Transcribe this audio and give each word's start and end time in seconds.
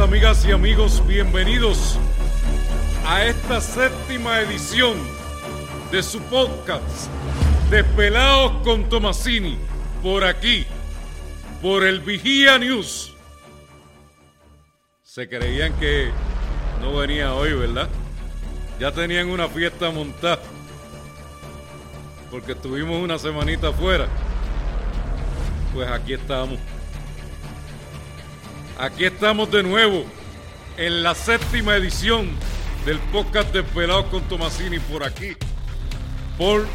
amigas 0.00 0.46
y 0.46 0.50
amigos. 0.50 1.06
Bienvenidos 1.06 1.98
a 3.06 3.26
esta 3.26 3.60
séptima 3.60 4.40
edición 4.40 4.96
de 5.92 6.02
su 6.02 6.20
podcast 6.22 7.10
Despelados 7.70 8.62
con 8.64 8.88
Tomasini. 8.88 9.58
Por 10.02 10.24
aquí, 10.24 10.64
por 11.60 11.84
el 11.84 12.00
Vigía 12.00 12.58
News. 12.58 13.14
Se 15.02 15.28
creían 15.28 15.74
que 15.74 16.10
no 16.80 16.96
venía 16.96 17.34
hoy, 17.34 17.52
¿verdad? 17.52 17.90
Ya 18.78 18.92
tenían 18.92 19.28
una 19.28 19.48
fiesta 19.48 19.90
montada. 19.90 20.40
Porque 22.30 22.52
estuvimos 22.52 23.02
una 23.02 23.18
semanita 23.18 23.68
afuera. 23.68 24.08
Pues 25.74 25.88
aquí 25.90 26.14
estamos. 26.14 26.58
Aquí 28.80 29.04
estamos 29.04 29.50
de 29.50 29.62
nuevo 29.62 30.06
en 30.78 31.02
la 31.02 31.14
séptima 31.14 31.76
edición 31.76 32.30
del 32.86 32.98
podcast 33.12 33.52
de 33.52 33.62
Pelados 33.62 34.06
con 34.06 34.22
Tomasini 34.22 34.78
por 34.78 35.04
aquí, 35.04 35.36
por 36.38 36.66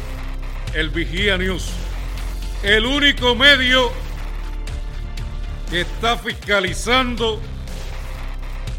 el 0.72 0.90
Vigía 0.90 1.36
News. 1.36 1.68
El 2.62 2.86
único 2.86 3.34
medio 3.34 3.90
que 5.68 5.80
está 5.80 6.16
fiscalizando 6.16 7.40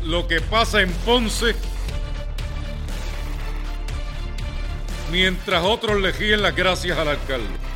lo 0.06 0.26
que 0.26 0.40
pasa 0.40 0.82
en 0.82 0.90
Ponce 0.90 1.54
mientras 5.12 5.66
otros 5.66 6.00
le 6.00 6.38
las 6.38 6.56
gracias 6.56 6.98
al 6.98 7.10
alcalde. 7.10 7.67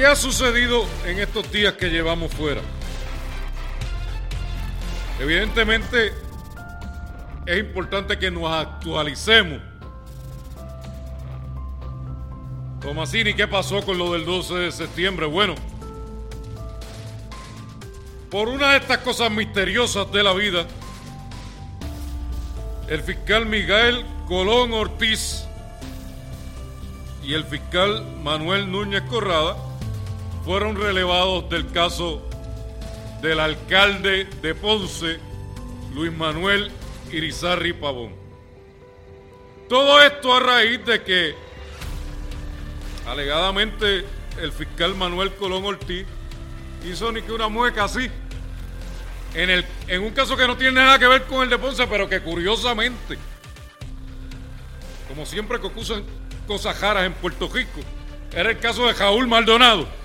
¿Qué 0.00 0.06
ha 0.06 0.16
sucedido 0.16 0.86
en 1.04 1.18
estos 1.18 1.52
días 1.52 1.74
que 1.74 1.90
llevamos 1.90 2.32
fuera? 2.32 2.62
Evidentemente 5.18 6.14
es 7.44 7.58
importante 7.58 8.18
que 8.18 8.30
nos 8.30 8.50
actualicemos. 8.50 9.60
Tomasini, 12.80 13.34
¿qué 13.34 13.46
pasó 13.46 13.82
con 13.82 13.98
lo 13.98 14.14
del 14.14 14.24
12 14.24 14.54
de 14.54 14.72
septiembre? 14.72 15.26
Bueno, 15.26 15.54
por 18.30 18.48
una 18.48 18.70
de 18.70 18.78
estas 18.78 18.98
cosas 19.00 19.30
misteriosas 19.30 20.10
de 20.10 20.22
la 20.22 20.32
vida, 20.32 20.66
el 22.88 23.02
fiscal 23.02 23.44
Miguel 23.44 24.06
Colón 24.26 24.72
Ortiz 24.72 25.44
y 27.22 27.34
el 27.34 27.44
fiscal 27.44 28.02
Manuel 28.22 28.72
Núñez 28.72 29.02
Corrada 29.02 29.69
fueron 30.50 30.74
relevados 30.74 31.48
del 31.48 31.70
caso 31.70 32.28
del 33.22 33.38
alcalde 33.38 34.24
de 34.42 34.52
Ponce, 34.52 35.20
Luis 35.94 36.12
Manuel 36.12 36.72
Irizarri 37.12 37.72
Pavón. 37.72 38.16
Todo 39.68 40.02
esto 40.02 40.34
a 40.34 40.40
raíz 40.40 40.84
de 40.84 41.04
que, 41.04 41.36
alegadamente, 43.06 44.04
el 44.42 44.50
fiscal 44.50 44.96
Manuel 44.96 45.32
Colón 45.36 45.66
Ortiz 45.66 46.04
hizo 46.84 47.12
ni 47.12 47.22
que 47.22 47.30
una 47.30 47.46
mueca 47.46 47.84
así. 47.84 48.10
En, 49.34 49.50
el, 49.50 49.64
en 49.86 50.02
un 50.02 50.10
caso 50.10 50.36
que 50.36 50.48
no 50.48 50.56
tiene 50.56 50.80
nada 50.80 50.98
que 50.98 51.06
ver 51.06 51.26
con 51.26 51.44
el 51.44 51.48
de 51.48 51.58
Ponce, 51.58 51.86
pero 51.86 52.08
que 52.08 52.22
curiosamente, 52.22 53.16
como 55.06 55.24
siempre 55.26 55.60
que 55.60 55.68
ocurren 55.68 56.04
cosas 56.48 56.76
jaras 56.76 57.06
en 57.06 57.12
Puerto 57.12 57.48
Rico, 57.48 57.78
era 58.32 58.50
el 58.50 58.58
caso 58.58 58.88
de 58.88 58.94
Jaúl 58.94 59.28
Maldonado 59.28 59.99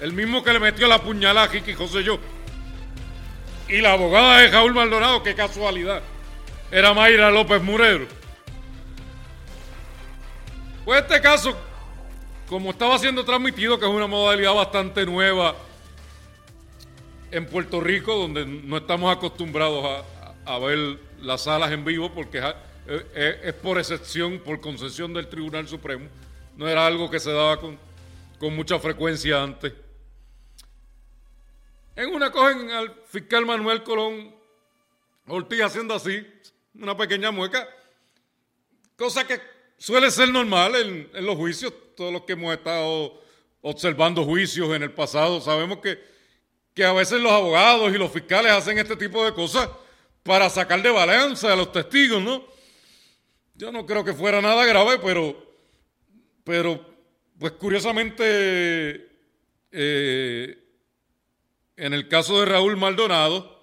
el 0.00 0.12
mismo 0.12 0.44
que 0.44 0.52
le 0.52 0.60
metió 0.60 0.86
la 0.86 1.02
puñalada 1.02 1.46
a 1.46 1.50
Kiki 1.50 1.74
José 1.74 2.02
yo. 2.02 2.18
Y 3.68 3.80
la 3.80 3.92
abogada 3.92 4.40
de 4.40 4.50
Jaúl 4.50 4.74
Maldonado, 4.74 5.22
qué 5.22 5.34
casualidad, 5.34 6.02
era 6.70 6.94
Mayra 6.94 7.30
López 7.30 7.62
Murero. 7.62 8.06
Pues 10.84 11.02
este 11.02 11.20
caso, 11.20 11.56
como 12.48 12.70
estaba 12.70 12.98
siendo 12.98 13.24
transmitido, 13.24 13.78
que 13.78 13.86
es 13.86 13.90
una 13.90 14.06
modalidad 14.06 14.54
bastante 14.54 15.04
nueva 15.04 15.56
en 17.32 17.46
Puerto 17.46 17.80
Rico, 17.80 18.14
donde 18.14 18.46
no 18.46 18.76
estamos 18.76 19.14
acostumbrados 19.14 20.04
a, 20.44 20.58
ver 20.60 21.00
las 21.20 21.42
salas 21.42 21.72
en 21.72 21.84
vivo, 21.84 22.12
porque 22.14 22.40
es, 22.86 23.52
por 23.54 23.78
excepción, 23.78 24.38
por 24.38 24.60
concesión 24.60 25.12
del 25.12 25.26
Tribunal 25.26 25.66
Supremo, 25.66 26.06
no 26.56 26.68
era 26.68 26.86
algo 26.86 27.10
que 27.10 27.18
se 27.18 27.32
daba 27.32 27.58
con 27.58 28.54
mucha 28.54 28.78
frecuencia 28.78 29.42
antes. 29.42 29.72
En 31.96 32.14
una 32.14 32.30
cogen 32.30 32.70
al 32.70 32.94
fiscal 33.06 33.46
Manuel 33.46 33.82
Colón 33.82 34.34
Ortiz 35.28 35.62
haciendo 35.62 35.94
así, 35.94 36.26
una 36.74 36.94
pequeña 36.94 37.30
mueca, 37.30 37.66
cosa 38.96 39.26
que 39.26 39.40
suele 39.78 40.10
ser 40.10 40.28
normal 40.28 40.76
en, 40.76 41.24
los 41.24 41.36
juicios. 41.36 41.72
Todos 41.96 42.12
los 42.12 42.22
que 42.24 42.34
hemos 42.34 42.54
estado 42.54 43.22
observando 43.62 44.26
juicios 44.26 44.68
en 44.76 44.82
el 44.82 44.92
pasado 44.92 45.40
sabemos 45.40 45.78
que, 45.78 45.98
que 46.74 46.84
a 46.84 46.92
veces 46.92 47.18
los 47.18 47.32
abogados 47.32 47.90
y 47.90 47.96
los 47.96 48.12
fiscales 48.12 48.52
hacen 48.52 48.76
este 48.76 48.96
tipo 48.96 49.24
de 49.24 49.32
cosas 49.32 49.66
para 50.22 50.50
sacar 50.50 50.82
de 50.82 50.90
balanza 50.90 51.50
a 51.50 51.56
los 51.56 51.72
testigos, 51.72 52.22
¿no? 52.22 52.44
Yo 53.54 53.72
no 53.72 53.86
creo 53.86 54.04
que 54.04 54.12
fuera 54.12 54.42
nada 54.42 54.66
grave, 54.66 54.98
pero, 54.98 55.34
pero 56.44 56.94
pues 57.38 57.52
curiosamente, 57.52 59.08
eh, 59.72 60.65
en 61.76 61.92
el 61.92 62.08
caso 62.08 62.40
de 62.40 62.46
Raúl 62.46 62.76
Maldonado, 62.76 63.56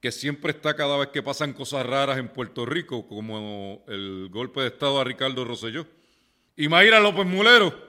que 0.00 0.12
siempre 0.12 0.52
está 0.52 0.76
cada 0.76 0.96
vez 0.96 1.08
que 1.08 1.22
pasan 1.22 1.52
cosas 1.52 1.86
raras 1.86 2.18
en 2.18 2.28
Puerto 2.28 2.66
Rico, 2.66 3.06
como 3.08 3.84
el 3.88 4.28
golpe 4.30 4.60
de 4.60 4.68
Estado 4.68 5.00
a 5.00 5.04
Ricardo 5.04 5.44
Rosselló, 5.44 5.86
y 6.56 6.68
Mayra 6.68 7.00
López 7.00 7.26
Mulero, 7.26 7.86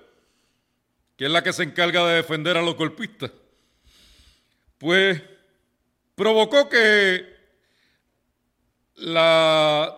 que 1.16 1.26
es 1.26 1.32
la 1.32 1.44
que 1.44 1.54
se 1.54 1.64
encarga 1.64 2.06
de 2.08 2.16
defender 2.16 2.58
a 2.58 2.62
los 2.62 2.76
golpistas, 2.76 3.32
pues 4.78 5.22
provocó 6.16 6.70
que 6.70 7.36
la 8.96 9.96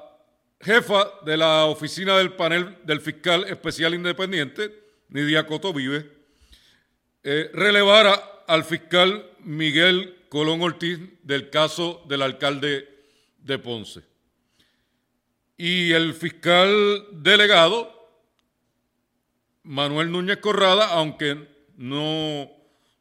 jefa 0.62 1.10
de 1.26 1.38
la 1.38 1.66
oficina 1.66 2.18
del 2.18 2.34
panel 2.34 2.78
del 2.84 3.02
fiscal 3.02 3.46
especial 3.46 3.94
independiente, 3.94 4.74
Nidia 5.10 5.46
Coto 5.46 5.74
Vive, 5.74 6.12
eh, 7.24 7.50
relevara 7.54 8.39
al 8.50 8.64
fiscal 8.64 9.30
Miguel 9.42 10.26
Colón 10.28 10.64
Ortiz 10.64 10.98
del 11.22 11.52
caso 11.52 12.04
del 12.10 12.24
alcalde 12.24 12.90
de 13.38 13.60
Ponce. 13.60 14.02
Y 15.56 15.92
el 15.92 16.16
fiscal 16.16 17.06
delegado, 17.12 18.10
Manuel 19.62 20.12
Núñez 20.12 20.38
Corrada, 20.38 20.88
aunque 20.88 21.48
no 21.78 22.50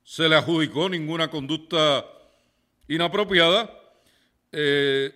se 0.05 0.29
le 0.29 0.37
adjudicó 0.37 0.91
ninguna 0.91 1.31
conducta 1.31 2.05
inapropiada, 2.87 3.75
eh, 4.53 5.15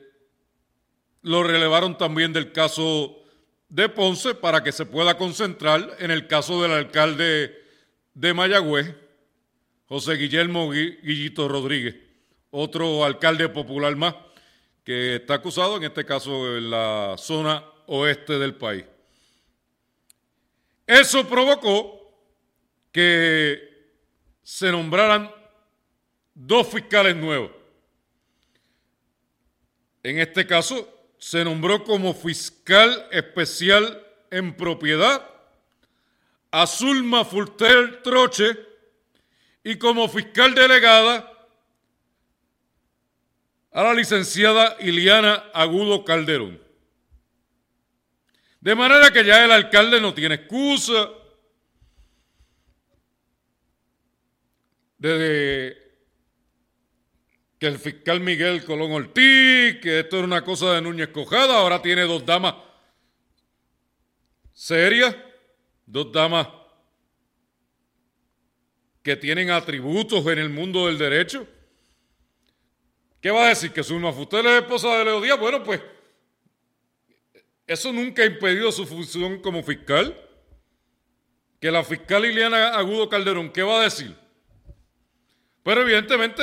lo 1.21 1.43
relevaron 1.43 1.99
también 1.99 2.33
del 2.33 2.53
caso 2.53 3.23
de 3.69 3.91
Ponce 3.91 4.35
para 4.35 4.63
que 4.63 4.73
se 4.73 4.87
pueda 4.87 5.19
concentrar 5.19 5.95
en 5.99 6.11
el 6.11 6.27
caso 6.27 6.63
del 6.63 6.73
alcalde 6.73 7.55
de 8.15 8.33
Mayagüez, 8.33 9.02
José 9.93 10.15
Guillermo 10.15 10.71
Guillito 10.71 11.49
Rodríguez, 11.49 11.95
otro 12.51 13.05
alcalde 13.05 13.51
popular 13.51 13.95
más 13.95 14.15
que 14.83 15.17
está 15.17 15.35
acusado, 15.35 15.77
en 15.77 15.85
este 15.85 16.07
caso 16.07 16.57
en 16.57 16.71
la 16.71 17.17
zona 17.19 17.63
oeste 17.89 18.39
del 18.39 18.55
país. 18.55 18.87
Eso 20.87 21.29
provocó 21.29 22.11
que 22.91 23.99
se 24.43 24.73
nombraran 24.73 25.31
dos 26.33 26.69
fiscales 26.69 27.15
nuevos. 27.15 27.51
En 30.03 30.21
este 30.21 30.47
caso, 30.47 30.89
se 31.19 31.45
nombró 31.45 31.85
como 31.85 32.15
fiscal 32.15 33.09
especial 33.11 34.03
en 34.31 34.57
propiedad 34.57 35.29
a 36.51 36.67
Zulma 36.67 37.29
Troche, 38.03 38.72
y 39.65 39.77
como 39.77 40.09
fiscal 40.09 40.55
delegada 40.55 41.29
a 43.73 43.83
la 43.83 43.95
licenciada 43.95 44.77
Iliana 44.81 45.45
Agudo 45.55 46.05
Calderón. 46.05 46.61
De 48.61 48.75
manera 48.75 49.11
que 49.11 49.25
ya 49.25 49.45
el 49.45 49.51
alcalde 49.51 50.01
no 50.01 50.15
tiene 50.15 50.37
excusa. 50.37 51.11
Desde 54.99 55.83
que 57.59 57.67
el 57.67 57.79
fiscal 57.79 58.21
Miguel 58.21 58.65
Colón 58.65 58.93
Ortiz, 58.93 59.81
que 59.81 60.01
esto 60.01 60.19
era 60.19 60.27
una 60.27 60.45
cosa 60.45 60.75
de 60.75 60.83
Núñez 60.83 61.09
Cojada, 61.09 61.59
ahora 61.59 61.83
tiene 61.83 62.03
dos 62.03 62.25
damas 62.25 62.55
serias, 64.53 65.17
dos 65.87 66.13
damas 66.13 66.47
que 69.03 69.17
tienen 69.17 69.51
atributos 69.51 70.25
en 70.27 70.39
el 70.39 70.49
mundo 70.49 70.87
del 70.87 70.99
derecho. 70.99 71.47
¿Qué 73.21 73.31
va 73.31 73.47
a 73.47 73.49
decir? 73.49 73.73
¿Que 73.73 73.83
Zulma 73.83 74.13
Fuster 74.13 74.45
es 74.47 74.63
esposa 74.63 74.97
de 74.99 75.05
Leo 75.05 75.21
Díaz? 75.21 75.39
Bueno, 75.39 75.63
pues 75.63 75.81
eso 77.67 77.93
nunca 77.93 78.23
ha 78.23 78.27
impedido 78.27 78.71
su 78.73 78.87
función 78.87 79.41
como 79.41 79.63
fiscal. 79.63 80.17
Que 81.61 81.71
la 81.71 81.85
fiscal 81.85 82.23
Liliana 82.23 82.71
Agudo 82.71 83.09
Calderón, 83.09 83.51
¿qué 83.51 83.63
va 83.63 83.81
a 83.81 83.85
decir? 83.85 84.17
Pero 85.63 85.83
evidentemente 85.83 86.43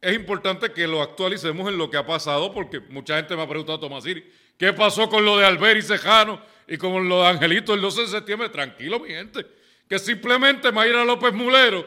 es 0.00 0.14
importante 0.14 0.72
que 0.72 0.86
lo 0.86 1.02
actualicemos 1.02 1.68
en 1.68 1.76
lo 1.76 1.90
que 1.90 1.96
ha 1.96 2.06
pasado, 2.06 2.52
porque 2.52 2.78
mucha 2.78 3.16
gente 3.16 3.34
me 3.34 3.42
ha 3.42 3.48
preguntado, 3.48 3.80
Tomasiri, 3.80 4.24
¿qué 4.56 4.72
pasó 4.72 5.08
con 5.08 5.24
lo 5.24 5.36
de 5.36 5.44
Albert 5.44 5.84
y 6.68 6.74
y 6.74 6.76
con 6.76 7.08
lo 7.08 7.22
de 7.22 7.28
Angelito 7.28 7.74
el 7.74 7.80
12 7.80 8.02
de 8.02 8.08
septiembre? 8.08 8.48
Tranquilo, 8.48 9.00
mi 9.00 9.08
gente, 9.08 9.44
que 9.88 9.98
simplemente 9.98 10.70
Mayra 10.70 11.04
López 11.04 11.32
Mulero 11.32 11.86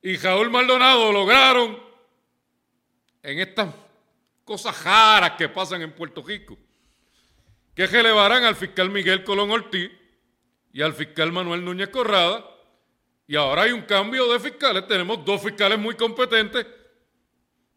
y 0.00 0.16
Jaúl 0.16 0.50
Maldonado 0.50 1.12
lograron 1.12 1.78
en 3.22 3.38
estas 3.40 3.74
cosas 4.44 4.82
raras 4.84 5.32
que 5.32 5.48
pasan 5.48 5.82
en 5.82 5.92
Puerto 5.92 6.22
Rico, 6.22 6.56
que 7.74 7.86
relevarán 7.86 8.44
al 8.44 8.56
fiscal 8.56 8.90
Miguel 8.90 9.24
Colón 9.24 9.50
Ortiz 9.50 9.90
y 10.72 10.82
al 10.82 10.94
fiscal 10.94 11.32
Manuel 11.32 11.64
Núñez 11.64 11.88
Corrada 11.88 12.48
y 13.26 13.36
ahora 13.36 13.62
hay 13.62 13.72
un 13.72 13.82
cambio 13.82 14.30
de 14.32 14.38
fiscales. 14.38 14.86
Tenemos 14.86 15.24
dos 15.24 15.42
fiscales 15.42 15.78
muy 15.78 15.94
competentes, 15.94 16.66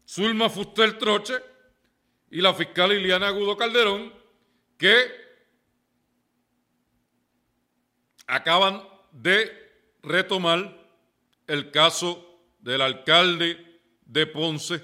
Zulma 0.06 0.48
Fuster 0.50 0.98
Troche 0.98 1.34
y 2.30 2.40
la 2.40 2.52
fiscal 2.54 2.90
Liliana 2.90 3.28
Agudo 3.28 3.56
Calderón, 3.56 4.12
que 4.76 5.25
acaban 8.26 8.82
de 9.12 9.50
retomar 10.02 10.76
el 11.46 11.70
caso 11.70 12.40
del 12.60 12.80
alcalde 12.80 13.80
de 14.04 14.26
Ponce, 14.26 14.82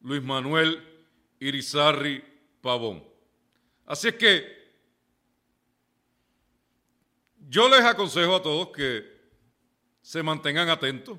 Luis 0.00 0.22
Manuel 0.22 0.82
Irizarri 1.40 2.22
Pavón. 2.60 3.04
Así 3.86 4.08
es 4.08 4.14
que 4.14 4.56
yo 7.48 7.68
les 7.68 7.82
aconsejo 7.82 8.36
a 8.36 8.42
todos 8.42 8.68
que 8.68 9.16
se 10.02 10.22
mantengan 10.22 10.68
atentos. 10.68 11.18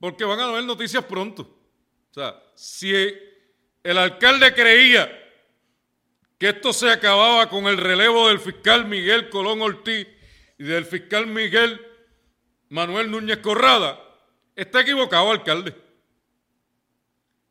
Porque 0.00 0.24
van 0.24 0.40
a 0.40 0.44
haber 0.44 0.64
noticias 0.64 1.04
pronto. 1.04 1.42
O 1.42 2.14
sea, 2.14 2.40
si 2.54 2.92
el 3.82 3.98
alcalde 3.98 4.54
creía 4.54 5.27
que 6.38 6.50
esto 6.50 6.72
se 6.72 6.90
acababa 6.90 7.48
con 7.48 7.66
el 7.66 7.76
relevo 7.76 8.28
del 8.28 8.38
fiscal 8.38 8.86
Miguel 8.86 9.28
Colón 9.28 9.60
Ortiz 9.60 10.06
y 10.58 10.64
del 10.64 10.84
fiscal 10.84 11.26
Miguel 11.26 11.84
Manuel 12.68 13.10
Núñez 13.10 13.38
Corrada, 13.38 13.98
está 14.54 14.80
equivocado, 14.80 15.30
alcalde. 15.30 15.74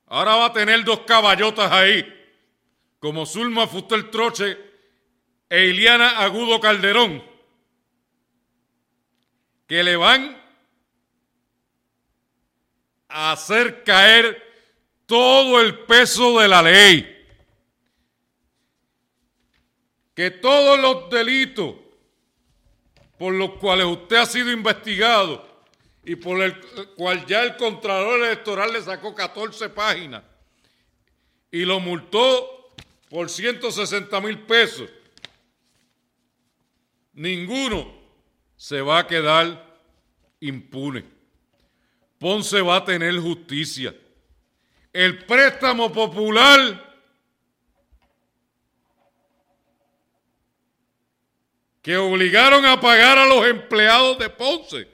Ahora 0.05 0.35
va 0.35 0.45
a 0.45 0.53
tener 0.53 0.83
dos 0.83 1.01
caballotas 1.01 1.71
ahí, 1.71 2.05
como 2.99 3.25
Zulma 3.25 3.67
Fuster 3.67 4.09
Troche 4.09 4.57
e 5.49 5.65
Iliana 5.67 6.19
Agudo 6.19 6.59
Calderón 6.59 7.37
que 9.67 9.83
le 9.83 9.97
van 9.97 10.41
a 13.09 13.33
hacer 13.33 13.83
caer 13.83 14.41
todo 15.05 15.61
el 15.61 15.79
peso 15.79 16.39
de 16.39 16.47
la 16.47 16.61
ley. 16.61 17.16
Que 20.17 20.31
todos 20.31 20.79
los 20.79 21.11
delitos 21.11 21.75
por 23.19 23.35
los 23.35 23.51
cuales 23.59 23.85
usted 23.85 24.15
ha 24.15 24.25
sido 24.25 24.51
investigado 24.51 25.47
y 26.03 26.15
por 26.15 26.41
el 26.41 26.59
cual 26.95 27.23
ya 27.27 27.43
el 27.43 27.55
Contralor 27.55 28.25
Electoral 28.25 28.73
le 28.73 28.81
sacó 28.81 29.13
14 29.13 29.69
páginas 29.69 30.23
y 31.51 31.65
lo 31.65 31.79
multó 31.79 32.73
por 33.11 33.29
160 33.29 34.19
mil 34.21 34.39
pesos, 34.39 34.89
ninguno 37.13 37.93
se 38.55 38.81
va 38.81 38.97
a 38.97 39.05
quedar 39.05 39.79
impune. 40.39 41.05
Ponce 42.17 42.59
va 42.61 42.77
a 42.77 42.85
tener 42.85 43.15
justicia. 43.19 43.95
El 44.91 45.25
préstamo 45.25 45.93
popular 45.93 46.86
que 51.87 51.95
obligaron 51.95 52.65
a 52.65 52.81
pagar 52.81 53.17
a 53.17 53.25
los 53.25 53.47
empleados 53.47 54.19
de 54.19 54.29
Ponce 54.29 54.89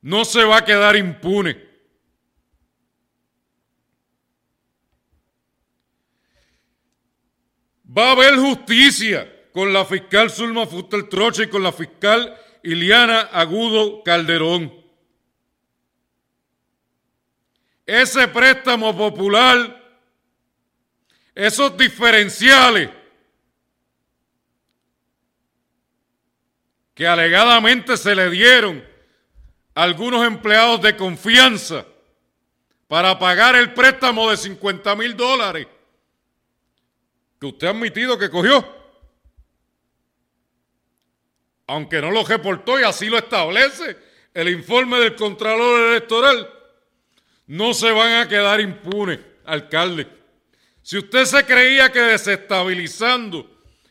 no 0.00 0.24
se 0.24 0.44
va 0.44 0.58
a 0.58 0.64
quedar 0.64 0.94
impune. 0.94 1.60
Va 7.84 8.10
a 8.10 8.12
haber 8.12 8.36
justicia 8.36 9.28
con 9.52 9.72
la 9.72 9.84
fiscal 9.86 10.30
Zulma 10.30 10.64
Fuster 10.64 11.08
Troche 11.08 11.42
y 11.42 11.48
con 11.48 11.64
la 11.64 11.72
fiscal 11.72 12.38
Iliana 12.62 13.22
Agudo 13.22 14.04
Calderón. 14.04 14.72
Ese 17.84 18.28
préstamo 18.28 18.96
popular, 18.96 19.98
esos 21.34 21.76
diferenciales 21.76 23.01
que 26.94 27.06
alegadamente 27.06 27.96
se 27.96 28.14
le 28.14 28.30
dieron 28.30 28.84
a 29.74 29.82
algunos 29.82 30.26
empleados 30.26 30.82
de 30.82 30.96
confianza 30.96 31.86
para 32.88 33.18
pagar 33.18 33.56
el 33.56 33.72
préstamo 33.72 34.30
de 34.30 34.36
50 34.36 34.94
mil 34.96 35.16
dólares 35.16 35.66
que 37.40 37.46
usted 37.46 37.66
ha 37.66 37.70
admitido 37.70 38.18
que 38.18 38.30
cogió 38.30 38.82
aunque 41.66 42.00
no 42.02 42.10
lo 42.10 42.22
reportó 42.24 42.78
y 42.78 42.82
así 42.82 43.08
lo 43.08 43.16
establece 43.18 43.96
el 44.34 44.48
informe 44.48 44.98
del 44.98 45.14
Contralor 45.14 45.90
Electoral, 45.90 46.48
no 47.46 47.74
se 47.74 47.90
van 47.90 48.14
a 48.14 48.28
quedar 48.28 48.60
impunes, 48.60 49.18
alcalde. 49.44 50.06
Si 50.82 50.98
usted 50.98 51.24
se 51.24 51.44
creía 51.44 51.90
que 51.90 52.00
desestabilizando 52.00 53.50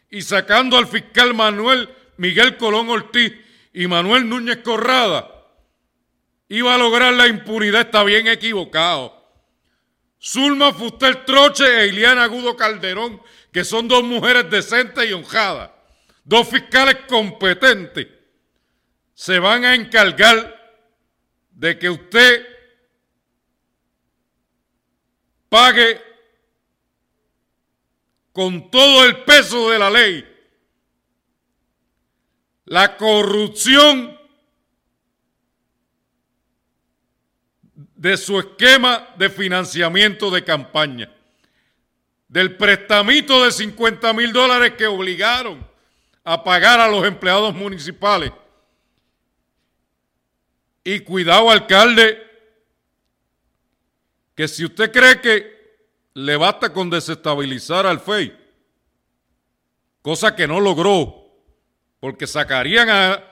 y 0.10 0.22
sacando 0.22 0.77
al 0.77 0.88
fiscal 0.88 1.34
Manuel 1.34 1.89
Miguel 2.22 2.56
Colón 2.56 2.88
Ortiz 2.90 3.34
y 3.74 3.88
Manuel 3.88 4.30
Núñez 4.30 4.58
Corrada 4.58 5.28
iba 6.50 6.75
a 6.75 6.78
lograr 6.78 7.13
la 7.13 7.25
impunidad, 7.28 7.82
está 7.82 8.04
bien 8.04 8.28
equivocado. 8.28 9.25
Zulma 10.22 10.72
Fuster 10.72 11.25
Troche 11.25 11.66
e 11.66 11.88
Iliana 11.88 12.25
Agudo 12.25 12.56
Calderón, 12.56 13.20
que 13.51 13.63
son 13.66 13.88
dos 13.88 14.04
mujeres 14.04 14.51
decentes 14.51 15.10
y 15.10 15.13
honjadas, 15.13 15.72
dos 16.24 16.48
fiscales 16.48 16.98
competentes 17.08 18.08
se 19.16 19.40
van 19.40 19.66
a 19.66 19.74
encargar 19.74 20.78
de 21.50 21.80
que 21.80 21.90
usted 21.90 22.48
pague 25.50 26.00
con 28.32 28.70
todo 28.70 29.06
el 29.06 29.24
peso 29.24 29.72
de 29.72 29.80
la 29.80 29.90
ley 29.90 30.31
la 32.72 32.96
corrupción 32.96 34.18
de 37.98 38.16
su 38.16 38.40
esquema 38.40 39.10
de 39.18 39.30
financiamiento 39.30 40.32
de 40.32 40.42
campaña, 40.46 41.13
del 42.30 42.56
prestamito 42.56 43.44
de 43.44 43.51
50 43.51 44.13
mil 44.13 44.32
dólares 44.32 44.75
que 44.78 44.88
obligaron 44.88 45.68
a 46.24 46.42
pagar 46.46 46.80
a 46.80 46.88
los 46.88 47.06
empleados 47.06 47.54
municipales. 47.54 48.32
Y 50.86 51.01
cuidado, 51.01 51.51
alcalde, 51.51 52.25
que 54.34 54.48
si 54.48 54.63
usted 54.63 54.94
cree 54.94 55.20
que 55.20 55.75
le 56.13 56.38
basta 56.38 56.72
con 56.72 56.90
desestabilizar 56.90 57.86
al 57.86 58.00
FEI, 58.00 58.34
cosa 60.01 60.34
que 60.34 60.48
no 60.48 60.62
logró, 60.62 61.21
porque 62.01 62.27
sacarían 62.27 62.89
a 62.89 63.24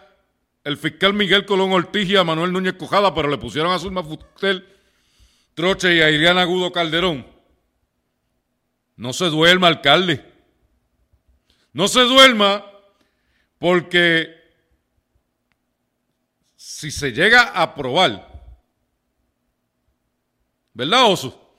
el 0.63 0.77
fiscal 0.77 1.13
Miguel 1.13 1.45
Colón 1.45 1.71
Ortiz 1.71 2.07
y 2.07 2.15
a 2.15 2.23
Manuel 2.23 2.53
Núñez 2.53 2.75
Cojada, 2.75 3.13
pero 3.13 3.27
le 3.27 3.38
pusieron 3.39 3.73
a 3.73 3.79
Zulma 3.79 4.03
Fustel 4.03 4.65
Troche 5.55 5.95
y 5.95 6.01
a 6.01 6.11
Iriana 6.11 6.43
Agudo 6.43 6.71
Calderón. 6.71 7.25
No 8.95 9.11
se 9.11 9.25
duerma, 9.25 9.67
alcalde. 9.67 10.23
No 11.73 11.88
se 11.88 12.01
duerma 12.01 12.63
porque 13.57 14.35
si 16.55 16.91
se 16.91 17.11
llega 17.11 17.41
a 17.41 17.63
aprobar, 17.63 18.29
¿verdad, 20.73 21.11
Oso? 21.11 21.57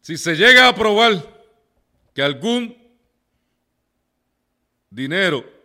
Si 0.00 0.16
se 0.16 0.34
llega 0.34 0.64
a 0.64 0.70
aprobar 0.70 1.22
que 2.12 2.22
algún 2.22 2.76
dinero 4.90 5.55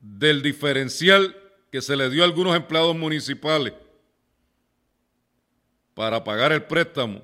del 0.00 0.42
diferencial 0.42 1.36
que 1.70 1.80
se 1.80 1.96
le 1.96 2.10
dio 2.10 2.22
a 2.22 2.26
algunos 2.26 2.56
empleados 2.56 2.96
municipales 2.96 3.74
para 5.94 6.24
pagar 6.24 6.52
el 6.52 6.64
préstamo, 6.64 7.22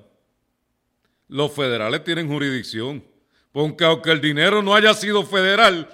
los 1.27 1.51
federales 1.51 2.03
tienen 2.03 2.27
jurisdicción. 2.27 3.03
Porque 3.51 3.85
aunque 3.85 4.11
el 4.11 4.21
dinero 4.21 4.61
no 4.61 4.75
haya 4.75 4.93
sido 4.93 5.23
federal, 5.25 5.89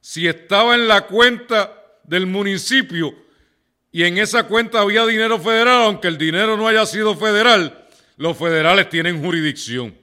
si 0.00 0.28
estaba 0.28 0.74
en 0.74 0.86
la 0.86 1.06
cuenta 1.06 1.72
del 2.04 2.26
municipio 2.26 3.14
y 3.90 4.04
en 4.04 4.18
esa 4.18 4.44
cuenta 4.44 4.80
había 4.80 5.06
dinero 5.06 5.38
federal, 5.38 5.84
aunque 5.84 6.08
el 6.08 6.18
dinero 6.18 6.56
no 6.56 6.68
haya 6.68 6.84
sido 6.84 7.16
federal, 7.16 7.86
los 8.16 8.36
federales 8.36 8.90
tienen 8.90 9.22
jurisdicción. 9.22 9.96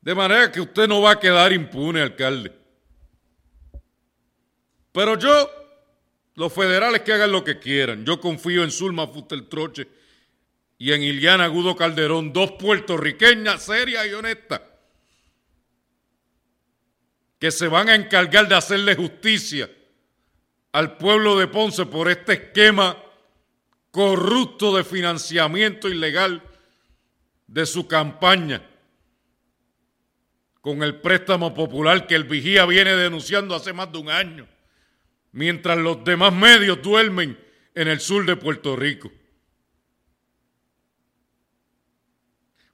De 0.00 0.14
manera 0.14 0.50
que 0.50 0.62
usted 0.62 0.88
no 0.88 1.02
va 1.02 1.12
a 1.12 1.20
quedar 1.20 1.52
impune, 1.52 2.00
alcalde. 2.00 2.59
Pero 4.92 5.18
yo, 5.18 5.50
los 6.34 6.52
federales 6.52 7.02
que 7.02 7.12
hagan 7.12 7.32
lo 7.32 7.44
que 7.44 7.58
quieran. 7.58 8.04
Yo 8.04 8.20
confío 8.20 8.64
en 8.64 8.70
Zulma 8.70 9.06
Fustertroche 9.06 9.88
y 10.78 10.92
en 10.92 11.02
Iliana 11.02 11.44
Agudo 11.44 11.76
Calderón, 11.76 12.32
dos 12.32 12.52
puertorriqueñas 12.52 13.62
serias 13.62 14.06
y 14.06 14.12
honestas, 14.12 14.62
que 17.38 17.50
se 17.50 17.68
van 17.68 17.88
a 17.88 17.94
encargar 17.94 18.48
de 18.48 18.54
hacerle 18.54 18.94
justicia 18.94 19.70
al 20.72 20.96
pueblo 20.96 21.38
de 21.38 21.48
Ponce 21.48 21.84
por 21.86 22.08
este 22.10 22.32
esquema 22.34 22.96
corrupto 23.90 24.76
de 24.76 24.84
financiamiento 24.84 25.88
ilegal 25.88 26.42
de 27.46 27.66
su 27.66 27.86
campaña 27.88 28.62
con 30.60 30.82
el 30.82 31.00
préstamo 31.00 31.52
popular 31.54 32.06
que 32.06 32.14
el 32.14 32.24
vigía 32.24 32.66
viene 32.66 32.94
denunciando 32.94 33.54
hace 33.54 33.72
más 33.72 33.90
de 33.90 33.98
un 33.98 34.10
año, 34.10 34.46
mientras 35.32 35.78
los 35.78 36.04
demás 36.04 36.32
medios 36.32 36.82
duermen 36.82 37.38
en 37.74 37.88
el 37.88 38.00
sur 38.00 38.24
de 38.26 38.36
Puerto 38.36 38.76
Rico. 38.76 39.10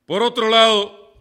Por 0.07 0.23
otro 0.23 0.49
lado, 0.49 1.15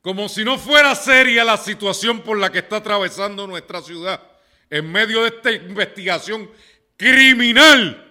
como 0.00 0.28
si 0.28 0.44
no 0.44 0.56
fuera 0.56 0.94
seria 0.94 1.44
la 1.44 1.56
situación 1.56 2.22
por 2.22 2.38
la 2.38 2.50
que 2.50 2.60
está 2.60 2.76
atravesando 2.76 3.46
nuestra 3.46 3.82
ciudad, 3.82 4.22
en 4.70 4.90
medio 4.90 5.22
de 5.22 5.28
esta 5.28 5.52
investigación 5.52 6.50
criminal 6.96 8.02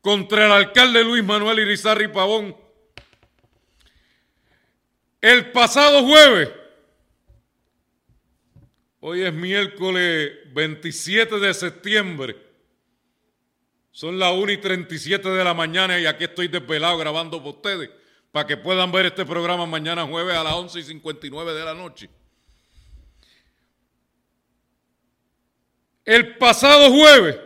contra 0.00 0.46
el 0.46 0.52
alcalde 0.52 1.04
Luis 1.04 1.22
Manuel 1.22 1.60
Irizarri 1.60 2.08
Pavón, 2.08 2.56
el 5.20 5.52
pasado 5.52 6.02
jueves, 6.02 6.50
hoy 9.06 9.20
es 9.20 9.34
miércoles 9.34 10.32
27 10.54 11.38
de 11.38 11.52
septiembre, 11.52 12.38
son 13.90 14.18
las 14.18 14.32
1 14.32 14.52
y 14.52 14.56
37 14.56 15.28
de 15.28 15.44
la 15.44 15.52
mañana 15.52 16.00
y 16.00 16.06
aquí 16.06 16.24
estoy 16.24 16.48
desvelado 16.48 16.96
grabando 16.96 17.42
por 17.42 17.56
ustedes 17.56 17.90
para 18.32 18.46
que 18.46 18.56
puedan 18.56 18.90
ver 18.90 19.04
este 19.04 19.26
programa 19.26 19.66
mañana 19.66 20.06
jueves 20.06 20.34
a 20.34 20.42
las 20.42 20.54
11 20.54 20.78
y 20.80 20.82
59 20.84 21.52
de 21.52 21.64
la 21.66 21.74
noche. 21.74 22.08
El 26.06 26.38
pasado 26.38 26.90
jueves, 26.90 27.38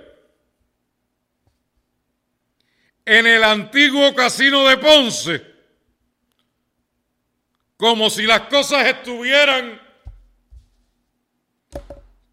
en 3.05 3.27
el 3.27 3.43
antiguo 3.43 4.15
casino 4.15 4.65
de 4.69 4.77
Ponce, 4.77 5.45
como 7.77 8.09
si 8.11 8.23
las 8.23 8.43
cosas 8.43 8.87
estuvieran 8.87 9.88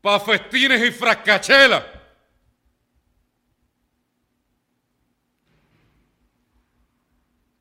para 0.06 0.20
festines 0.20 0.88
y 0.88 0.92
frascachelas. 0.92 1.84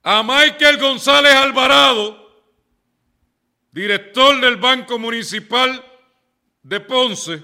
A 0.02 0.22
Michael 0.22 0.76
González 0.76 1.32
Alvarado, 1.32 2.44
director 3.70 4.38
del 4.42 4.56
Banco 4.56 4.98
Municipal 4.98 5.82
de 6.62 6.80
Ponce, 6.80 7.42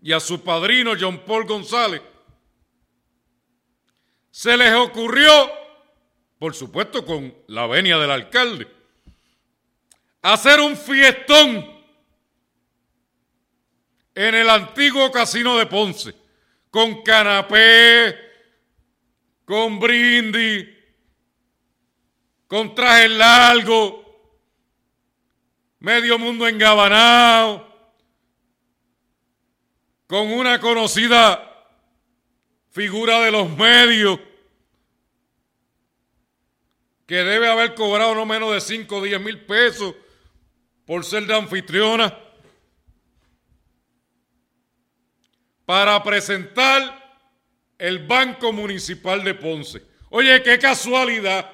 y 0.00 0.12
a 0.12 0.18
su 0.18 0.42
padrino 0.42 0.94
John 0.98 1.20
Paul 1.24 1.44
González, 1.44 2.02
se 4.32 4.56
les 4.56 4.74
ocurrió 4.74 5.30
por 6.40 6.56
supuesto 6.56 7.06
con 7.06 7.32
la 7.46 7.68
venia 7.68 7.98
del 7.98 8.10
alcalde, 8.10 8.66
hacer 10.22 10.58
un 10.58 10.76
fiestón 10.76 11.71
en 14.14 14.34
el 14.34 14.48
antiguo 14.48 15.10
casino 15.10 15.56
de 15.56 15.66
Ponce, 15.66 16.14
con 16.70 17.02
canapé, 17.02 18.16
con 19.44 19.78
brindis, 19.78 20.68
con 22.46 22.74
traje 22.74 23.08
largo, 23.08 24.02
medio 25.80 26.18
mundo 26.18 26.46
engabanado, 26.46 27.68
con 30.06 30.30
una 30.30 30.60
conocida 30.60 31.48
figura 32.70 33.20
de 33.20 33.30
los 33.30 33.48
medios 33.50 34.18
que 37.06 37.16
debe 37.16 37.48
haber 37.48 37.74
cobrado 37.74 38.14
no 38.14 38.24
menos 38.24 38.52
de 38.52 38.60
5 38.60 38.96
o 38.96 39.02
10 39.02 39.20
mil 39.20 39.44
pesos 39.44 39.94
por 40.86 41.04
ser 41.04 41.26
de 41.26 41.34
anfitriona, 41.34 42.18
para 45.64 46.02
presentar 46.02 47.02
el 47.78 48.06
Banco 48.06 48.52
Municipal 48.52 49.24
de 49.24 49.34
Ponce. 49.34 49.82
Oye, 50.10 50.42
qué 50.42 50.58
casualidad 50.58 51.50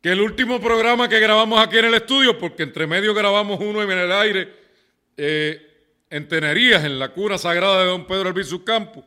que 0.00 0.12
el 0.12 0.20
último 0.20 0.60
programa 0.60 1.08
que 1.08 1.18
grabamos 1.18 1.58
aquí 1.58 1.78
en 1.78 1.86
el 1.86 1.94
estudio, 1.94 2.38
porque 2.38 2.62
entre 2.62 2.86
medio 2.86 3.12
grabamos 3.12 3.58
uno 3.60 3.82
en 3.82 3.90
el 3.90 4.12
aire 4.12 4.54
eh, 5.16 5.66
en 6.08 6.28
Tenerías, 6.28 6.84
en 6.84 6.98
la 6.98 7.08
cura 7.08 7.38
sagrada 7.38 7.80
de 7.80 7.86
don 7.86 8.06
Pedro 8.06 8.28
Albizu 8.28 8.62
Campo, 8.62 9.04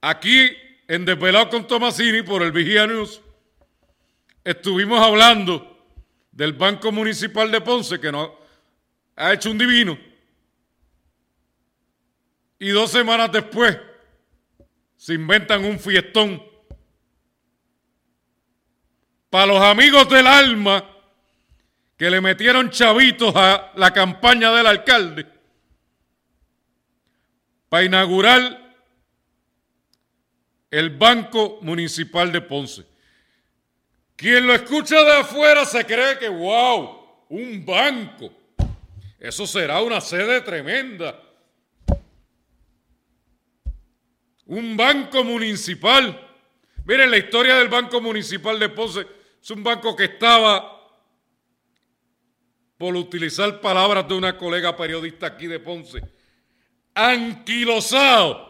aquí 0.00 0.50
en 0.86 1.04
Desvelado 1.04 1.48
con 1.48 1.66
Tomasini 1.66 2.22
por 2.22 2.42
el 2.42 2.52
Vigía 2.52 2.86
News, 2.86 3.20
estuvimos 4.44 5.00
hablando 5.00 5.76
del 6.30 6.52
Banco 6.52 6.92
Municipal 6.92 7.50
de 7.50 7.60
Ponce, 7.60 7.98
que 7.98 8.12
nos 8.12 8.30
ha 9.16 9.32
hecho 9.32 9.50
un 9.50 9.58
divino, 9.58 9.98
y 12.58 12.70
dos 12.70 12.90
semanas 12.90 13.30
después 13.32 13.78
se 14.96 15.14
inventan 15.14 15.64
un 15.64 15.78
fiestón 15.78 16.42
para 19.30 19.46
los 19.46 19.60
amigos 19.60 20.08
del 20.08 20.26
alma 20.26 20.84
que 21.96 22.10
le 22.10 22.20
metieron 22.20 22.70
chavitos 22.70 23.34
a 23.36 23.72
la 23.76 23.92
campaña 23.92 24.52
del 24.52 24.66
alcalde 24.66 25.26
para 27.68 27.84
inaugurar 27.84 28.66
el 30.70 30.90
Banco 30.90 31.58
Municipal 31.62 32.30
de 32.32 32.40
Ponce. 32.40 32.84
Quien 34.14 34.46
lo 34.46 34.54
escucha 34.54 35.02
de 35.02 35.12
afuera 35.12 35.64
se 35.64 35.84
cree 35.84 36.18
que, 36.18 36.28
wow, 36.28 37.26
un 37.28 37.64
banco. 37.64 38.30
Eso 39.18 39.46
será 39.46 39.82
una 39.82 40.00
sede 40.00 40.40
tremenda. 40.40 41.25
Un 44.46 44.76
banco 44.76 45.24
municipal. 45.24 46.22
Miren, 46.84 47.10
la 47.10 47.18
historia 47.18 47.56
del 47.56 47.68
Banco 47.68 48.00
Municipal 48.00 48.58
de 48.60 48.68
Ponce 48.68 49.06
es 49.42 49.50
un 49.50 49.62
banco 49.64 49.96
que 49.96 50.04
estaba, 50.04 50.72
por 52.78 52.94
utilizar 52.94 53.60
palabras 53.60 54.06
de 54.06 54.14
una 54.14 54.36
colega 54.36 54.76
periodista 54.76 55.26
aquí 55.26 55.48
de 55.48 55.58
Ponce, 55.58 56.00
anquilosado. 56.94 58.46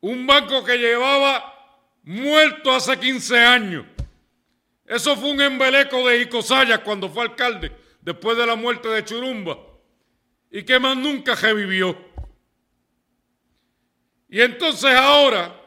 Un 0.00 0.26
banco 0.26 0.64
que 0.64 0.78
llevaba 0.78 1.52
muerto 2.04 2.72
hace 2.72 2.98
15 2.98 3.38
años. 3.38 3.86
Eso 4.86 5.16
fue 5.16 5.30
un 5.30 5.40
embeleco 5.40 6.08
de 6.08 6.22
Icosaya 6.22 6.78
cuando 6.78 7.08
fue 7.08 7.24
alcalde, 7.24 7.72
después 8.00 8.36
de 8.36 8.46
la 8.46 8.54
muerte 8.54 8.88
de 8.88 9.04
Churumba, 9.04 9.58
y 10.50 10.62
que 10.62 10.78
más 10.78 10.96
nunca 10.96 11.34
revivió. 11.34 12.09
Y 14.30 14.40
entonces 14.40 14.92
ahora, 14.92 15.60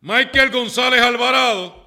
Michael 0.00 0.50
González 0.50 1.02
Alvarado, 1.02 1.84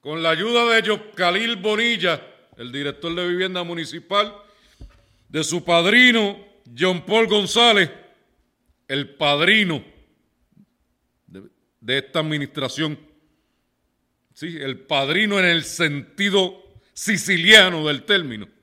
con 0.00 0.22
la 0.22 0.30
ayuda 0.30 0.72
de 0.72 0.82
Yoscalil 0.82 1.56
Bonilla, 1.56 2.24
el 2.56 2.70
director 2.70 3.12
de 3.12 3.28
vivienda 3.28 3.64
municipal, 3.64 4.32
de 5.28 5.42
su 5.42 5.64
padrino 5.64 6.38
John 6.78 7.04
Paul 7.04 7.26
González, 7.26 7.90
el 8.86 9.16
padrino 9.16 9.84
de, 11.26 11.48
de 11.80 11.98
esta 11.98 12.20
administración. 12.20 12.96
Sí, 14.34 14.56
el 14.60 14.78
padrino 14.78 15.40
en 15.40 15.46
el 15.46 15.64
sentido 15.64 16.62
siciliano 16.92 17.86
del 17.88 18.04
término. 18.04 18.61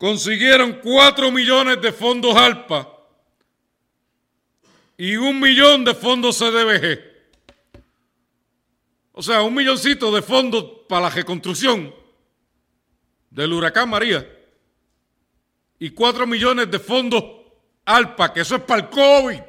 Consiguieron 0.00 0.80
cuatro 0.82 1.30
millones 1.30 1.78
de 1.82 1.92
fondos 1.92 2.34
ALPA 2.34 2.88
y 4.96 5.14
un 5.16 5.38
millón 5.38 5.84
de 5.84 5.94
fondos 5.94 6.38
CDBG. 6.38 7.00
O 9.12 9.22
sea, 9.22 9.42
un 9.42 9.52
milloncito 9.52 10.10
de 10.10 10.22
fondos 10.22 10.64
para 10.88 11.02
la 11.02 11.10
reconstrucción 11.10 11.94
del 13.28 13.52
huracán 13.52 13.90
María 13.90 14.26
y 15.78 15.90
cuatro 15.90 16.26
millones 16.26 16.70
de 16.70 16.78
fondos 16.78 17.22
ALPA, 17.84 18.32
que 18.32 18.40
eso 18.40 18.56
es 18.56 18.62
para 18.62 18.80
el 18.80 18.88
COVID. 18.88 19.40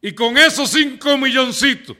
Y 0.00 0.12
con 0.16 0.36
esos 0.36 0.68
cinco 0.68 1.16
milloncitos, 1.16 1.96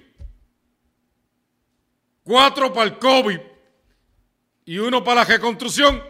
cuatro 2.24 2.72
para 2.72 2.86
el 2.90 2.98
COVID 2.98 3.53
y 4.64 4.78
uno 4.78 5.04
para 5.04 5.22
la 5.22 5.24
reconstrucción, 5.26 6.02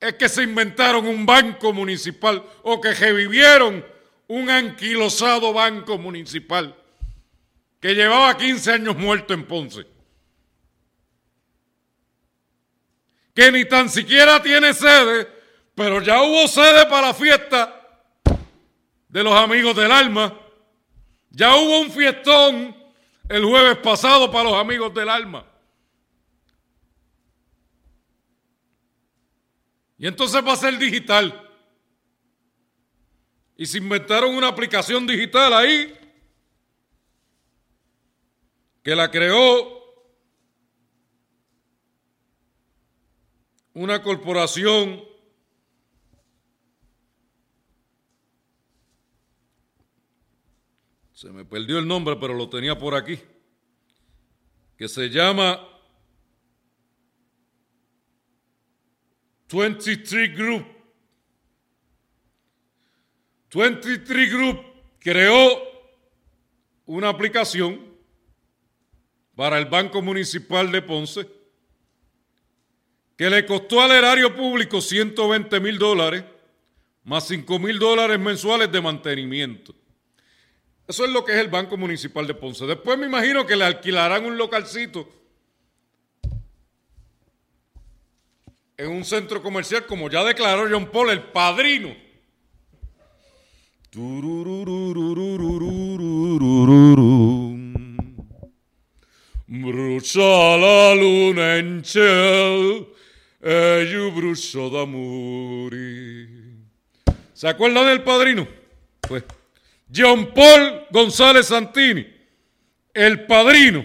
es 0.00 0.14
que 0.14 0.28
se 0.28 0.42
inventaron 0.42 1.06
un 1.06 1.26
banco 1.26 1.72
municipal 1.72 2.44
o 2.62 2.80
que 2.80 2.94
revivieron 2.94 3.84
un 4.28 4.50
anquilosado 4.50 5.52
banco 5.52 5.98
municipal 5.98 6.74
que 7.80 7.94
llevaba 7.94 8.36
15 8.36 8.72
años 8.72 8.96
muerto 8.96 9.34
en 9.34 9.44
Ponce. 9.44 9.86
Que 13.34 13.52
ni 13.52 13.64
tan 13.64 13.88
siquiera 13.88 14.42
tiene 14.42 14.74
sede, 14.74 15.28
pero 15.74 16.02
ya 16.02 16.22
hubo 16.22 16.48
sede 16.48 16.86
para 16.86 17.08
la 17.08 17.14
fiesta 17.14 17.74
de 19.08 19.22
los 19.22 19.32
amigos 19.32 19.76
del 19.76 19.92
alma. 19.92 20.36
Ya 21.30 21.54
hubo 21.54 21.80
un 21.80 21.90
fiestón 21.90 22.76
el 23.28 23.44
jueves 23.44 23.76
pasado 23.78 24.30
para 24.30 24.50
los 24.50 24.54
amigos 24.54 24.92
del 24.92 25.08
alma. 25.08 25.44
Y 29.98 30.06
entonces 30.06 30.44
va 30.44 30.52
a 30.52 30.56
ser 30.56 30.78
digital. 30.78 31.44
Y 33.56 33.66
se 33.66 33.78
inventaron 33.78 34.34
una 34.34 34.48
aplicación 34.48 35.06
digital 35.06 35.52
ahí 35.52 35.94
que 38.82 38.94
la 38.94 39.10
creó 39.10 39.76
una 43.74 44.02
corporación 44.02 45.04
se 51.12 51.30
me 51.30 51.44
perdió 51.44 51.80
el 51.80 51.88
nombre, 51.88 52.14
pero 52.14 52.32
lo 52.32 52.48
tenía 52.48 52.78
por 52.78 52.94
aquí, 52.94 53.18
que 54.76 54.86
se 54.86 55.10
llama 55.10 55.58
23 59.50 60.36
Group. 60.36 60.66
23 63.54 64.32
Group 64.32 64.60
creó 64.98 65.38
una 66.86 67.08
aplicación 67.08 67.80
para 69.34 69.58
el 69.58 69.66
Banco 69.66 70.02
Municipal 70.02 70.70
de 70.70 70.82
Ponce 70.82 71.28
que 73.16 73.30
le 73.30 73.46
costó 73.46 73.80
al 73.80 73.92
erario 73.92 74.34
público 74.34 74.80
120 74.80 75.60
mil 75.60 75.78
dólares 75.78 76.24
más 77.08 77.26
5 77.26 77.58
mil 77.58 77.78
dólares 77.78 78.18
mensuales 78.18 78.70
de 78.70 78.82
mantenimiento. 78.82 79.74
Eso 80.86 81.06
es 81.06 81.10
lo 81.10 81.24
que 81.24 81.32
es 81.32 81.38
el 81.38 81.48
Banco 81.48 81.78
Municipal 81.78 82.26
de 82.26 82.34
Ponce. 82.34 82.66
Después 82.66 82.98
me 82.98 83.06
imagino 83.06 83.46
que 83.46 83.56
le 83.56 83.64
alquilarán 83.64 84.26
un 84.26 84.36
localcito 84.36 85.08
en 88.78 88.90
un 88.90 89.04
centro 89.04 89.42
comercial, 89.42 89.84
como 89.86 90.08
ya 90.08 90.22
declaró 90.22 90.68
John 90.70 90.86
Paul, 90.86 91.10
el 91.10 91.24
padrino. 91.24 91.94
Brucia 99.50 100.56
la 100.56 100.94
luna 100.94 101.56
en 101.56 101.84
ciel 101.84 102.86
e 103.42 103.88
io 103.90 104.12
brucio 104.12 104.70
d'amori. 104.70 106.28
¿Se 107.34 107.48
acuerdan 107.48 107.86
del 107.86 108.02
padrino? 108.04 108.46
Pues 109.00 109.24
John 109.92 110.32
Paul 110.32 110.86
González 110.90 111.46
Santini, 111.46 112.06
el 112.94 113.26
padrino. 113.26 113.84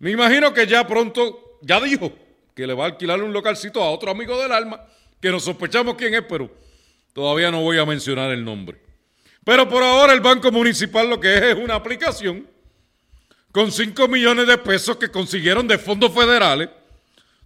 Me 0.00 0.10
imagino 0.10 0.52
que 0.52 0.66
ya 0.66 0.86
pronto, 0.86 1.58
ya 1.62 1.80
dijo 1.80 2.12
que 2.54 2.66
le 2.66 2.74
va 2.74 2.84
a 2.84 2.86
alquilar 2.88 3.22
un 3.22 3.32
localcito 3.32 3.82
a 3.82 3.90
otro 3.90 4.10
amigo 4.10 4.40
del 4.40 4.52
alma, 4.52 4.80
que 5.20 5.30
no 5.30 5.40
sospechamos 5.40 5.94
quién 5.94 6.14
es, 6.14 6.22
pero 6.28 6.50
todavía 7.12 7.50
no 7.50 7.62
voy 7.62 7.78
a 7.78 7.86
mencionar 7.86 8.30
el 8.30 8.44
nombre. 8.44 8.80
Pero 9.44 9.68
por 9.68 9.82
ahora 9.82 10.12
el 10.12 10.20
Banco 10.20 10.52
Municipal 10.52 11.08
lo 11.08 11.18
que 11.18 11.34
es 11.34 11.42
es 11.42 11.54
una 11.56 11.74
aplicación 11.74 12.46
con 13.50 13.70
5 13.70 14.08
millones 14.08 14.46
de 14.46 14.58
pesos 14.58 14.96
que 14.96 15.10
consiguieron 15.10 15.66
de 15.68 15.78
fondos 15.78 16.12
federales, 16.12 16.70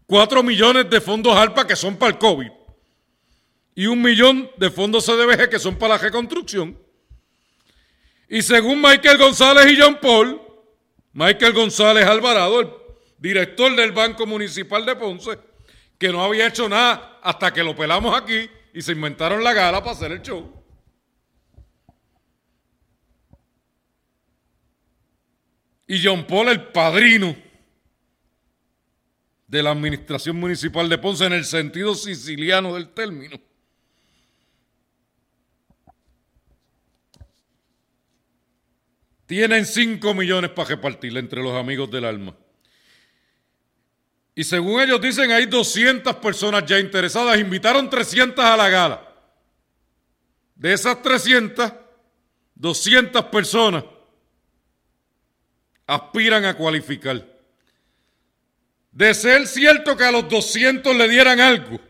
4 0.06 0.42
millones 0.42 0.88
de 0.88 1.00
fondos 1.00 1.36
ALPA 1.36 1.66
que 1.66 1.74
son 1.74 1.96
para 1.96 2.12
el 2.12 2.18
COVID 2.18 2.50
y 3.74 3.86
un 3.86 4.00
millón 4.00 4.50
de 4.56 4.70
fondos 4.70 5.04
CDBG 5.04 5.50
que 5.50 5.58
son 5.58 5.76
para 5.76 5.94
la 5.94 5.98
reconstrucción. 5.98 6.78
Y 8.28 8.42
según 8.42 8.80
Michael 8.80 9.18
González 9.18 9.70
y 9.70 9.80
John 9.80 9.98
Paul, 10.00 10.40
Michael 11.12 11.52
González 11.52 12.06
Alvarado, 12.06 12.60
el 12.60 12.68
director 13.18 13.74
del 13.74 13.92
Banco 13.92 14.26
Municipal 14.26 14.84
de 14.84 14.96
Ponce, 14.96 15.38
que 15.98 16.10
no 16.10 16.22
había 16.22 16.48
hecho 16.48 16.68
nada 16.68 17.18
hasta 17.22 17.52
que 17.52 17.62
lo 17.62 17.74
pelamos 17.74 18.14
aquí 18.14 18.48
y 18.74 18.82
se 18.82 18.92
inventaron 18.92 19.42
la 19.42 19.54
gala 19.54 19.80
para 19.80 19.92
hacer 19.92 20.12
el 20.12 20.22
show. 20.22 20.52
Y 25.88 26.04
John 26.04 26.26
Paul, 26.26 26.48
el 26.48 26.64
padrino 26.68 27.36
de 29.46 29.62
la 29.62 29.70
administración 29.70 30.36
municipal 30.36 30.88
de 30.88 30.98
Ponce 30.98 31.24
en 31.24 31.32
el 31.32 31.44
sentido 31.44 31.94
siciliano 31.94 32.74
del 32.74 32.88
término. 32.88 33.40
Tienen 39.26 39.66
5 39.66 40.14
millones 40.14 40.50
para 40.50 40.68
repartir 40.70 41.16
entre 41.16 41.42
los 41.42 41.52
amigos 41.54 41.90
del 41.90 42.04
alma. 42.04 42.36
Y 44.38 44.44
según 44.44 44.82
ellos 44.82 45.00
dicen, 45.00 45.32
hay 45.32 45.46
200 45.46 46.16
personas 46.16 46.66
ya 46.66 46.78
interesadas. 46.78 47.38
Invitaron 47.38 47.88
300 47.88 48.44
a 48.44 48.54
la 48.54 48.68
gala. 48.68 49.14
De 50.54 50.74
esas 50.74 51.00
300, 51.00 51.72
200 52.54 53.24
personas 53.24 53.82
aspiran 55.86 56.44
a 56.44 56.54
cualificar. 56.54 57.26
De 58.92 59.14
ser 59.14 59.46
cierto 59.46 59.96
que 59.96 60.04
a 60.04 60.12
los 60.12 60.28
200 60.28 60.94
le 60.94 61.08
dieran 61.08 61.40
algo, 61.40 61.80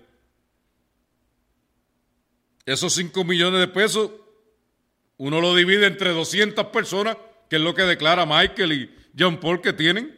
esos 2.64 2.94
5 2.94 3.24
millones 3.24 3.59
de 3.59 3.68
pesos, 3.68 4.12
uno 5.16 5.40
lo 5.40 5.54
divide 5.56 5.87
entre 5.87 6.11
200 6.11 6.66
personas, 6.66 7.16
que 7.50 7.56
es 7.56 7.62
lo 7.62 7.74
que 7.74 7.82
declara 7.82 8.24
Michael 8.24 8.72
y 8.72 8.96
John 9.18 9.40
Paul 9.40 9.61
que 9.61 9.72
tienen. 9.72 10.16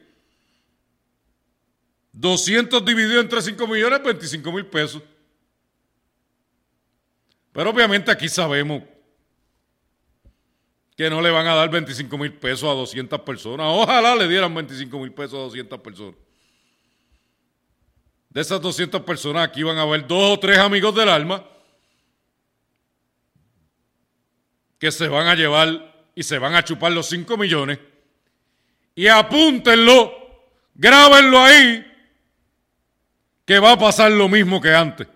200 2.13 2.85
dividido 2.85 3.21
entre 3.21 3.43
5 3.43 3.67
millones, 3.67 4.03
25 4.03 4.53
mil 4.53 4.67
pesos. 4.67 5.03
Pero 7.53 7.71
obviamente 7.71 8.11
aquí 8.11 8.29
sabemos 8.29 8.83
que 10.97 11.09
no 11.09 11.21
le 11.21 11.31
van 11.31 11.47
a 11.47 11.55
dar 11.55 11.71
25 11.71 12.19
mil 12.19 12.33
pesos 12.33 12.69
a 12.69 12.73
200 12.75 13.21
personas. 13.21 13.67
Ojalá 13.71 14.17
le 14.17 14.29
dieran 14.29 14.55
25 14.55 14.99
mil 14.99 15.13
pesos 15.13 15.35
a 15.35 15.43
200 15.43 15.81
personas. 15.81 16.15
De 18.31 18.41
esas 18.41 18.61
200 18.61 19.03
personas 19.03 19.49
aquí 19.49 19.63
van 19.63 19.79
a 19.79 19.83
haber 19.83 20.07
dos 20.07 20.33
o 20.33 20.39
tres 20.39 20.59
amigos 20.59 20.95
del 20.95 21.09
alma 21.09 21.45
que 24.79 24.93
se 24.93 25.09
van 25.09 25.27
a 25.27 25.35
llevar 25.35 26.11
y 26.15 26.23
se 26.23 26.39
van 26.39 26.55
a 26.55 26.65
chupar 26.65 26.93
los 26.93 27.09
5 27.09 27.37
millones. 27.37 27.79
Y 28.95 29.07
apúntenlo, 29.07 30.13
grábenlo 30.75 31.41
ahí, 31.41 31.88
que 33.49 33.59
va 33.59 33.73
a 33.73 33.79
pasar 33.79 34.13
lo 34.13 34.29
mismo 34.29 34.61
que 34.61 34.75
antes. 34.75 35.09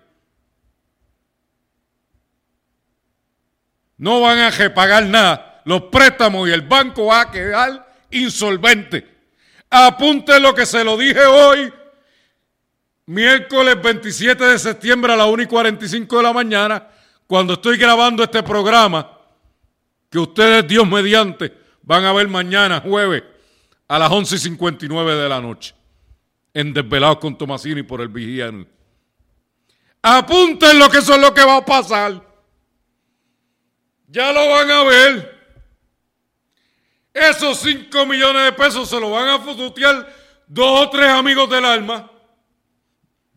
No 3.97 4.21
van 4.21 4.39
a 4.39 4.49
repagar 4.49 5.05
nada 5.05 5.61
los 5.65 5.83
préstamos 5.83 6.49
y 6.49 6.51
el 6.51 6.61
banco 6.61 7.05
va 7.05 7.21
a 7.21 7.31
quedar 7.31 7.93
insolvente. 8.09 9.07
Apunte 9.69 10.39
lo 10.39 10.55
que 10.55 10.65
se 10.65 10.83
lo 10.83 10.97
dije 10.97 11.23
hoy 11.23 11.71
miércoles 13.05 13.79
27 13.79 14.43
de 14.43 14.57
septiembre 14.57 15.13
a 15.13 15.15
las 15.15 15.27
1 15.27 15.43
y 15.43 15.45
45 15.45 16.17
de 16.17 16.23
la 16.23 16.33
mañana, 16.33 16.87
cuando 17.27 17.53
estoy 17.53 17.77
grabando 17.77 18.23
este 18.23 18.41
programa, 18.41 19.15
que 20.09 20.17
ustedes, 20.17 20.67
Dios 20.67 20.87
mediante, 20.87 21.55
van 21.83 22.03
a 22.03 22.13
ver 22.13 22.27
mañana, 22.27 22.79
jueves, 22.79 23.21
a 23.87 23.99
las 23.99 24.11
11 24.11 24.35
y 24.37 24.39
59 24.39 25.13
de 25.17 25.29
la 25.29 25.39
noche, 25.39 25.75
en 26.53 26.73
Desvelados 26.73 27.17
con 27.17 27.37
Tomasini 27.37 27.83
por 27.83 28.01
el 28.01 28.09
Vigía. 28.09 28.51
Apunten 30.01 30.77
lo 30.77 30.89
que 30.89 30.97
eso 30.99 31.15
es 31.15 31.21
lo 31.21 31.33
que 31.33 31.43
va 31.43 31.57
a 31.57 31.65
pasar. 31.65 32.21
Ya 34.07 34.31
lo 34.31 34.49
van 34.49 34.69
a 34.69 34.83
ver. 34.83 35.33
Esos 37.13 37.59
5 37.59 38.05
millones 38.05 38.43
de 38.45 38.53
pesos 38.53 38.89
se 38.89 38.99
lo 38.99 39.11
van 39.11 39.29
a 39.29 39.39
fututear 39.39 40.13
dos 40.47 40.87
o 40.87 40.89
tres 40.89 41.07
amigos 41.07 41.49
del 41.49 41.65
alma. 41.65 42.11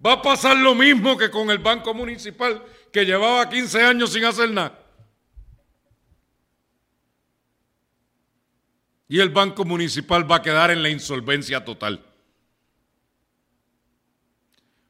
Va 0.04 0.12
a 0.12 0.22
pasar 0.22 0.56
lo 0.56 0.74
mismo 0.74 1.16
que 1.16 1.30
con 1.30 1.50
el 1.50 1.58
Banco 1.58 1.94
Municipal 1.94 2.62
que 2.92 3.04
llevaba 3.04 3.48
15 3.48 3.82
años 3.82 4.12
sin 4.12 4.24
hacer 4.24 4.50
nada. 4.50 4.78
Y 9.08 9.20
el 9.20 9.30
Banco 9.30 9.64
Municipal 9.64 10.30
va 10.30 10.36
a 10.36 10.42
quedar 10.42 10.70
en 10.70 10.82
la 10.82 10.88
insolvencia 10.88 11.64
total. 11.64 12.04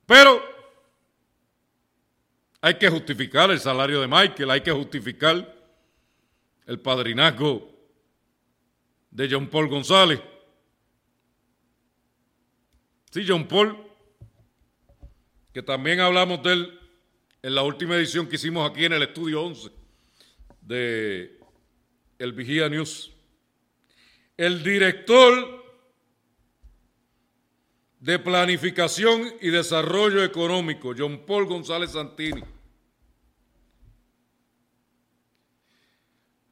Pero 0.06 0.42
hay 2.60 2.74
que 2.74 2.88
justificar 2.88 3.50
el 3.50 3.60
salario 3.60 4.00
de 4.00 4.06
Michael, 4.06 4.50
hay 4.50 4.60
que 4.60 4.72
justificar 4.72 5.54
el 6.66 6.80
padrinazgo 6.80 7.70
de 9.10 9.28
John 9.30 9.48
Paul 9.48 9.68
González. 9.68 10.20
Sí, 13.10 13.24
John 13.26 13.48
Paul, 13.48 13.76
que 15.52 15.62
también 15.62 16.00
hablamos 16.00 16.42
de 16.42 16.52
él 16.52 16.80
en 17.42 17.54
la 17.54 17.62
última 17.62 17.96
edición 17.96 18.28
que 18.28 18.36
hicimos 18.36 18.68
aquí 18.68 18.84
en 18.84 18.92
el 18.92 19.02
estudio 19.02 19.42
11 19.42 19.70
de 20.60 21.38
El 22.18 22.32
Vigía 22.32 22.68
News. 22.68 23.12
El 24.36 24.62
director 24.62 25.65
de 28.00 28.18
Planificación 28.18 29.34
y 29.40 29.48
Desarrollo 29.48 30.22
Económico, 30.22 30.94
John 30.96 31.24
Paul 31.26 31.46
González 31.46 31.92
Santini. 31.92 32.42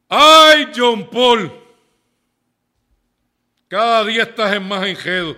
¡Ay, 0.07 0.71
John 0.75 1.09
Paul! 1.09 1.51
Cada 3.67 4.03
día 4.05 4.23
estás 4.23 4.55
en 4.55 4.67
más 4.67 4.85
enjedo. 4.85 5.35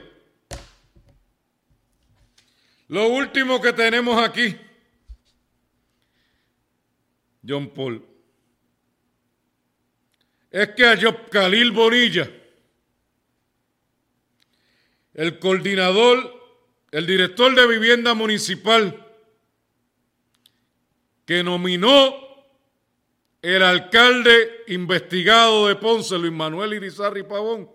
Lo 2.89 3.07
último 3.07 3.59
que 3.61 3.73
tenemos 3.73 4.21
aquí, 4.21 4.57
John 7.45 7.69
Paul, 7.69 8.05
es 10.49 10.69
que 10.69 10.85
a 10.85 10.97
Job 10.99 11.29
Khalil 11.29 11.71
Bonilla, 11.71 12.29
el 15.17 15.39
coordinador, 15.39 16.31
el 16.91 17.05
director 17.07 17.53
de 17.53 17.67
vivienda 17.67 18.13
municipal, 18.13 19.03
que 21.25 21.43
nominó 21.43 22.15
el 23.41 23.63
alcalde 23.63 24.63
investigado 24.67 25.67
de 25.67 25.75
Ponce, 25.75 26.17
Luis 26.17 26.31
Manuel 26.31 26.75
Irizarri 26.75 27.23
Pavón, 27.23 27.69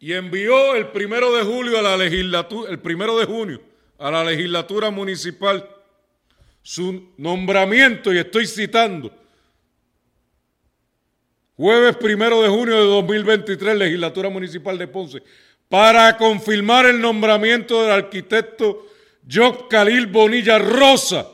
y 0.00 0.12
envió 0.14 0.74
el 0.74 0.88
primero 0.88 1.32
de 1.32 1.44
julio 1.44 1.78
a 1.78 1.82
la 1.82 1.96
legislatura, 1.96 2.72
el 2.72 2.80
primero 2.80 3.16
de 3.16 3.24
junio 3.24 3.62
a 3.98 4.10
la 4.10 4.24
legislatura 4.24 4.90
municipal 4.90 5.68
su 6.60 7.12
nombramiento, 7.16 8.12
y 8.12 8.18
estoy 8.18 8.48
citando, 8.48 9.21
jueves 11.62 11.96
primero 11.96 12.42
de 12.42 12.48
junio 12.48 12.74
de 12.74 12.86
2023, 12.86 13.76
legislatura 13.76 14.28
municipal 14.28 14.76
de 14.76 14.88
Ponce, 14.88 15.22
para 15.68 16.16
confirmar 16.16 16.86
el 16.86 17.00
nombramiento 17.00 17.82
del 17.82 17.92
arquitecto 17.92 18.88
Job 19.32 19.68
Khalil 19.68 20.08
Bonilla 20.08 20.58
Rosa 20.58 21.24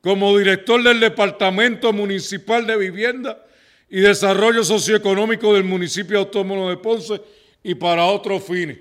como 0.00 0.36
director 0.36 0.82
del 0.82 0.98
Departamento 0.98 1.92
Municipal 1.92 2.66
de 2.66 2.76
Vivienda 2.76 3.40
y 3.88 4.00
Desarrollo 4.00 4.64
Socioeconómico 4.64 5.54
del 5.54 5.62
municipio 5.62 6.18
autónomo 6.18 6.68
de 6.70 6.76
Ponce 6.78 7.20
y 7.62 7.76
para 7.76 8.04
otros 8.06 8.42
fines. 8.42 8.78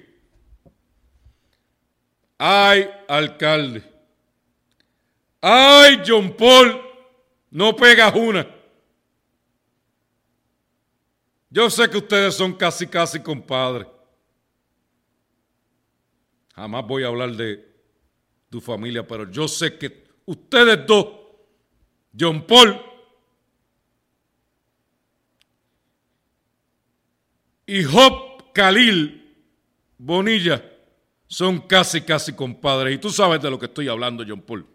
Ay, 2.39 2.89
alcalde. 3.07 3.83
Ay, 5.41 6.01
John 6.07 6.35
Paul, 6.35 6.81
no 7.51 7.75
pegas 7.75 8.15
una. 8.15 8.56
Yo 11.49 11.69
sé 11.69 11.89
que 11.89 11.97
ustedes 11.97 12.35
son 12.35 12.53
casi, 12.53 12.87
casi 12.87 13.19
compadres. 13.21 13.87
Jamás 16.55 16.85
voy 16.85 17.03
a 17.03 17.07
hablar 17.07 17.31
de 17.31 17.65
tu 18.49 18.59
familia, 18.59 19.07
pero 19.07 19.29
yo 19.29 19.47
sé 19.47 19.77
que 19.77 20.07
ustedes 20.25 20.85
dos, 20.85 21.07
John 22.19 22.45
Paul 22.45 22.81
y 27.65 27.83
Job 27.83 28.51
Khalil 28.53 29.23
Bonilla 29.97 30.63
son 31.27 31.59
casi, 31.61 32.01
casi 32.01 32.33
compadres. 32.33 32.95
Y 32.95 32.97
tú 32.97 33.09
sabes 33.09 33.41
de 33.41 33.49
lo 33.49 33.59
que 33.59 33.67
estoy 33.67 33.87
hablando, 33.87 34.23
John 34.27 34.41
Paul. 34.41 34.65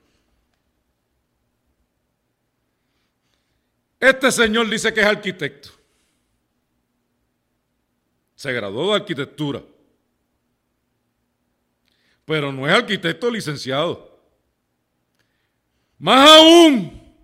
Este 3.99 4.31
señor 4.31 4.69
dice 4.69 4.93
que 4.93 5.01
es 5.01 5.07
arquitecto. 5.07 5.82
Se 8.43 8.53
graduó 8.53 8.89
de 8.89 8.97
arquitectura. 8.97 9.63
Pero 12.25 12.51
no 12.51 12.67
es 12.67 12.75
arquitecto 12.75 13.31
licenciado. 13.31 14.21
Más 15.97 16.29
aún, 16.29 17.15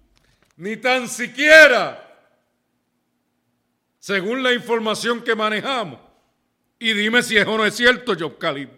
ni 0.56 0.76
tan 0.76 1.08
siquiera, 1.08 2.32
según 3.98 4.44
la 4.44 4.52
información 4.52 5.20
que 5.20 5.34
manejamos, 5.34 5.98
y 6.78 6.92
dime 6.92 7.20
si 7.24 7.36
eso 7.36 7.56
no 7.56 7.66
es 7.66 7.74
cierto, 7.74 8.14
Job 8.16 8.38
Khalid. 8.38 8.68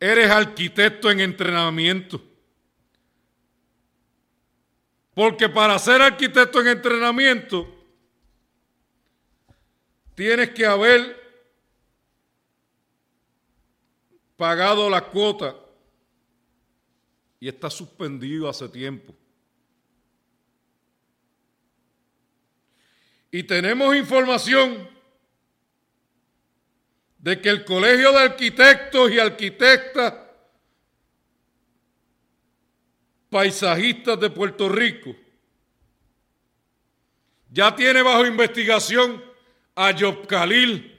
Eres 0.00 0.30
arquitecto 0.30 1.10
en 1.10 1.20
entrenamiento. 1.20 2.24
Porque 5.12 5.46
para 5.46 5.78
ser 5.78 6.00
arquitecto 6.00 6.58
en 6.62 6.68
entrenamiento, 6.68 7.77
tienes 10.18 10.50
que 10.50 10.66
haber 10.66 11.16
pagado 14.36 14.90
la 14.90 15.00
cuota 15.04 15.54
y 17.38 17.46
está 17.46 17.70
suspendido 17.70 18.48
hace 18.48 18.68
tiempo. 18.68 19.14
Y 23.30 23.44
tenemos 23.44 23.94
información 23.94 24.90
de 27.18 27.40
que 27.40 27.50
el 27.50 27.64
Colegio 27.64 28.10
de 28.10 28.18
Arquitectos 28.18 29.12
y 29.12 29.20
Arquitectas 29.20 30.14
Paisajistas 33.30 34.18
de 34.18 34.30
Puerto 34.30 34.68
Rico 34.68 35.14
ya 37.52 37.76
tiene 37.76 38.02
bajo 38.02 38.26
investigación 38.26 39.27
a 39.80 39.92
Job 39.96 40.26
Khalil 40.26 40.98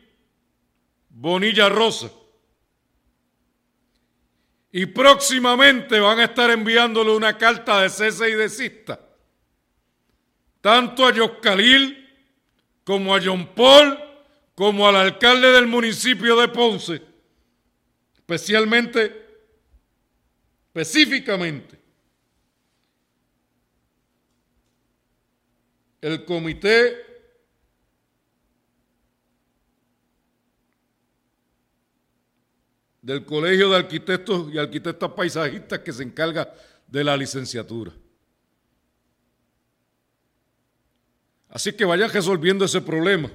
Bonilla 1.10 1.68
Rosa. 1.68 2.10
Y 4.72 4.86
próximamente 4.86 6.00
van 6.00 6.20
a 6.20 6.26
estar 6.26 6.50
enviándole 6.50 7.12
una 7.12 7.38
carta 7.38 7.82
de 7.82 7.90
cese 7.90 8.30
y 8.30 8.36
desista. 8.36 8.98
Tanto 10.62 11.06
a 11.06 11.14
Job 11.14 11.42
Khalil 11.42 12.08
como 12.86 13.14
a 13.14 13.20
John 13.22 13.48
Paul 13.54 14.00
como 14.56 14.88
al 14.88 14.96
alcalde 14.96 15.52
del 15.52 15.68
municipio 15.68 16.40
de 16.40 16.48
Ponce, 16.48 17.02
especialmente, 18.16 19.26
específicamente, 20.68 21.80
el 26.02 26.24
comité 26.24 27.09
del 33.10 33.26
Colegio 33.26 33.72
de 33.72 33.78
Arquitectos 33.78 34.54
y 34.54 34.60
Arquitectas 34.60 35.10
Paisajistas 35.14 35.80
que 35.80 35.92
se 35.92 36.04
encarga 36.04 36.54
de 36.86 37.04
la 37.04 37.18
licenciatura. 37.18 37.92
Así 41.50 41.74
que 41.74 41.86
vayan 41.86 42.12
resolviendo 42.12 42.66
ese 42.66 42.82
problema. 42.82 43.32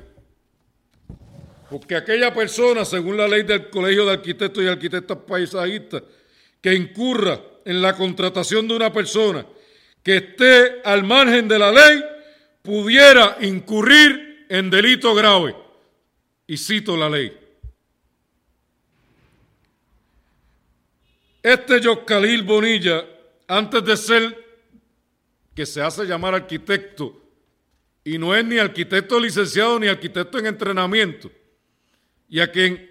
Porque 1.68 1.96
aquella 1.96 2.32
persona, 2.32 2.84
según 2.84 3.16
la 3.16 3.26
ley 3.26 3.42
del 3.42 3.68
Colegio 3.68 4.06
de 4.06 4.12
Arquitectos 4.12 4.62
y 4.62 4.68
Arquitectas 4.68 5.18
Paisajistas, 5.26 6.04
que 6.60 6.72
incurra 6.72 7.40
en 7.64 7.82
la 7.82 7.96
contratación 7.96 8.68
de 8.68 8.76
una 8.76 8.92
persona 8.92 9.44
que 10.04 10.18
esté 10.18 10.82
al 10.84 11.02
margen 11.02 11.48
de 11.48 11.58
la 11.58 11.72
ley, 11.72 12.00
pudiera 12.62 13.38
incurrir 13.40 14.46
en 14.48 14.70
delito 14.70 15.16
grave. 15.16 15.56
Y 16.46 16.58
cito 16.58 16.96
la 16.96 17.10
ley. 17.10 17.43
Este 21.44 21.78
Yoscalil 21.78 22.42
Bonilla, 22.42 23.04
antes 23.46 23.85
de 23.85 23.98
ser 23.98 24.44
que 25.54 25.66
se 25.66 25.83
hace 25.83 26.07
llamar 26.07 26.35
arquitecto, 26.35 27.20
y 28.02 28.16
no 28.16 28.35
es 28.35 28.42
ni 28.46 28.57
arquitecto 28.57 29.20
licenciado 29.20 29.78
ni 29.78 29.87
arquitecto 29.87 30.38
en 30.38 30.46
entrenamiento, 30.46 31.30
y 32.30 32.40
a 32.40 32.50
quien 32.50 32.90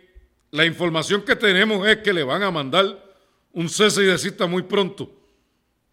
la 0.51 0.65
información 0.65 1.23
que 1.23 1.35
tenemos 1.35 1.87
es 1.87 1.97
que 1.97 2.13
le 2.13 2.21
van 2.21 2.43
a 2.43 2.51
mandar 2.51 3.03
un 3.53 3.67
cese 3.67 4.03
y 4.03 4.05
desista 4.05 4.45
muy 4.45 4.61
pronto, 4.61 5.11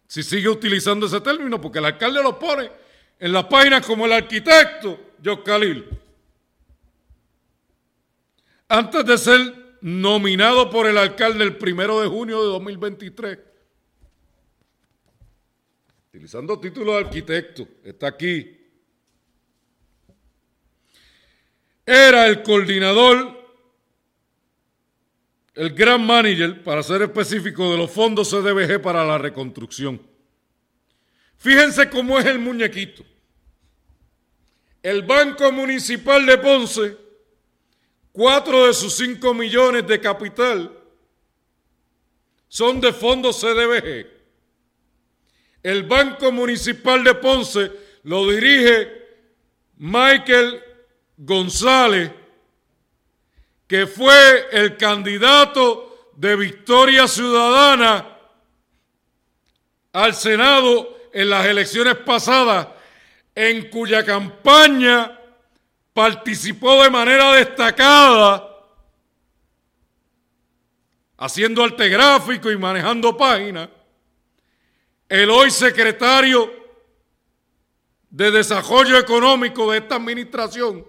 si 0.05 0.21
sigue 0.21 0.47
utilizando 0.47 1.07
ese 1.07 1.19
término, 1.19 1.59
porque 1.59 1.79
el 1.79 1.85
alcalde 1.85 2.21
lo 2.21 2.37
pone 2.37 2.69
en 3.17 3.33
la 3.33 3.49
página 3.49 3.81
como 3.81 4.05
el 4.05 4.13
arquitecto 4.13 5.15
Yoscalil. 5.19 5.83
Antes 8.67 9.03
de 9.03 9.17
ser 9.17 9.60
nominado 9.81 10.69
por 10.69 10.87
el 10.87 10.97
alcalde 10.97 11.43
el 11.43 11.57
primero 11.57 11.99
de 12.01 12.07
junio 12.07 12.41
de 12.41 12.47
2023. 12.47 13.39
Utilizando 16.09 16.59
título 16.59 16.93
de 16.93 17.05
arquitecto, 17.05 17.67
está 17.83 18.07
aquí. 18.07 18.57
Era 21.85 22.27
el 22.27 22.43
coordinador, 22.43 23.39
el 25.55 25.73
gran 25.73 26.05
manager, 26.05 26.63
para 26.63 26.83
ser 26.83 27.01
específico, 27.01 27.71
de 27.71 27.77
los 27.77 27.91
fondos 27.91 28.29
CDBG 28.29 28.81
para 28.81 29.03
la 29.03 29.17
reconstrucción. 29.17 30.01
Fíjense 31.37 31.89
cómo 31.89 32.19
es 32.19 32.25
el 32.25 32.39
muñequito. 32.39 33.03
El 34.83 35.03
Banco 35.03 35.51
Municipal 35.51 36.25
de 36.25 36.37
Ponce 36.37 36.97
Cuatro 38.11 38.67
de 38.67 38.73
sus 38.73 38.93
cinco 38.93 39.33
millones 39.33 39.87
de 39.87 39.99
capital 40.01 40.77
son 42.47 42.81
de 42.81 42.91
fondos 42.91 43.39
CDBG. 43.39 44.05
El 45.63 45.83
Banco 45.83 46.31
Municipal 46.31 47.03
de 47.03 47.15
Ponce 47.15 47.71
lo 48.03 48.29
dirige 48.29 49.01
Michael 49.77 50.61
González, 51.15 52.11
que 53.67 53.87
fue 53.87 54.47
el 54.51 54.75
candidato 54.75 56.11
de 56.17 56.35
Victoria 56.35 57.07
Ciudadana 57.07 58.17
al 59.93 60.13
Senado 60.13 60.97
en 61.13 61.29
las 61.29 61.45
elecciones 61.45 61.95
pasadas, 61.95 62.67
en 63.33 63.69
cuya 63.69 64.03
campaña 64.03 65.20
participó 65.93 66.83
de 66.83 66.89
manera 66.89 67.33
destacada 67.33 68.47
haciendo 71.21 71.63
arte 71.63 71.87
gráfico 71.87 72.49
y 72.49 72.57
manejando 72.57 73.15
páginas, 73.15 73.69
el 75.07 75.29
hoy 75.29 75.51
secretario 75.51 76.51
de 78.09 78.31
Desarrollo 78.31 78.97
Económico 78.97 79.71
de 79.71 79.77
esta 79.77 79.97
administración, 79.97 80.83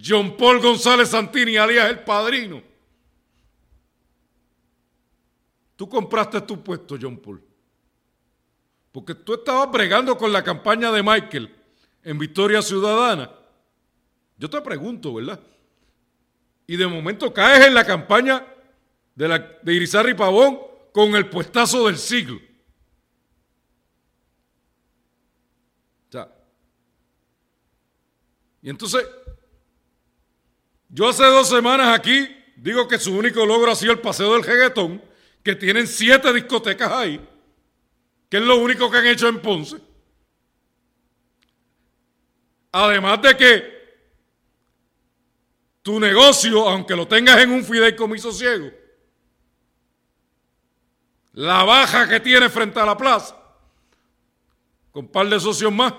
John 0.00 0.36
Paul 0.36 0.60
González 0.60 1.08
Santini, 1.08 1.56
alias 1.56 1.90
el 1.90 2.04
padrino. 2.04 2.62
Tú 5.74 5.88
compraste 5.88 6.40
tu 6.42 6.62
puesto, 6.62 6.96
John 7.00 7.18
Paul. 7.18 7.42
Porque 8.92 9.16
tú 9.16 9.34
estabas 9.34 9.70
bregando 9.70 10.16
con 10.16 10.32
la 10.32 10.44
campaña 10.44 10.92
de 10.92 11.02
Michael 11.02 11.54
en 12.04 12.18
Victoria 12.18 12.62
Ciudadana. 12.62 13.30
Yo 14.38 14.50
te 14.50 14.60
pregunto, 14.60 15.14
¿verdad? 15.14 15.40
Y 16.66 16.76
de 16.76 16.86
momento 16.86 17.32
caes 17.32 17.66
en 17.66 17.74
la 17.74 17.84
campaña 17.84 18.46
de, 19.14 19.28
la, 19.28 19.58
Irizarry 19.64 20.14
Pavón 20.14 20.58
con 20.92 21.14
el 21.14 21.28
puestazo 21.30 21.86
del 21.86 21.96
siglo. 21.96 22.36
O 26.08 26.12
sea, 26.12 26.28
y 28.62 28.70
entonces, 28.70 29.06
yo 30.88 31.08
hace 31.08 31.24
dos 31.24 31.48
semanas 31.48 31.98
aquí 31.98 32.28
digo 32.56 32.88
que 32.88 32.98
su 32.98 33.16
único 33.16 33.46
logro 33.46 33.72
ha 33.72 33.76
sido 33.76 33.92
el 33.92 34.00
paseo 34.00 34.32
del 34.34 34.42
reggaetón, 34.42 35.02
que 35.42 35.54
tienen 35.54 35.86
siete 35.86 36.32
discotecas 36.32 36.90
ahí, 36.90 37.20
que 38.28 38.38
es 38.38 38.42
lo 38.42 38.56
único 38.56 38.90
que 38.90 38.98
han 38.98 39.06
hecho 39.06 39.28
en 39.28 39.40
Ponce. 39.40 39.76
Además 42.72 43.22
de 43.22 43.36
que 43.36 43.75
tu 45.86 46.00
negocio, 46.00 46.68
aunque 46.68 46.96
lo 46.96 47.06
tengas 47.06 47.38
en 47.38 47.52
un 47.52 47.62
fideicomiso 47.62 48.32
ciego, 48.32 48.72
la 51.34 51.62
baja 51.62 52.08
que 52.08 52.18
tiene 52.18 52.48
frente 52.48 52.80
a 52.80 52.84
la 52.84 52.96
plaza, 52.96 53.36
con 54.90 55.04
un 55.04 55.12
par 55.12 55.28
de 55.28 55.38
socios 55.38 55.72
más, 55.72 55.94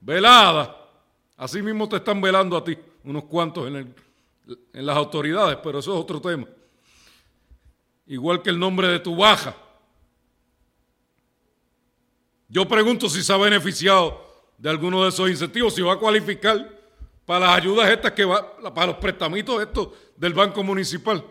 velada, 0.00 0.76
así 1.38 1.62
mismo 1.62 1.88
te 1.88 1.96
están 1.96 2.20
velando 2.20 2.54
a 2.54 2.62
ti, 2.62 2.76
unos 3.04 3.24
cuantos 3.24 3.66
en, 3.66 3.94
en 4.74 4.86
las 4.86 4.96
autoridades, 4.98 5.56
pero 5.62 5.78
eso 5.78 5.94
es 5.94 5.98
otro 5.98 6.20
tema. 6.20 6.46
Igual 8.08 8.42
que 8.42 8.50
el 8.50 8.58
nombre 8.58 8.88
de 8.88 8.98
tu 8.98 9.16
baja. 9.16 9.56
Yo 12.46 12.68
pregunto 12.68 13.08
si 13.08 13.22
se 13.22 13.32
ha 13.32 13.38
beneficiado 13.38 14.22
de 14.58 14.68
alguno 14.68 15.02
de 15.04 15.08
esos 15.08 15.30
incentivos, 15.30 15.74
si 15.74 15.80
va 15.80 15.94
a 15.94 15.98
cualificar 15.98 16.77
para 17.28 17.40
las 17.40 17.58
ayudas 17.58 17.90
estas 17.90 18.12
que 18.12 18.24
va, 18.24 18.56
para 18.72 18.86
los 18.86 18.96
prestamitos 18.96 19.60
estos 19.60 19.88
del 20.16 20.32
Banco 20.32 20.62
Municipal. 20.62 21.22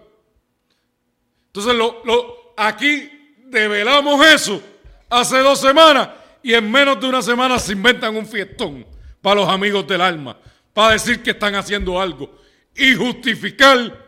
Entonces, 1.47 1.73
lo, 1.73 2.53
aquí 2.55 3.09
develamos 3.45 4.23
eso 4.27 4.61
hace 5.09 5.39
dos 5.39 5.59
semanas 5.59 6.09
y 6.43 6.53
en 6.53 6.69
menos 6.69 7.01
de 7.01 7.09
una 7.09 7.23
semana 7.23 7.57
se 7.57 7.71
inventan 7.71 8.15
un 8.15 8.27
fiestón 8.27 8.85
para 9.23 9.37
los 9.37 9.49
amigos 9.49 9.87
del 9.87 10.01
alma, 10.01 10.37
para 10.71 10.91
decir 10.91 11.23
que 11.23 11.31
están 11.31 11.55
haciendo 11.55 11.99
algo 11.99 12.31
y 12.75 12.93
justificar 12.93 14.07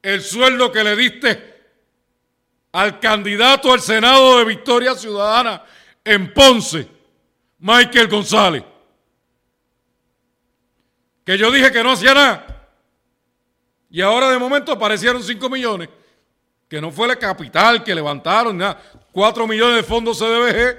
el 0.00 0.22
sueldo 0.22 0.72
que 0.72 0.82
le 0.82 0.96
diste 0.96 1.54
al 2.72 3.00
candidato 3.00 3.70
al 3.70 3.82
Senado 3.82 4.38
de 4.38 4.46
Victoria 4.46 4.94
Ciudadana 4.94 5.62
en 6.02 6.32
Ponce, 6.32 6.88
Michael 7.58 8.08
González 8.08 8.64
que 11.24 11.38
yo 11.38 11.50
dije 11.50 11.72
que 11.72 11.82
no 11.82 11.92
hacía 11.92 12.14
nada. 12.14 12.68
Y 13.90 14.00
ahora 14.00 14.30
de 14.30 14.38
momento 14.38 14.72
aparecieron 14.72 15.22
5 15.22 15.48
millones, 15.48 15.88
que 16.68 16.80
no 16.80 16.90
fue 16.90 17.08
la 17.08 17.16
capital 17.16 17.82
que 17.82 17.94
levantaron, 17.94 18.56
nada. 18.56 18.80
4 19.12 19.46
millones 19.46 19.76
de 19.76 19.82
fondos 19.82 20.18
CDBG 20.18 20.76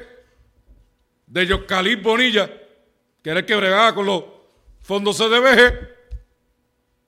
de 1.27 1.45
Yoscalí 1.47 1.95
Bonilla, 1.95 2.47
que 3.23 3.29
era 3.29 3.39
el 3.39 3.45
que 3.45 3.55
bregaba 3.55 3.95
con 3.95 4.05
los 4.05 4.23
fondos 4.81 5.17
CDBG, 5.17 5.95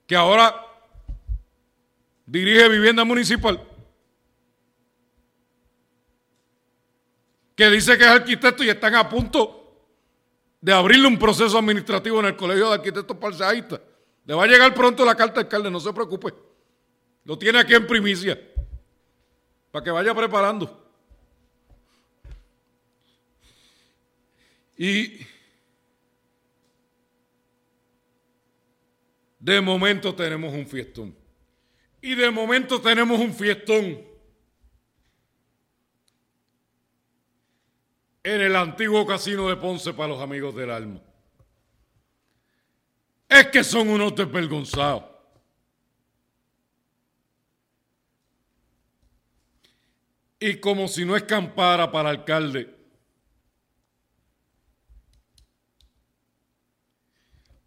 que 0.06 0.16
ahora 0.16 0.54
dirige 2.26 2.68
vivienda 2.68 3.04
municipal, 3.04 3.62
que 7.54 7.70
dice 7.70 7.96
que 7.98 8.04
es 8.04 8.10
arquitecto 8.10 8.64
y 8.64 8.70
están 8.70 8.94
a 8.94 9.08
punto 9.08 9.67
de 10.60 10.72
abrirle 10.72 11.06
un 11.06 11.18
proceso 11.18 11.58
administrativo 11.58 12.20
en 12.20 12.26
el 12.26 12.36
Colegio 12.36 12.68
de 12.68 12.74
Arquitectos 12.74 13.16
Paisajistas. 13.16 13.80
Le 14.24 14.34
va 14.34 14.44
a 14.44 14.46
llegar 14.46 14.74
pronto 14.74 15.04
la 15.04 15.14
carta 15.14 15.40
alcalde, 15.40 15.70
no 15.70 15.80
se 15.80 15.92
preocupe. 15.92 16.34
Lo 17.24 17.38
tiene 17.38 17.58
aquí 17.58 17.74
en 17.74 17.86
primicia. 17.86 18.38
Para 19.70 19.84
que 19.84 19.90
vaya 19.90 20.14
preparando. 20.14 20.86
Y 24.76 25.26
de 29.38 29.60
momento 29.60 30.14
tenemos 30.14 30.54
un 30.54 30.66
fiestón. 30.66 31.14
Y 32.00 32.14
de 32.14 32.30
momento 32.30 32.80
tenemos 32.80 33.18
un 33.18 33.34
fiestón 33.34 34.07
en 38.34 38.42
el 38.42 38.56
antiguo 38.56 39.06
casino 39.06 39.48
de 39.48 39.56
Ponce 39.56 39.94
para 39.94 40.08
los 40.08 40.20
amigos 40.20 40.54
del 40.54 40.70
alma. 40.70 41.00
Es 43.28 43.46
que 43.46 43.64
son 43.64 43.88
unos 43.88 44.14
desvergonzados. 44.14 45.04
Y 50.40 50.56
como 50.56 50.88
si 50.88 51.04
no 51.04 51.16
escampara 51.16 51.90
para 51.90 52.10
alcalde, 52.10 52.78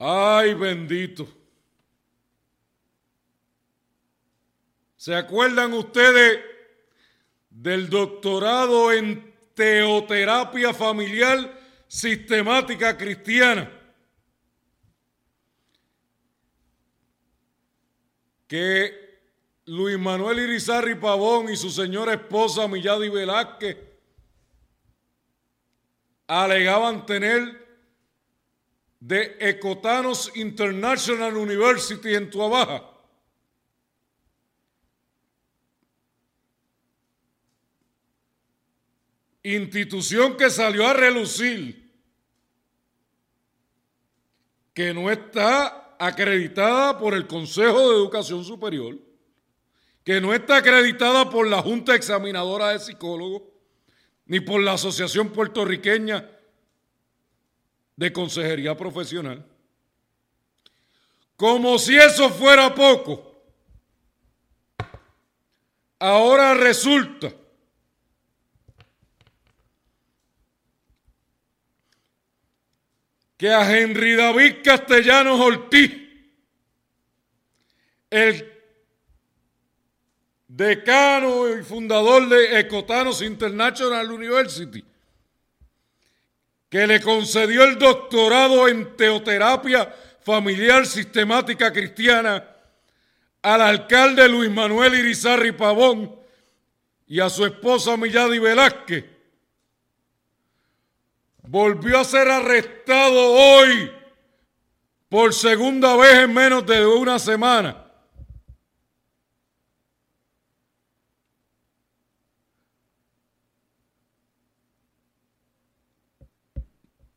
Ay, 0.04 0.56
bendito. 0.56 1.28
¿Se 4.96 5.14
acuerdan 5.14 5.74
ustedes 5.74 6.40
del 7.52 7.88
doctorado 7.88 8.92
en 8.92 9.31
teoterapia 9.62 10.74
familiar 10.74 11.38
sistemática 11.88 12.98
cristiana? 12.98 13.72
Que 18.48 19.20
Luis 19.66 20.00
Manuel 20.00 20.40
Irizarri 20.40 20.96
Pavón 20.96 21.50
y 21.50 21.56
su 21.56 21.70
señora 21.70 22.14
esposa 22.16 22.68
Milladi 22.68 23.10
Velázquez 23.10 23.78
alegaban 26.26 27.06
tener 27.06 27.62
de 29.00 29.38
Ecotanos 29.40 30.32
International 30.36 31.38
University 31.38 32.16
en 32.16 32.32
Tuabaja. 32.32 32.91
Institución 39.44 40.38
que 40.38 40.50
salió 40.50 40.88
a 40.88 40.94
relucir, 40.94 41.92
que 44.74 44.94
no 44.94 45.10
está 45.10 45.96
acreditada 46.00 46.98
por 47.00 47.14
el 47.14 47.28
Consejo 47.28 47.90
de 47.90 47.96
Educación 47.96 48.46
Superior, 48.46 49.00
que 50.04 50.22
no 50.22 50.34
está 50.34 50.58
acreditada 50.58 51.30
por 51.30 51.48
la 51.48 51.62
Junta 51.62 51.96
Examinadora 51.96 52.70
de 52.70 52.80
Psicólogos, 52.80 53.44
ni 54.26 54.40
por 54.40 54.62
la 54.62 54.74
Asociación 54.74 55.30
Puertorriqueña 55.30 56.30
de 57.96 58.14
consejería 58.14 58.78
profesional. 58.78 59.46
Como 61.36 61.80
si 61.80 61.98
eso 61.98 62.30
fuera 62.30 62.74
poco, 62.74 63.44
ahora 66.00 66.54
resulta 66.54 67.34
que 73.42 73.50
a 73.52 73.76
Henry 73.76 74.16
David 74.16 74.58
Castellanos 74.64 75.40
Ortiz, 75.40 75.92
el 78.12 78.54
decano 80.48 81.50
y 81.50 81.64
fundador 81.64 82.30
de 82.30 82.60
Ecotanos 82.60 83.24
International 83.24 84.12
University, 84.12 84.86
que 86.70 86.86
le 86.86 87.02
concedió 87.02 87.64
el 87.64 87.80
doctorado 87.80 88.68
en 88.68 88.96
teoterapia 88.96 89.92
familiar 90.20 90.86
sistemática 90.86 91.74
cristiana 91.74 92.48
al 93.42 93.62
alcalde 93.62 94.30
Luis 94.30 94.52
Manuel 94.52 94.94
Irizarri 94.94 95.54
Pavón 95.54 96.16
y 97.08 97.20
a 97.20 97.28
su 97.28 97.44
esposa 97.44 97.98
Milladi 97.98 98.38
Velázquez, 98.38 99.04
volvió 101.52 102.00
a 102.00 102.06
ser 102.06 102.30
arrestado 102.30 103.34
hoy 103.34 103.92
por 105.10 105.34
segunda 105.34 105.98
vez 105.98 106.20
en 106.20 106.34
menos 106.34 106.66
de 106.66 106.86
una 106.86 107.20
semana. 107.20 107.92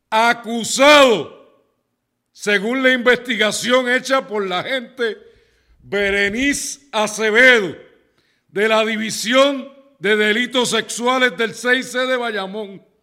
Acusado, 0.09 1.63
según 2.33 2.83
la 2.83 2.91
investigación 2.91 3.89
hecha 3.89 4.27
por 4.27 4.45
la 4.45 4.63
gente 4.63 5.17
Berenice 5.79 6.89
Acevedo, 6.91 7.73
de 8.49 8.67
la 8.67 8.83
División 8.83 9.73
de 9.99 10.17
Delitos 10.17 10.71
Sexuales 10.71 11.37
del 11.37 11.53
6C 11.53 12.05
de 12.05 12.17
Bayamón, 12.17 12.94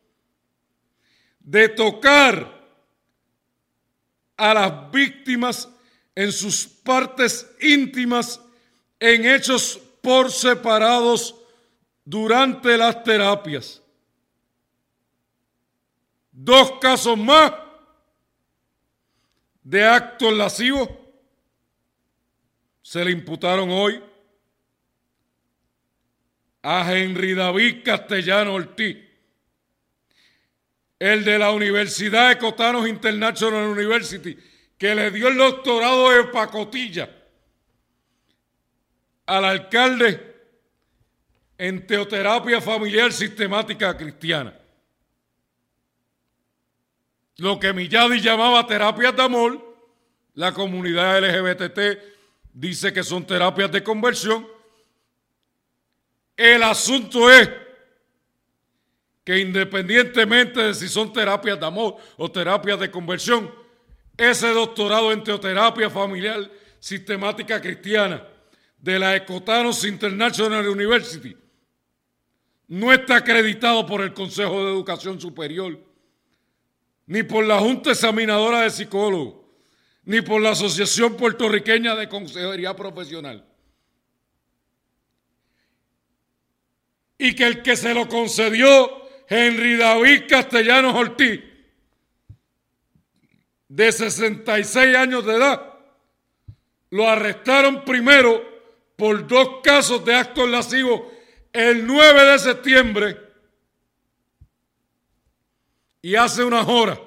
de 1.44 1.68
tocar 1.68 2.62
a 4.37 4.55
las 4.55 4.90
víctimas 4.90 5.68
en 6.14 6.33
sus 6.33 6.66
partes 6.66 7.50
íntimas 7.61 8.40
en 8.98 9.26
hechos 9.26 9.81
por 10.00 10.31
separados 10.31 11.35
durante 12.05 12.76
las 12.76 13.02
terapias. 13.02 13.83
Dos 16.31 16.72
casos 16.81 17.16
más 17.18 17.52
de 19.62 19.85
actos 19.85 20.33
lascivos 20.33 20.88
se 22.83 23.05
le 23.05 23.12
imputaron 23.12 23.70
hoy 23.70 24.02
a 26.62 26.92
Henry 26.92 27.35
David 27.35 27.83
Castellano 27.85 28.55
Ortiz, 28.55 28.96
el 31.11 31.25
de 31.25 31.38
la 31.38 31.51
Universidad 31.51 32.29
de 32.29 32.38
Cotanos 32.38 32.87
International 32.88 33.69
University, 33.69 34.37
que 34.79 34.95
le 34.95 35.11
dio 35.11 35.29
el 35.29 35.37
doctorado 35.37 36.11
de 36.11 36.25
pacotilla 36.25 37.11
al 39.27 39.45
alcalde 39.45 40.35
en 41.59 41.87
teoterapia 41.87 42.61
familiar 42.61 43.12
sistemática 43.12 43.97
cristiana 43.97 44.55
lo 47.43 47.59
que 47.59 47.73
Milladi 47.73 48.21
llamaba 48.21 48.67
terapias 48.67 49.17
de 49.17 49.23
amor, 49.23 49.77
la 50.35 50.53
comunidad 50.53 51.19
LGBT 51.19 51.99
dice 52.53 52.93
que 52.93 53.03
son 53.03 53.27
terapias 53.27 53.73
de 53.73 53.83
conversión. 53.83 54.47
El 56.37 56.62
asunto 56.62 57.31
es 57.31 57.51
que 59.25 59.39
independientemente 59.39 60.61
de 60.61 60.75
si 60.75 60.89
son 60.89 61.13
terapias 61.13 61.59
de 61.59 61.67
amor 61.67 61.97
o 62.17 62.31
terapias 62.31 62.81
de 62.81 62.91
conversión, 62.91 63.53
ese 64.17 64.49
doctorado 64.49 65.13
en 65.13 65.23
teoterapia 65.23 65.89
familiar 65.89 66.51
sistemática 66.79 67.61
cristiana 67.61 68.27
de 68.79 68.99
la 68.99 69.15
Ecotanos 69.15 69.85
International 69.85 70.69
University 70.69 71.37
no 72.69 72.93
está 72.93 73.17
acreditado 73.17 73.87
por 73.87 74.01
el 74.01 74.13
Consejo 74.13 74.65
de 74.65 74.73
Educación 74.73 75.21
Superior 75.21 75.79
ni 77.07 77.23
por 77.23 77.45
la 77.45 77.59
Junta 77.59 77.91
Examinadora 77.91 78.62
de 78.62 78.70
Psicólogos, 78.70 79.35
ni 80.05 80.20
por 80.23 80.41
la 80.41 80.51
Asociación 80.51 81.16
Puertorriqueña 81.16 81.95
de 81.95 82.09
Consejería 82.09 82.75
Profesional. 82.75 83.47
Y 87.18 87.35
que 87.35 87.47
el 87.47 87.62
que 87.62 87.77
se 87.77 87.93
lo 87.93 88.09
concedió, 88.09 89.01
Henry 89.29 89.77
David 89.77 90.25
Castellanos 90.29 90.95
Ortiz, 90.95 91.41
de 93.68 93.93
66 93.93 94.97
años 94.97 95.25
de 95.25 95.35
edad, 95.35 95.73
lo 96.91 97.09
arrestaron 97.09 97.85
primero 97.85 98.43
por 98.97 99.27
dos 99.27 99.62
casos 99.62 100.05
de 100.05 100.14
actos 100.14 100.49
lascivos 100.49 101.03
el 101.53 101.87
9 101.87 102.25
de 102.25 102.39
septiembre 102.39 103.20
y 106.03 106.16
hace 106.16 106.45
unas 106.45 106.66
horas, 106.66 106.99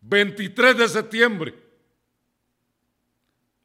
23 0.00 0.76
de 0.76 0.88
septiembre, 0.88 1.54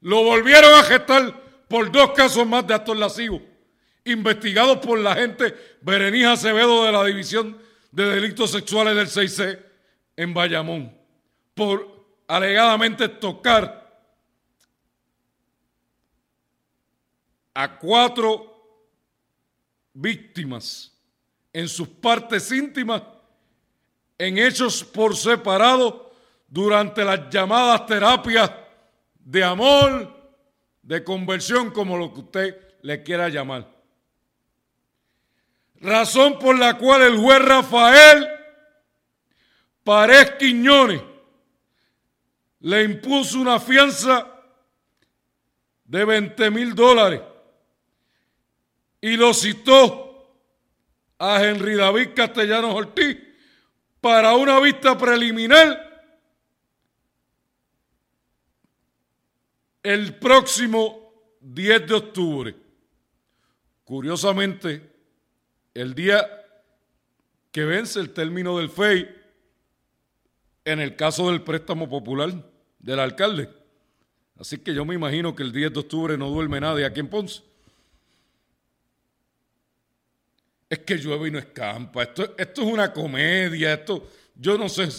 lo 0.02 0.24
volvieron 0.24 0.74
a 0.76 0.84
gestar 0.84 1.66
por 1.68 1.92
dos 1.92 2.12
casos 2.12 2.46
más 2.46 2.68
de 2.68 2.76
actos 2.76 2.98
lascivos, 2.98 3.42
investigados 4.06 4.78
por 4.78 5.00
la 5.00 5.16
gente 5.16 5.54
Berenice 5.82 6.28
Acevedo 6.28 6.86
de 6.86 6.92
la 6.92 7.04
División 7.04 7.58
de 7.92 8.06
Delitos 8.06 8.52
Sexuales 8.52 8.96
del 8.96 9.08
6C 9.08 9.60
en 10.16 10.34
Bayamón, 10.34 10.96
por 11.54 12.06
alegadamente 12.28 13.10
tocar 13.10 13.84
a 17.54 17.78
cuatro 17.78 18.54
víctimas 19.94 20.94
en 21.54 21.68
sus 21.68 21.88
partes 21.88 22.52
íntimas 22.52 23.02
en 24.18 24.38
hechos 24.38 24.84
por 24.84 25.16
separado 25.16 26.14
durante 26.48 27.04
las 27.04 27.30
llamadas 27.30 27.86
terapias 27.86 28.52
de 29.20 29.44
amor, 29.44 30.16
de 30.82 31.04
conversión, 31.04 31.72
como 31.72 31.98
lo 31.98 32.14
que 32.14 32.20
usted 32.20 32.62
le 32.82 33.02
quiera 33.04 33.30
llamar. 33.30 33.75
Razón 35.82 36.40
por 36.40 36.58
la 36.58 36.78
cual 36.78 37.02
el 37.04 37.18
juez 37.18 37.42
Rafael 37.42 38.28
Pared 39.84 40.38
Quiñones 40.38 41.02
le 42.62 42.84
impuso 42.84 43.40
una 43.40 43.60
fianza 43.60 44.28
de 45.84 46.04
20 46.04 46.50
mil 46.50 46.74
dólares 46.74 47.22
y 49.00 49.16
lo 49.16 49.34
citó 49.36 50.42
a 51.20 51.44
Henry 51.44 51.76
David 51.76 52.10
Castellanos 52.16 52.74
Ortiz 52.74 53.18
para 54.02 54.34
una 54.36 54.60
vista 54.60 54.98
preliminar 54.98 55.86
el 59.84 60.16
próximo 60.16 61.38
10 61.42 61.88
de 61.88 61.94
octubre. 61.94 62.56
Curiosamente, 63.84 64.95
el 65.76 65.94
día 65.94 66.28
que 67.52 67.66
vence 67.66 68.00
el 68.00 68.10
término 68.12 68.58
del 68.58 68.70
FEI 68.70 69.08
en 70.64 70.80
el 70.80 70.96
caso 70.96 71.30
del 71.30 71.44
préstamo 71.44 71.88
popular 71.88 72.34
del 72.80 73.00
alcalde. 73.00 73.50
Así 74.40 74.58
que 74.58 74.74
yo 74.74 74.84
me 74.84 74.96
imagino 74.96 75.36
que 75.36 75.44
el 75.44 75.52
10 75.52 75.74
de 75.74 75.80
octubre 75.80 76.18
no 76.18 76.30
duerme 76.30 76.60
nadie 76.60 76.86
aquí 76.86 77.02
en 77.02 77.08
Ponce. 77.08 77.42
Es 80.70 80.80
que 80.80 80.98
llueve 80.98 81.28
y 81.28 81.32
no 81.32 81.40
escampa. 81.40 82.04
Esto, 82.04 82.36
esto 82.38 82.62
es 82.62 82.68
una 82.68 82.92
comedia. 82.92 83.74
Esto, 83.74 84.10
yo 84.36 84.58
no 84.58 84.68
sé. 84.68 84.90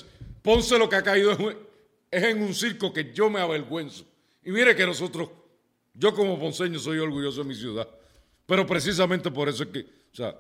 Ponce 0.43 0.79
lo 0.79 0.89
que 0.89 0.97
ha 0.97 1.03
caído 1.03 1.33
es, 2.11 2.22
en 2.22 2.43
un 2.43 2.55
circo 2.55 2.93
que 2.93 3.12
yo 3.12 3.29
me 3.29 3.41
avergüenzo. 3.41 4.05
Y 4.45 4.51
mire 4.53 4.77
que 4.77 4.87
nosotros, 4.87 5.29
yo 5.93 6.14
como 6.14 6.39
ponceño 6.39 6.79
soy 6.79 6.99
orgulloso 6.99 7.43
de 7.43 7.49
mi 7.49 7.55
ciudad. 7.55 7.89
Pero 8.47 8.64
precisamente 8.66 9.31
por 9.31 9.49
eso 9.49 9.64
es 9.64 9.70
que, 9.70 9.81
o 9.81 10.14
sea, 10.14 10.37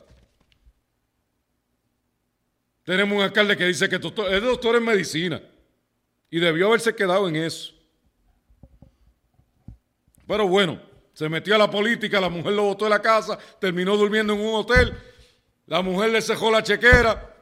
tenemos 2.86 3.18
un 3.18 3.24
alcalde 3.24 3.56
que 3.56 3.66
dice 3.66 3.88
que 3.88 3.96
es 3.96 4.00
doctor 4.00 4.76
en 4.76 4.84
medicina 4.84 5.42
y 6.30 6.38
debió 6.38 6.68
haberse 6.68 6.94
quedado 6.94 7.28
en 7.28 7.34
eso. 7.34 7.74
Pero 10.24 10.46
bueno, 10.46 10.80
se 11.12 11.28
metió 11.28 11.56
a 11.56 11.58
la 11.58 11.68
política, 11.68 12.20
la 12.20 12.28
mujer 12.28 12.52
lo 12.52 12.62
botó 12.62 12.84
de 12.84 12.90
la 12.90 13.02
casa, 13.02 13.36
terminó 13.60 13.96
durmiendo 13.96 14.34
en 14.34 14.40
un 14.40 14.54
hotel, 14.54 14.96
la 15.66 15.82
mujer 15.82 16.10
le 16.10 16.22
cejó 16.22 16.48
la 16.48 16.62
chequera, 16.62 17.34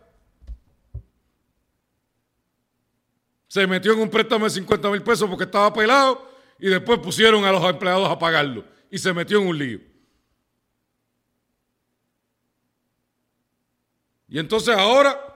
se 3.47 3.66
metió 3.66 3.92
en 3.92 4.01
un 4.01 4.09
préstamo 4.09 4.47
de 4.47 4.51
50 4.51 4.90
mil 4.90 5.03
pesos 5.03 5.28
porque 5.28 5.45
estaba 5.45 5.70
pelado 5.74 6.26
y 6.59 6.68
después 6.68 7.01
pusieron 7.01 7.45
a 7.45 7.53
los 7.53 7.62
empleados 7.64 8.09
a 8.09 8.18
pagarlo 8.18 8.64
y 8.90 8.97
se 8.97 9.12
metió 9.12 9.42
en 9.42 9.49
un 9.49 9.59
lío. 9.59 9.80
Y 14.26 14.38
entonces 14.38 14.74
ahora, 14.74 15.34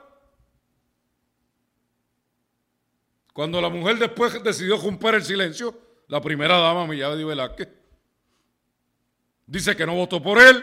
cuando 3.39 3.61
la 3.61 3.69
mujer 3.69 3.97
después 3.97 4.43
decidió 4.43 4.75
romper 4.75 5.15
el 5.15 5.23
silencio, 5.23 5.73
la 6.09 6.19
primera 6.19 6.57
dama, 6.57 6.85
Milladi 6.85 7.23
Velázquez, 7.23 7.69
dice 9.47 9.77
que 9.77 9.85
no 9.85 9.95
votó 9.95 10.21
por 10.21 10.41
él, 10.41 10.61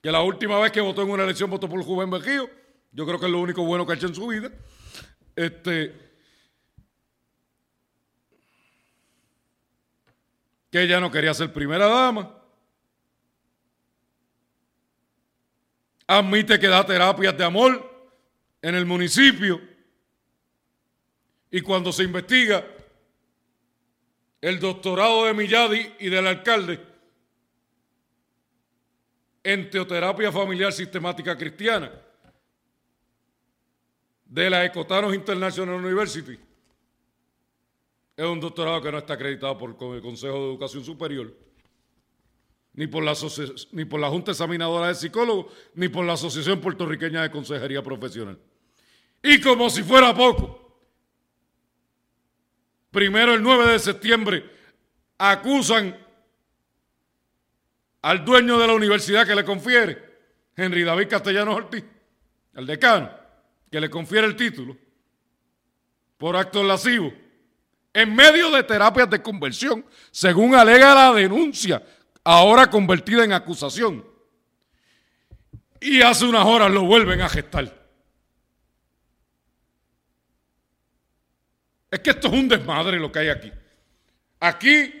que 0.00 0.12
la 0.12 0.22
última 0.22 0.60
vez 0.60 0.70
que 0.70 0.80
votó 0.80 1.02
en 1.02 1.10
una 1.10 1.24
elección 1.24 1.50
votó 1.50 1.68
por 1.68 1.82
Juven 1.82 2.08
Berrío, 2.08 2.48
yo 2.92 3.04
creo 3.04 3.18
que 3.18 3.26
es 3.26 3.32
lo 3.32 3.40
único 3.40 3.64
bueno 3.64 3.84
que 3.84 3.94
ha 3.94 3.96
hecho 3.96 4.06
en 4.06 4.14
su 4.14 4.28
vida. 4.28 4.48
Este, 5.34 5.92
que 10.70 10.82
ella 10.82 11.00
no 11.00 11.10
quería 11.10 11.34
ser 11.34 11.52
primera 11.52 11.88
dama. 11.88 12.32
Admite 16.06 16.60
que 16.60 16.68
da 16.68 16.86
terapias 16.86 17.36
de 17.36 17.42
amor 17.42 18.12
en 18.62 18.76
el 18.76 18.86
municipio. 18.86 19.73
Y 21.54 21.60
cuando 21.60 21.92
se 21.92 22.02
investiga 22.02 22.66
el 24.40 24.58
doctorado 24.58 25.26
de 25.26 25.34
Milladi 25.34 25.88
y 26.00 26.08
del 26.08 26.26
alcalde 26.26 26.80
en 29.40 29.70
teoterapia 29.70 30.32
familiar 30.32 30.72
sistemática 30.72 31.38
cristiana 31.38 31.92
de 34.24 34.50
la 34.50 34.64
Ecotanos 34.64 35.14
International 35.14 35.76
University, 35.76 36.36
es 38.16 38.26
un 38.26 38.40
doctorado 38.40 38.82
que 38.82 38.90
no 38.90 38.98
está 38.98 39.14
acreditado 39.14 39.56
por 39.56 39.94
el 39.94 40.02
Consejo 40.02 40.34
de 40.34 40.44
Educación 40.46 40.84
Superior, 40.84 41.32
ni 42.72 42.88
por, 42.88 43.04
la 43.04 43.14
ni 43.70 43.84
por 43.84 44.00
la 44.00 44.08
Junta 44.08 44.32
Examinadora 44.32 44.88
de 44.88 44.96
Psicólogos, 44.96 45.52
ni 45.76 45.86
por 45.88 46.04
la 46.04 46.14
Asociación 46.14 46.60
Puertorriqueña 46.60 47.22
de 47.22 47.30
Consejería 47.30 47.80
Profesional. 47.80 48.40
Y 49.22 49.40
como 49.40 49.70
si 49.70 49.84
fuera 49.84 50.12
poco, 50.12 50.63
primero 52.94 53.34
el 53.34 53.42
9 53.42 53.72
de 53.72 53.78
septiembre 53.80 54.50
acusan 55.18 55.98
al 58.00 58.24
dueño 58.24 58.56
de 58.56 58.68
la 58.68 58.72
universidad 58.72 59.26
que 59.26 59.34
le 59.34 59.44
confiere, 59.44 60.02
Henry 60.56 60.84
David 60.84 61.08
Castellanos 61.08 61.56
Ortiz, 61.56 61.84
al 62.54 62.66
decano, 62.66 63.10
que 63.70 63.80
le 63.80 63.90
confiere 63.90 64.28
el 64.28 64.36
título 64.36 64.76
por 66.16 66.36
actos 66.36 66.64
lascivos 66.64 67.12
en 67.92 68.14
medio 68.14 68.50
de 68.52 68.62
terapias 68.62 69.10
de 69.10 69.20
conversión, 69.20 69.84
según 70.12 70.54
alega 70.54 70.94
la 70.94 71.12
denuncia, 71.12 71.82
ahora 72.22 72.70
convertida 72.70 73.24
en 73.24 73.32
acusación. 73.32 74.04
Y 75.80 76.00
hace 76.00 76.26
unas 76.26 76.46
horas 76.46 76.70
lo 76.70 76.84
vuelven 76.84 77.20
a 77.20 77.28
gestar. 77.28 77.83
Es 81.94 82.00
que 82.00 82.10
esto 82.10 82.26
es 82.26 82.34
un 82.34 82.48
desmadre 82.48 82.98
lo 82.98 83.12
que 83.12 83.20
hay 83.20 83.28
aquí. 83.28 83.52
Aquí, 84.40 84.92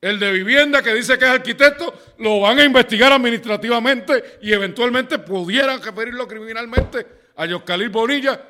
el 0.00 0.18
de 0.18 0.32
vivienda 0.32 0.80
que 0.80 0.94
dice 0.94 1.18
que 1.18 1.26
es 1.26 1.30
arquitecto, 1.32 1.92
lo 2.20 2.40
van 2.40 2.58
a 2.58 2.64
investigar 2.64 3.12
administrativamente 3.12 4.38
y 4.40 4.54
eventualmente 4.54 5.18
pudieran 5.18 5.82
referirlo 5.82 6.26
criminalmente 6.26 7.06
a 7.36 7.44
Yoscalil 7.44 7.90
Bonilla 7.90 8.40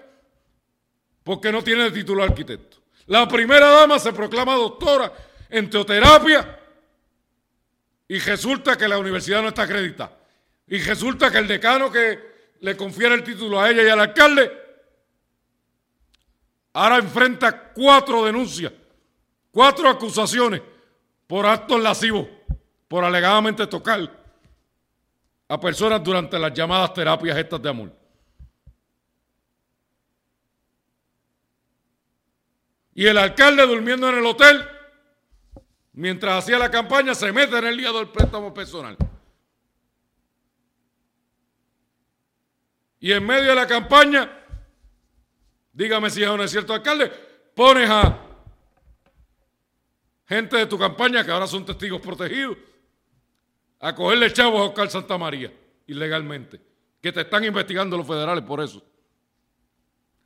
porque 1.25 1.51
no 1.51 1.65
tiene 1.65 1.87
el 1.87 1.93
título 1.93 2.23
de 2.23 2.29
arquitecto. 2.29 2.77
La 3.07 3.27
primera 3.27 3.69
dama 3.69 3.99
se 3.99 4.13
proclama 4.13 4.55
doctora 4.55 5.13
en 5.51 5.69
teoterapia 5.69 6.61
y 8.07 8.21
resulta 8.21 8.79
que 8.79 8.87
la 8.87 8.99
universidad 8.99 9.43
no 9.43 9.49
está 9.49 9.63
acreditada. 9.63 10.17
Y 10.69 10.79
resulta 10.79 11.29
que 11.29 11.39
el 11.39 11.49
decano 11.49 11.91
que 11.91 12.21
le 12.61 12.77
confiere 12.77 13.17
el 13.17 13.25
título 13.25 13.61
a 13.61 13.69
ella 13.69 13.83
y 13.83 13.89
al 13.89 13.99
alcalde 13.99 14.66
ahora 16.77 16.99
enfrenta 16.99 17.73
cuatro 17.73 18.27
denuncias, 18.27 18.71
cuatro 19.51 19.89
acusaciones 19.89 20.61
por 21.27 21.47
actos 21.47 21.81
lascivos, 21.81 22.27
por 22.87 23.03
alegadamente 23.03 23.67
tocar 23.67 23.99
a 25.49 25.59
personas 25.59 26.05
durante 26.05 26.39
las 26.39 26.53
llamadas 26.53 26.93
terapias 26.93 27.39
estas 27.39 27.63
de 27.63 27.69
amor. 27.71 27.93
Y 32.95 33.07
el 33.07 33.17
alcalde 33.17 33.67
durmiendo 33.67 34.11
en 34.11 34.19
el 34.19 34.27
hotel, 34.27 34.69
mientras 35.95 36.45
hacía 36.45 36.59
la 36.59 36.71
campaña, 36.71 37.15
se 37.15 37.33
mete 37.33 37.57
en 37.57 37.69
el 37.69 37.77
día 37.79 37.91
del 37.91 38.09
préstamo 38.09 38.53
personal. 38.53 38.99
Y 43.01 43.13
en 43.13 43.25
medio 43.25 43.49
de 43.49 43.55
la 43.55 43.67
campaña, 43.67 44.46
dígame 45.77 46.09
si 46.09 46.23
es 46.23 46.29
o 46.29 46.37
no 46.37 46.43
es 46.43 46.51
cierto, 46.51 46.73
alcalde, 46.73 47.13
pones 47.55 47.89
a 47.89 48.19
gente 50.27 50.57
de 50.57 50.67
tu 50.67 50.79
campaña, 50.79 51.23
que 51.25 51.31
ahora 51.31 51.47
son 51.47 51.65
testigos 51.65 52.01
protegidos, 52.01 52.57
a 53.79 53.95
cogerle 53.95 54.33
chavos 54.33 54.61
a 54.61 54.65
Oscar 54.65 54.91
Santa 54.91 55.19
María, 55.19 55.53
ilegalmente, 55.87 56.59
que 57.01 57.13
te 57.13 57.21
están 57.21 57.45
investigando 57.45 57.97
los 57.97 58.07
federales 58.07 58.43
por 58.43 58.61
eso. 58.61 58.83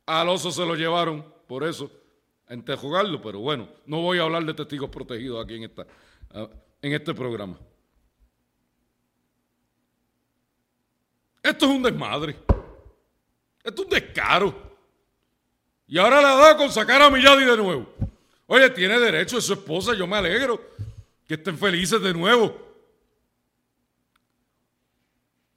Al 0.05 0.29
oso 0.29 0.51
se 0.51 0.65
lo 0.65 0.75
llevaron 0.75 1.23
por 1.45 1.65
eso 1.65 1.91
jugarlo, 2.77 3.21
pero 3.21 3.39
bueno, 3.39 3.69
no 3.85 4.01
voy 4.01 4.19
a 4.19 4.23
hablar 4.23 4.43
de 4.43 4.53
testigos 4.53 4.89
protegidos 4.89 5.43
aquí 5.43 5.55
en, 5.55 5.63
esta, 5.63 5.85
en 6.81 6.93
este 6.93 7.13
programa. 7.13 7.57
Esto 11.43 11.65
es 11.65 11.71
un 11.71 11.83
desmadre. 11.83 12.37
Esto 13.63 13.81
es 13.81 13.87
un 13.87 13.89
descaro. 13.89 14.70
Y 15.91 15.99
ahora 15.99 16.21
le 16.21 16.27
ha 16.27 16.35
dado 16.35 16.57
con 16.57 16.71
sacar 16.71 17.03
a 17.03 17.11
Milladi 17.11 17.45
de 17.45 17.57
nuevo. 17.57 17.93
Oye, 18.47 18.67
tiene 18.71 18.99
derecho 18.99 19.35
de 19.35 19.43
su 19.43 19.53
esposa, 19.53 19.93
yo 19.93 20.07
me 20.07 20.17
alegro 20.17 20.59
que 21.27 21.35
estén 21.35 21.55
felices 21.55 22.01
de 22.01 22.13
nuevo. 22.13 22.57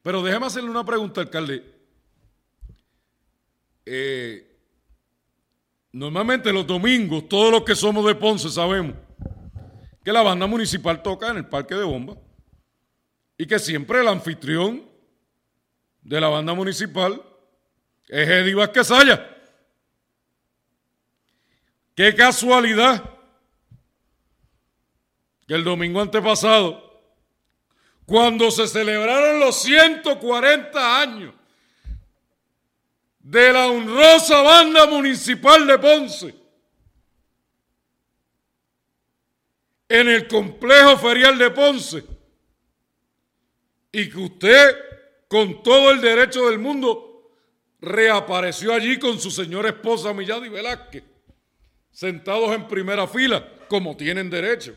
Pero 0.02 0.22
déjeme 0.22 0.44
hacerle 0.44 0.68
una 0.68 0.84
pregunta, 0.84 1.22
alcalde. 1.22 1.64
Eh, 3.86 4.54
Normalmente 5.94 6.52
los 6.52 6.66
domingos, 6.66 7.28
todos 7.28 7.52
los 7.52 7.62
que 7.62 7.76
somos 7.76 8.04
de 8.04 8.16
Ponce 8.16 8.48
sabemos 8.48 8.96
que 10.02 10.12
la 10.12 10.22
banda 10.22 10.44
municipal 10.44 11.00
toca 11.00 11.28
en 11.28 11.36
el 11.36 11.46
Parque 11.46 11.76
de 11.76 11.84
Bomba 11.84 12.16
y 13.38 13.46
que 13.46 13.60
siempre 13.60 14.00
el 14.00 14.08
anfitrión 14.08 14.84
de 16.02 16.20
la 16.20 16.26
banda 16.26 16.52
municipal 16.52 17.22
es 18.08 18.28
Eddie 18.28 18.56
Vázquez 18.56 18.90
Qué 21.94 22.14
casualidad 22.14 23.10
que 25.46 25.54
el 25.54 25.64
domingo 25.64 26.00
antepasado, 26.00 26.82
cuando 28.06 28.50
se 28.50 28.66
celebraron 28.66 29.40
los 29.40 29.62
140 29.62 31.00
años 31.00 31.34
de 33.20 33.52
la 33.52 33.68
honrosa 33.68 34.42
banda 34.42 34.86
municipal 34.86 35.66
de 35.66 35.78
Ponce. 35.78 36.44
en 39.88 40.08
el 40.08 40.26
complejo 40.26 40.98
ferial 40.98 41.38
de 41.38 41.50
Ponce 41.50 42.04
y 43.92 44.10
que 44.10 44.18
usted, 44.18 44.76
con 45.28 45.62
todo 45.62 45.92
el 45.92 46.00
derecho 46.00 46.48
del 46.48 46.58
mundo, 46.58 47.30
reapareció 47.80 48.72
allí 48.72 48.98
con 48.98 49.20
su 49.20 49.30
señora 49.30 49.68
esposa 49.68 50.12
Milladi 50.12 50.48
Velázquez, 50.48 51.04
sentados 51.94 52.52
en 52.52 52.66
primera 52.66 53.06
fila, 53.06 53.48
como 53.68 53.96
tienen 53.96 54.28
derecho. 54.28 54.76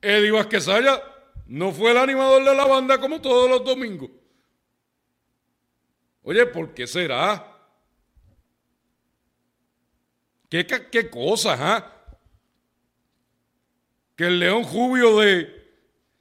Eddie 0.00 0.30
Vázquez 0.30 0.66
no 1.46 1.72
fue 1.72 1.90
el 1.90 1.98
animador 1.98 2.44
de 2.44 2.54
la 2.54 2.64
banda 2.64 2.98
como 3.00 3.20
todos 3.20 3.50
los 3.50 3.64
domingos. 3.64 4.10
Oye, 6.22 6.46
¿por 6.46 6.72
qué 6.72 6.86
será? 6.86 7.56
¿Qué, 10.48 10.66
qué 10.66 11.10
cosas, 11.10 11.58
ah? 11.60 11.94
Que 14.14 14.26
el 14.26 14.38
León 14.38 14.62
Jubio 14.62 15.18
de... 15.18 15.58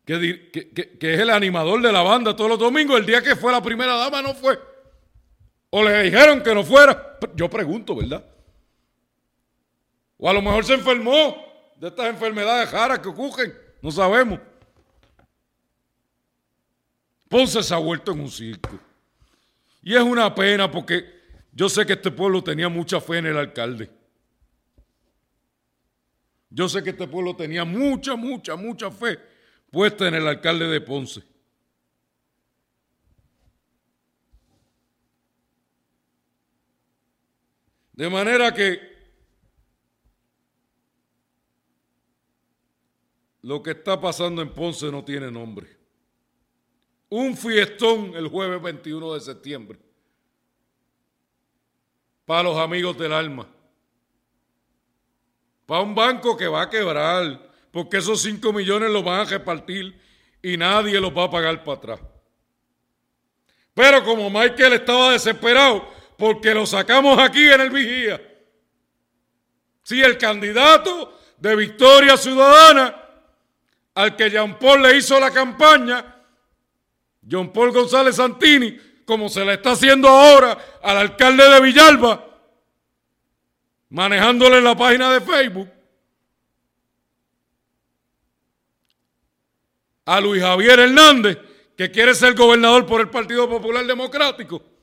Que, 0.06 0.50
que, 0.52 1.14
es 1.14 1.20
el 1.20 1.30
animador 1.30 1.82
de 1.82 1.92
la 1.92 2.02
banda 2.02 2.36
todos 2.36 2.50
los 2.50 2.60
domingos, 2.60 2.98
el 2.98 3.06
día 3.06 3.22
que 3.22 3.36
fue 3.36 3.52
la 3.52 3.62
primera 3.62 3.96
dama 3.96 4.22
no 4.22 4.34
fue. 4.34 4.58
O 5.70 5.84
le 5.84 6.04
dijeron 6.04 6.42
que 6.42 6.54
no 6.54 6.64
fuera. 6.64 7.18
Yo 7.36 7.50
pregunto, 7.50 7.96
¿verdad? 7.96 8.26
O 10.18 10.30
a 10.30 10.34
lo 10.34 10.42
mejor 10.42 10.66
se 10.66 10.74
enfermó 10.74 11.36
de 11.78 11.88
estas 11.88 12.08
enfermedades 12.08 12.72
raras 12.72 13.00
que 13.00 13.10
ocurren. 13.10 13.54
No 13.82 13.92
sabemos. 13.92 14.40
Ponce 17.28 17.62
se 17.62 17.74
ha 17.74 17.78
vuelto 17.78 18.14
en 18.14 18.22
un 18.22 18.32
circo. 18.32 18.80
Y 19.82 19.96
es 19.96 20.02
una 20.02 20.34
pena 20.34 20.72
porque 20.72 21.18
yo 21.52 21.70
sé 21.70 21.86
que 21.86 21.94
este 21.94 22.12
pueblo 22.12 22.44
tenía 22.44 22.70
mucha 22.70 23.00
fe 23.02 23.18
en 23.18 23.28
el 23.28 23.38
alcalde. 23.38 23.90
Yo 26.50 26.70
sé 26.70 26.82
que 26.82 26.92
este 26.92 27.08
pueblo 27.08 27.36
tenía 27.36 27.66
mucha, 27.66 28.16
mucha, 28.16 28.56
mucha 28.56 28.90
fe 28.90 29.20
puesta 29.70 30.08
en 30.08 30.16
el 30.16 30.28
alcalde 30.28 30.68
de 30.68 30.82
Ponce. 30.82 31.22
De 37.98 38.10
manera 38.10 38.54
que 38.54 38.80
lo 43.42 43.62
que 43.62 43.72
está 43.72 44.00
pasando 44.00 44.42
en 44.42 44.54
Ponce 44.54 44.90
no 44.92 45.04
tiene 45.04 45.30
nombre. 45.30 45.76
Un 47.10 47.36
fiestón 47.36 48.16
el 48.16 48.28
jueves 48.28 48.62
21 48.62 49.16
de 49.16 49.20
septiembre 49.20 49.80
para 52.26 52.44
los 52.44 52.58
amigos 52.58 52.98
del 52.98 53.12
alma 53.14 53.48
para 55.68 55.82
un 55.82 55.94
banco 55.94 56.38
que 56.38 56.48
va 56.48 56.62
a 56.64 56.70
quebrar, 56.70 57.52
porque 57.72 57.98
esos 57.98 58.22
5 58.22 58.54
millones 58.54 58.90
los 58.90 59.04
van 59.04 59.20
a 59.20 59.26
repartir 59.26 60.00
y 60.42 60.56
nadie 60.56 61.00
los 61.02 61.16
va 61.16 61.26
a 61.26 61.30
pagar 61.30 61.64
para 61.64 61.78
atrás. 61.78 62.00
Pero 63.74 64.04
como 64.04 64.30
Michael 64.30 64.74
estaba 64.74 65.12
desesperado 65.12 65.97
porque 66.18 66.54
lo 66.54 66.66
sacamos 66.66 67.20
aquí 67.20 67.48
en 67.48 67.62
el 67.62 67.70
vigía, 67.70 68.22
si 69.84 70.02
el 70.02 70.18
candidato 70.18 71.18
de 71.38 71.56
Victoria 71.56 72.18
Ciudadana, 72.18 73.04
al 73.94 74.16
que 74.16 74.30
Jean 74.30 74.58
Paul 74.60 74.82
le 74.82 74.98
hizo 74.98 75.20
la 75.20 75.32
campaña, 75.32 76.16
John 77.30 77.52
Paul 77.52 77.72
González 77.72 78.16
Santini, 78.16 78.78
como 79.06 79.30
se 79.30 79.46
le 79.46 79.54
está 79.54 79.72
haciendo 79.72 80.08
ahora 80.08 80.58
al 80.82 80.98
alcalde 80.98 81.48
de 81.50 81.62
Villalba, 81.62 82.26
manejándole 83.90 84.62
la 84.62 84.76
página 84.76 85.14
de 85.14 85.22
Facebook, 85.22 85.70
a 90.06 90.22
Luis 90.22 90.42
Javier 90.42 90.80
Hernández, 90.80 91.38
que 91.76 91.92
quiere 91.92 92.16
ser 92.16 92.34
gobernador 92.34 92.86
por 92.86 93.02
el 93.02 93.10
Partido 93.10 93.48
Popular 93.48 93.86
Democrático. 93.86 94.77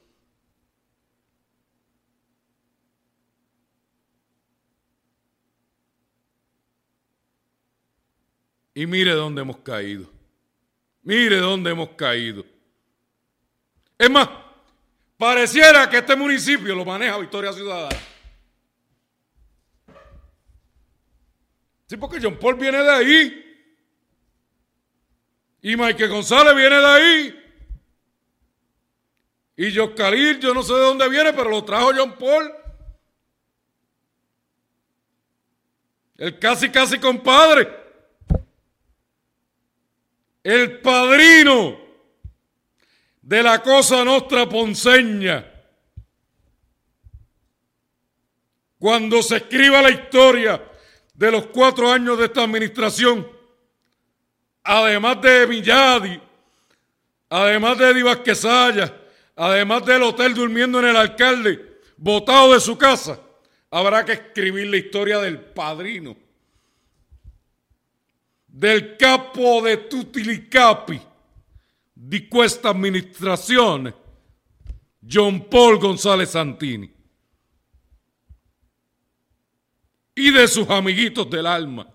Y 8.75 8.87
mire 8.87 9.13
dónde 9.13 9.43
hemos 9.43 9.59
caído. 9.59 10.11
Mire 11.03 11.39
dónde 11.39 11.71
hemos 11.71 11.91
caído. 11.91 12.45
Es 13.97 14.11
más, 14.11 14.29
pareciera 15.17 15.89
que 15.89 15.99
este 15.99 16.17
municipio 16.17 16.75
lo 16.75 16.85
maneja 16.85 17.17
Victoria 17.19 17.53
Ciudadana. 17.53 17.97
Sí, 21.87 21.97
porque 21.97 22.19
John 22.21 22.37
Paul 22.39 22.57
viene 22.57 22.79
de 22.79 22.91
ahí. 22.91 23.41
Y 25.63 25.77
Mike 25.77 26.09
González 26.09 26.55
viene 26.57 26.77
de 26.77 26.87
ahí. 26.87 27.41
Y 29.57 29.95
Khalil, 29.95 30.41
yo 30.41 30.53
no 30.53 30.63
sé 30.63 30.73
de 30.73 30.81
dónde 30.81 31.09
viene, 31.09 31.33
pero 31.33 31.49
lo 31.49 31.65
trajo 31.65 31.93
John 31.95 32.17
Paul. 32.19 32.53
El 36.17 36.39
casi, 36.39 36.71
casi 36.71 36.99
compadre. 36.99 37.84
El 40.45 40.81
padrino 40.83 41.81
de 43.23 43.43
la 43.43 43.63
cosa 43.63 44.05
nostra 44.05 44.47
ponceña. 44.47 45.51
Cuando 48.79 49.23
se 49.23 49.37
escriba 49.37 49.81
la 49.81 49.91
historia 49.91 50.63
de 51.15 51.31
los 51.31 51.47
cuatro 51.47 51.91
años 51.91 52.19
de 52.19 52.27
esta 52.27 52.43
administración, 52.43 53.27
además 54.63 55.23
de 55.23 55.47
Villadi, 55.47 56.21
además 57.31 57.79
de 57.79 57.91
Eddie 57.91 58.23
Quesaya, 58.23 58.95
además 59.37 59.87
del 59.87 60.03
hotel 60.03 60.35
durmiendo 60.35 60.79
en 60.81 60.89
el 60.89 60.97
alcalde, 60.97 61.81
botado 61.97 62.53
de 62.53 62.61
su 62.61 62.77
casa, 62.77 63.19
habrá 63.71 64.05
que 64.05 64.13
escribir 64.13 64.67
la 64.67 64.77
historia 64.77 65.19
del 65.21 65.41
padrino, 65.41 66.15
del 68.55 68.97
capo 68.97 69.61
de 69.63 69.77
Tutilicapi, 69.77 71.01
de 71.93 72.29
esta 72.45 72.69
administración, 72.69 73.93
John 75.11 75.49
Paul 75.51 75.81
González 75.81 76.31
Santini. 76.31 76.95
y 80.15 80.31
de 80.31 80.47
sus 80.47 80.71
amiguitos 80.71 81.29
del 81.29 81.45
alma, 81.45 81.93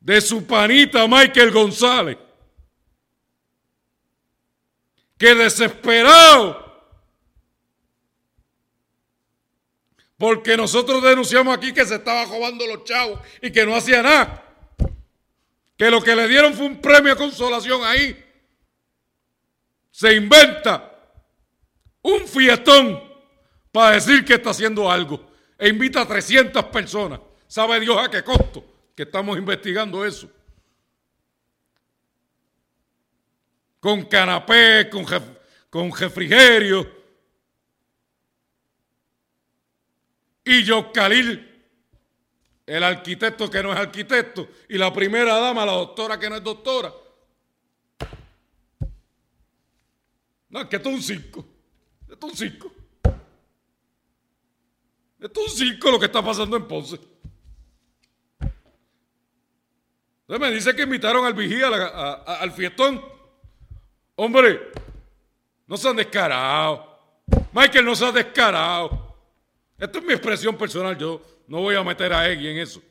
de 0.00 0.20
su 0.20 0.44
panita 0.44 1.06
Michael 1.06 1.52
González, 1.52 2.18
que 5.16 5.36
desesperado, 5.36 6.64
porque 10.18 10.56
nosotros 10.56 11.00
denunciamos 11.00 11.56
aquí 11.56 11.72
que 11.72 11.86
se 11.86 11.94
estaba 11.94 12.24
robando 12.24 12.66
los 12.66 12.82
chavos 12.82 13.20
y 13.40 13.52
que 13.52 13.64
no 13.64 13.76
hacía 13.76 14.02
nada, 14.02 14.43
que 15.76 15.90
lo 15.90 16.00
que 16.02 16.14
le 16.14 16.28
dieron 16.28 16.54
fue 16.54 16.66
un 16.66 16.80
premio 16.80 17.14
de 17.14 17.18
consolación 17.18 17.82
ahí, 17.84 18.24
se 19.90 20.14
inventa 20.14 20.92
un 22.02 22.26
fiestón 22.26 23.02
para 23.72 23.94
decir 23.94 24.24
que 24.24 24.34
está 24.34 24.50
haciendo 24.50 24.90
algo 24.90 25.30
e 25.58 25.68
invita 25.68 26.02
a 26.02 26.06
300 26.06 26.64
personas. 26.64 27.20
¿Sabe 27.46 27.80
Dios 27.80 27.96
a 27.96 28.10
qué 28.10 28.22
costo? 28.22 28.64
Que 28.94 29.04
estamos 29.04 29.38
investigando 29.38 30.04
eso. 30.04 30.28
Con 33.80 34.04
canapé, 34.06 34.88
con, 34.90 35.04
con 35.70 35.92
refrigerio. 35.92 37.04
Y 40.44 40.64
Khalil, 40.92 41.53
el 42.66 42.82
arquitecto 42.82 43.50
que 43.50 43.62
no 43.62 43.72
es 43.72 43.78
arquitecto, 43.78 44.48
y 44.68 44.78
la 44.78 44.92
primera 44.92 45.38
dama, 45.38 45.66
la 45.66 45.72
doctora 45.72 46.18
que 46.18 46.30
no 46.30 46.36
es 46.36 46.42
doctora. 46.42 46.92
No, 50.48 50.60
es 50.60 50.68
que 50.68 50.76
esto 50.76 50.88
es 50.88 50.94
un 50.94 51.02
circo. 51.02 51.44
Esto 52.08 52.26
es 52.26 52.32
un 52.32 52.38
circo. 52.38 52.72
Esto 55.20 55.40
es 55.40 55.52
un 55.52 55.58
circo 55.58 55.90
lo 55.90 55.98
que 55.98 56.06
está 56.06 56.22
pasando 56.22 56.56
en 56.56 56.68
Ponce. 56.68 56.98
Entonces 60.26 60.40
me 60.40 60.54
dice 60.54 60.74
que 60.74 60.82
invitaron 60.82 61.24
al 61.26 61.34
vigía, 61.34 61.66
al 61.66 62.52
fiestón. 62.52 63.04
Hombre, 64.14 64.70
no 65.66 65.76
se 65.76 65.88
han 65.88 65.96
descarado. 65.96 67.24
Michael 67.52 67.84
no 67.84 67.94
se 67.94 68.06
ha 68.06 68.12
descarado. 68.12 69.16
Esto 69.76 69.98
es 69.98 70.04
mi 70.04 70.12
expresión 70.12 70.56
personal. 70.56 70.96
Yo 70.96 71.20
no 71.46 71.60
voy 71.60 71.76
a 71.76 71.82
meter 71.82 72.12
a 72.12 72.28
Eggy 72.28 72.48
en 72.48 72.58
eso. 72.58 72.82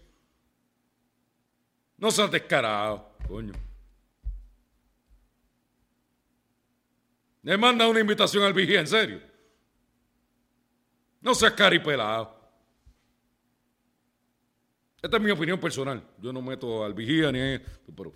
No 1.98 2.12
se 2.12 2.22
ha 2.22 2.28
descarado, 2.28 3.16
coño. 3.28 3.54
Me 7.42 7.58
manda 7.58 7.88
una 7.88 8.00
invitación 8.00 8.44
al 8.44 8.54
vigía, 8.54 8.80
en 8.80 8.88
serio. 8.88 9.22
No 11.22 11.34
seas 11.34 11.54
caripelado. 11.54 12.42
Esta 15.02 15.18
es 15.18 15.24
mi 15.24 15.32
opinión 15.32 15.60
personal. 15.60 16.02
Yo 16.20 16.32
no 16.32 16.42
meto 16.42 16.84
al 16.84 16.94
vigía 16.94 17.32
ni 17.32 17.60
pero 17.94 18.14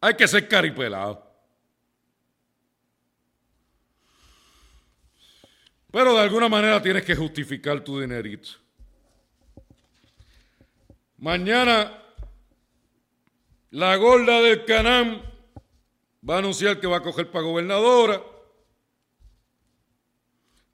hay 0.00 0.14
que 0.14 0.28
ser 0.28 0.46
caripelado. 0.46 1.25
Pero 5.96 6.12
de 6.12 6.20
alguna 6.20 6.50
manera 6.50 6.82
tienes 6.82 7.04
que 7.04 7.16
justificar 7.16 7.80
tu 7.80 7.98
dinerito. 7.98 8.50
Mañana 11.16 11.90
la 13.70 13.96
gorda 13.96 14.42
del 14.42 14.66
Canam 14.66 15.22
va 16.28 16.34
a 16.34 16.38
anunciar 16.40 16.78
que 16.78 16.86
va 16.86 16.98
a 16.98 17.02
coger 17.02 17.30
para 17.30 17.46
gobernadora. 17.46 18.22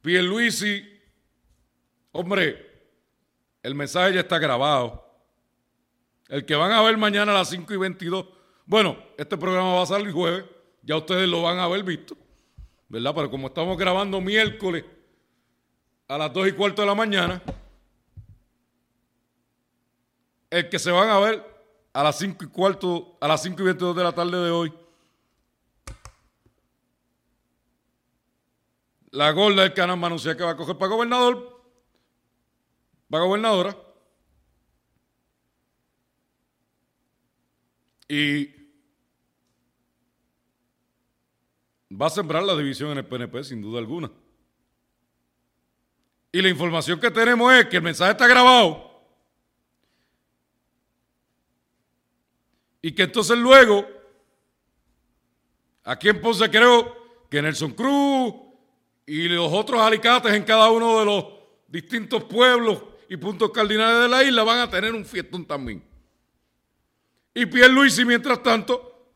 Pierluisi, 0.00 0.84
hombre, 2.10 2.88
el 3.62 3.76
mensaje 3.76 4.14
ya 4.14 4.20
está 4.22 4.40
grabado. 4.40 5.08
El 6.30 6.44
que 6.44 6.56
van 6.56 6.72
a 6.72 6.82
ver 6.82 6.96
mañana 6.96 7.30
a 7.30 7.36
las 7.36 7.50
5 7.50 7.72
y 7.72 7.76
22. 7.76 8.26
Bueno, 8.66 8.98
este 9.16 9.36
programa 9.36 9.74
va 9.74 9.82
a 9.84 9.86
salir 9.86 10.10
jueves, 10.10 10.46
ya 10.82 10.96
ustedes 10.96 11.28
lo 11.28 11.42
van 11.42 11.60
a 11.60 11.64
haber 11.66 11.84
visto, 11.84 12.16
¿verdad? 12.88 13.14
Pero 13.14 13.30
como 13.30 13.46
estamos 13.46 13.78
grabando 13.78 14.20
miércoles 14.20 14.84
a 16.12 16.18
las 16.18 16.30
2 16.30 16.48
y 16.48 16.52
cuarto 16.52 16.82
de 16.82 16.88
la 16.88 16.94
mañana, 16.94 17.40
el 20.50 20.68
que 20.68 20.78
se 20.78 20.90
van 20.90 21.08
a 21.08 21.18
ver 21.18 21.42
a 21.90 22.02
las 22.02 22.18
5 22.18 22.44
y 22.44 22.48
cuarto, 22.48 23.16
a 23.18 23.28
las 23.28 23.42
5 23.42 23.62
y 23.62 23.64
22 23.64 23.96
de 23.96 24.04
la 24.04 24.12
tarde 24.12 24.36
de 24.44 24.50
hoy, 24.50 24.74
la 29.10 29.30
gorda 29.30 29.62
del 29.62 29.72
canal 29.72 30.04
anuncia 30.04 30.36
que 30.36 30.44
va 30.44 30.50
a 30.50 30.56
coger 30.56 30.76
para 30.76 30.92
gobernador, 30.92 31.62
para 33.08 33.24
gobernadora, 33.24 33.74
y 38.06 38.50
va 41.90 42.04
a 42.04 42.10
sembrar 42.10 42.42
la 42.42 42.54
división 42.54 42.90
en 42.90 42.98
el 42.98 43.06
PNP 43.06 43.44
sin 43.44 43.62
duda 43.62 43.78
alguna. 43.78 44.10
Y 46.32 46.40
la 46.40 46.48
información 46.48 46.98
que 46.98 47.10
tenemos 47.10 47.52
es 47.52 47.66
que 47.66 47.76
el 47.76 47.82
mensaje 47.82 48.12
está 48.12 48.26
grabado. 48.26 48.90
Y 52.80 52.92
que 52.92 53.02
entonces 53.02 53.36
luego, 53.36 53.86
aquí 55.84 56.08
en 56.08 56.20
Ponce 56.22 56.50
creo 56.50 57.26
que 57.28 57.42
Nelson 57.42 57.72
Cruz 57.72 58.34
y 59.06 59.28
los 59.28 59.52
otros 59.52 59.80
alicates 59.82 60.32
en 60.32 60.42
cada 60.42 60.70
uno 60.70 60.98
de 60.98 61.04
los 61.04 61.24
distintos 61.68 62.24
pueblos 62.24 62.82
y 63.10 63.16
puntos 63.18 63.50
cardinales 63.50 64.02
de 64.02 64.08
la 64.08 64.24
isla 64.24 64.42
van 64.42 64.60
a 64.60 64.70
tener 64.70 64.94
un 64.94 65.04
fiestón 65.04 65.44
también. 65.44 65.84
Y 67.34 67.44
Pierre 67.44 67.72
Luisi, 67.72 68.06
mientras 68.06 68.42
tanto, 68.42 69.10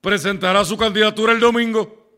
presentará 0.00 0.64
su 0.64 0.76
candidatura 0.76 1.32
el 1.32 1.40
domingo 1.40 2.10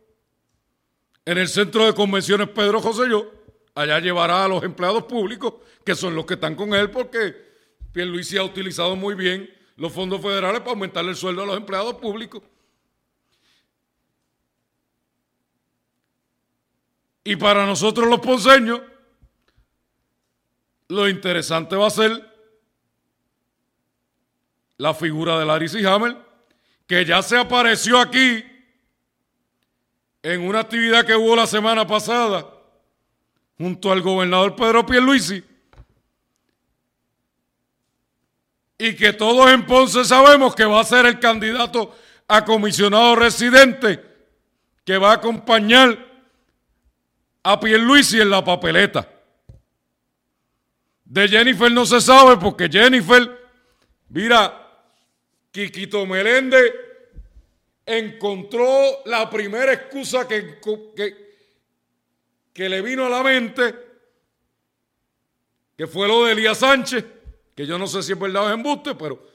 en 1.26 1.38
el 1.38 1.48
Centro 1.48 1.84
de 1.84 1.94
Convenciones 1.94 2.48
Pedro 2.48 2.80
José 2.80 3.08
Yo 3.08 3.43
allá 3.74 3.98
llevará 3.98 4.44
a 4.44 4.48
los 4.48 4.62
empleados 4.62 5.04
públicos, 5.04 5.54
que 5.84 5.94
son 5.94 6.14
los 6.14 6.24
que 6.24 6.34
están 6.34 6.54
con 6.54 6.74
él, 6.74 6.90
porque 6.90 7.34
Pierluisi 7.92 8.36
ha 8.38 8.44
utilizado 8.44 8.96
muy 8.96 9.14
bien 9.14 9.52
los 9.76 9.92
fondos 9.92 10.20
federales 10.22 10.60
para 10.60 10.72
aumentarle 10.72 11.10
el 11.10 11.16
sueldo 11.16 11.42
a 11.42 11.46
los 11.46 11.56
empleados 11.56 11.94
públicos. 11.94 12.42
Y 17.24 17.36
para 17.36 17.66
nosotros 17.66 18.06
los 18.08 18.20
ponceños, 18.20 18.82
lo 20.88 21.08
interesante 21.08 21.74
va 21.74 21.86
a 21.86 21.90
ser 21.90 22.34
la 24.76 24.92
figura 24.92 25.38
de 25.38 25.46
Larry 25.46 25.86
Hammer, 25.86 26.16
que 26.86 27.04
ya 27.04 27.22
se 27.22 27.38
apareció 27.38 27.98
aquí 27.98 28.44
en 30.22 30.42
una 30.42 30.60
actividad 30.60 31.06
que 31.06 31.16
hubo 31.16 31.34
la 31.34 31.46
semana 31.46 31.86
pasada 31.86 32.53
junto 33.58 33.92
al 33.92 34.02
gobernador 34.02 34.56
Pedro 34.56 34.84
Pierluisi 34.84 35.42
y 38.78 38.96
que 38.96 39.12
todos 39.12 39.50
en 39.52 39.64
Ponce 39.66 40.04
sabemos 40.04 40.54
que 40.54 40.64
va 40.64 40.80
a 40.80 40.84
ser 40.84 41.06
el 41.06 41.20
candidato 41.20 41.94
a 42.28 42.44
comisionado 42.44 43.14
residente 43.16 44.04
que 44.84 44.98
va 44.98 45.12
a 45.12 45.14
acompañar 45.14 45.98
a 47.42 47.60
Pierluisi 47.60 48.20
en 48.20 48.30
la 48.30 48.44
papeleta. 48.44 49.08
De 51.04 51.28
Jennifer 51.28 51.70
no 51.70 51.86
se 51.86 52.00
sabe 52.00 52.36
porque 52.38 52.68
Jennifer, 52.68 53.30
mira, 54.08 54.60
Quiquito 55.50 56.04
Meléndez 56.04 56.74
encontró 57.86 59.02
la 59.04 59.28
primera 59.30 59.72
excusa 59.72 60.26
que, 60.26 60.58
que, 60.96 61.23
que 62.54 62.68
le 62.68 62.80
vino 62.80 63.04
a 63.04 63.10
la 63.10 63.22
mente, 63.22 63.74
que 65.76 65.88
fue 65.88 66.06
lo 66.06 66.24
de 66.24 66.32
Elías 66.32 66.58
Sánchez, 66.58 67.04
que 67.54 67.66
yo 67.66 67.76
no 67.78 67.88
sé 67.88 68.02
si 68.02 68.12
es 68.12 68.18
verdad 68.18 68.44
o 68.44 68.48
es 68.48 68.54
embuste, 68.54 68.94
pero 68.94 69.28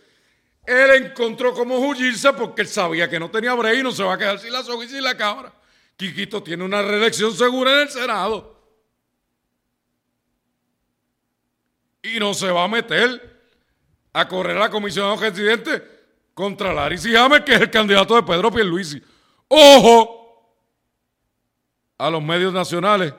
él 0.66 1.04
encontró 1.04 1.54
cómo 1.54 1.80
huirse 1.80 2.32
porque 2.32 2.62
él 2.62 2.68
sabía 2.70 3.10
que 3.10 3.20
no 3.20 3.30
tenía 3.30 3.54
break 3.54 3.80
y 3.80 3.84
no 3.84 3.92
se 3.92 4.04
va 4.04 4.14
a 4.14 4.18
quedar 4.18 4.40
sin 4.40 4.54
la 4.54 4.64
soga 4.64 4.86
y 4.86 4.88
sin 4.88 5.04
la 5.04 5.18
cámara. 5.18 5.54
Quiquito 5.98 6.42
tiene 6.42 6.64
una 6.64 6.82
reelección 6.82 7.34
segura 7.34 7.74
en 7.74 7.80
el 7.82 7.90
Senado. 7.90 8.58
Y 12.02 12.20
no 12.20 12.34
se 12.34 12.50
va 12.50 12.64
a 12.64 12.68
meter 12.70 13.42
a 14.14 14.28
correr 14.30 14.56
a 14.56 14.62
la 14.62 14.70
comisión 14.70 15.20
de 15.20 15.30
residente 15.30 15.84
contra 16.34 16.74
Larry 16.74 16.98
James, 16.98 17.42
que 17.42 17.56
es 17.56 17.62
el 17.62 17.70
candidato 17.70 18.16
de 18.16 18.24
Pedro 18.24 18.50
Pierluisi. 18.50 19.02
¡Ojo! 19.50 20.19
A 22.00 22.10
los 22.10 22.24
medios 22.24 22.54
nacionales 22.54 23.14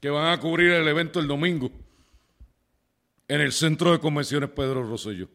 que 0.00 0.08
van 0.08 0.32
a 0.32 0.40
cubrir 0.40 0.70
el 0.70 0.88
evento 0.88 1.20
el 1.20 1.26
domingo 1.26 1.70
en 3.28 3.40
el 3.40 3.52
Centro 3.52 3.92
de 3.92 3.98
Convenciones 3.98 4.48
Pedro 4.48 4.84
Rosselló. 4.88 5.28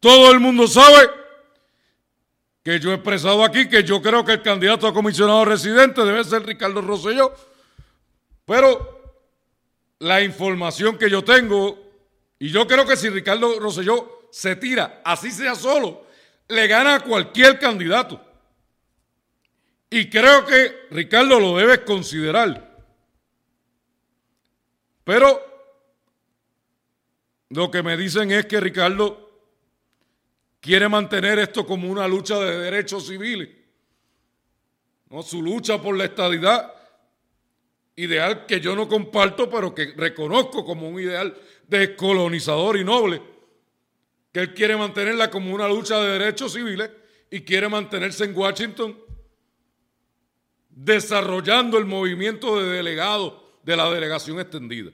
Todo 0.00 0.32
el 0.32 0.40
mundo 0.40 0.66
sabe 0.66 1.08
que 2.62 2.78
yo 2.80 2.90
he 2.90 2.94
expresado 2.94 3.44
aquí 3.44 3.68
que 3.68 3.84
yo 3.84 4.02
creo 4.02 4.24
que 4.24 4.32
el 4.32 4.42
candidato 4.42 4.86
a 4.86 4.92
comisionado 4.92 5.44
residente 5.44 6.04
debe 6.04 6.24
ser 6.24 6.44
Ricardo 6.44 6.82
Rosselló, 6.82 7.32
pero 8.44 9.00
la 10.00 10.22
información 10.22 10.98
que 10.98 11.08
yo 11.08 11.22
tengo, 11.22 11.78
y 12.38 12.50
yo 12.50 12.66
creo 12.66 12.84
que 12.84 12.96
si 12.96 13.08
Ricardo 13.08 13.60
Rosselló 13.60 14.28
se 14.32 14.56
tira, 14.56 15.02
así 15.04 15.30
sea 15.30 15.54
solo, 15.54 16.04
le 16.48 16.66
gana 16.66 16.96
a 16.96 17.00
cualquier 17.00 17.60
candidato. 17.60 18.29
Y 19.90 20.08
creo 20.08 20.46
que 20.46 20.86
Ricardo 20.92 21.40
lo 21.40 21.56
debe 21.56 21.84
considerar. 21.84 22.70
Pero 25.02 25.50
lo 27.48 27.68
que 27.68 27.82
me 27.82 27.96
dicen 27.96 28.30
es 28.30 28.46
que 28.46 28.60
Ricardo 28.60 29.28
quiere 30.60 30.88
mantener 30.88 31.40
esto 31.40 31.66
como 31.66 31.90
una 31.90 32.06
lucha 32.06 32.38
de 32.38 32.58
derechos 32.58 33.08
civiles. 33.08 33.48
¿no? 35.08 35.22
Su 35.22 35.42
lucha 35.42 35.82
por 35.82 35.96
la 35.96 36.04
estadidad, 36.04 36.72
ideal 37.96 38.46
que 38.46 38.60
yo 38.60 38.76
no 38.76 38.88
comparto, 38.88 39.50
pero 39.50 39.74
que 39.74 39.92
reconozco 39.96 40.64
como 40.64 40.88
un 40.88 41.00
ideal 41.00 41.36
descolonizador 41.66 42.76
y 42.76 42.84
noble, 42.84 43.20
que 44.32 44.40
él 44.40 44.54
quiere 44.54 44.76
mantenerla 44.76 45.28
como 45.28 45.52
una 45.52 45.66
lucha 45.66 45.98
de 45.98 46.18
derechos 46.18 46.52
civiles 46.52 46.88
y 47.28 47.40
quiere 47.40 47.68
mantenerse 47.68 48.24
en 48.24 48.36
Washington 48.36 49.09
desarrollando 50.84 51.76
el 51.76 51.84
movimiento 51.84 52.58
de 52.58 52.70
delegados 52.70 53.34
de 53.62 53.76
la 53.76 53.90
delegación 53.90 54.40
extendida. 54.40 54.90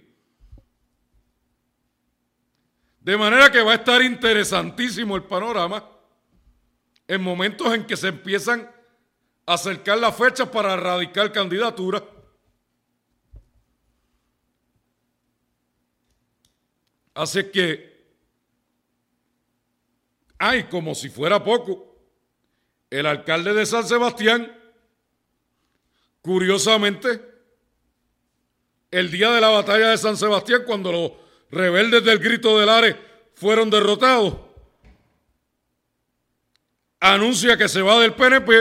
De 3.01 3.17
manera 3.17 3.53
que 3.53 3.63
va 3.63 3.73
a 3.73 3.77
estar 3.77 4.03
interesantísimo 4.03 5.15
el 5.15 5.23
panorama 5.23 5.89
en 7.07 7.23
momentos 7.23 7.73
en 7.73 7.87
que 7.87 7.97
se 7.97 8.09
empiezan 8.09 8.69
a 9.47 9.55
acercar 9.55 9.99
las 9.99 10.17
fechas 10.17 10.49
para 10.49 10.75
erradicar 10.75 11.31
candidaturas. 11.31 12.03
Así 17.15 17.45
que, 17.53 17.97
hay 20.37 20.65
como 20.65 20.97
si 20.97 21.09
fuera 21.09 21.43
poco, 21.45 21.97
el 22.91 23.07
alcalde 23.07 23.55
de 23.55 23.65
San 23.65 23.87
Sebastián 23.87 24.56
Curiosamente, 26.27 27.23
el 28.91 29.13
día 29.13 29.31
de 29.31 29.41
la 29.41 29.49
batalla 29.49 29.91
de 29.91 29.97
San 29.97 30.17
Sebastián, 30.17 30.65
cuando 30.67 30.91
los 30.91 31.13
rebeldes 31.53 32.05
del 32.05 32.19
grito 32.19 32.59
del 32.59 32.69
Ares 32.69 32.97
fueron 33.37 33.71
derrotados, 33.71 34.35
anuncia 36.99 37.57
que 37.57 37.69
se 37.69 37.81
va 37.81 38.01
del 38.01 38.15
PNP, 38.15 38.53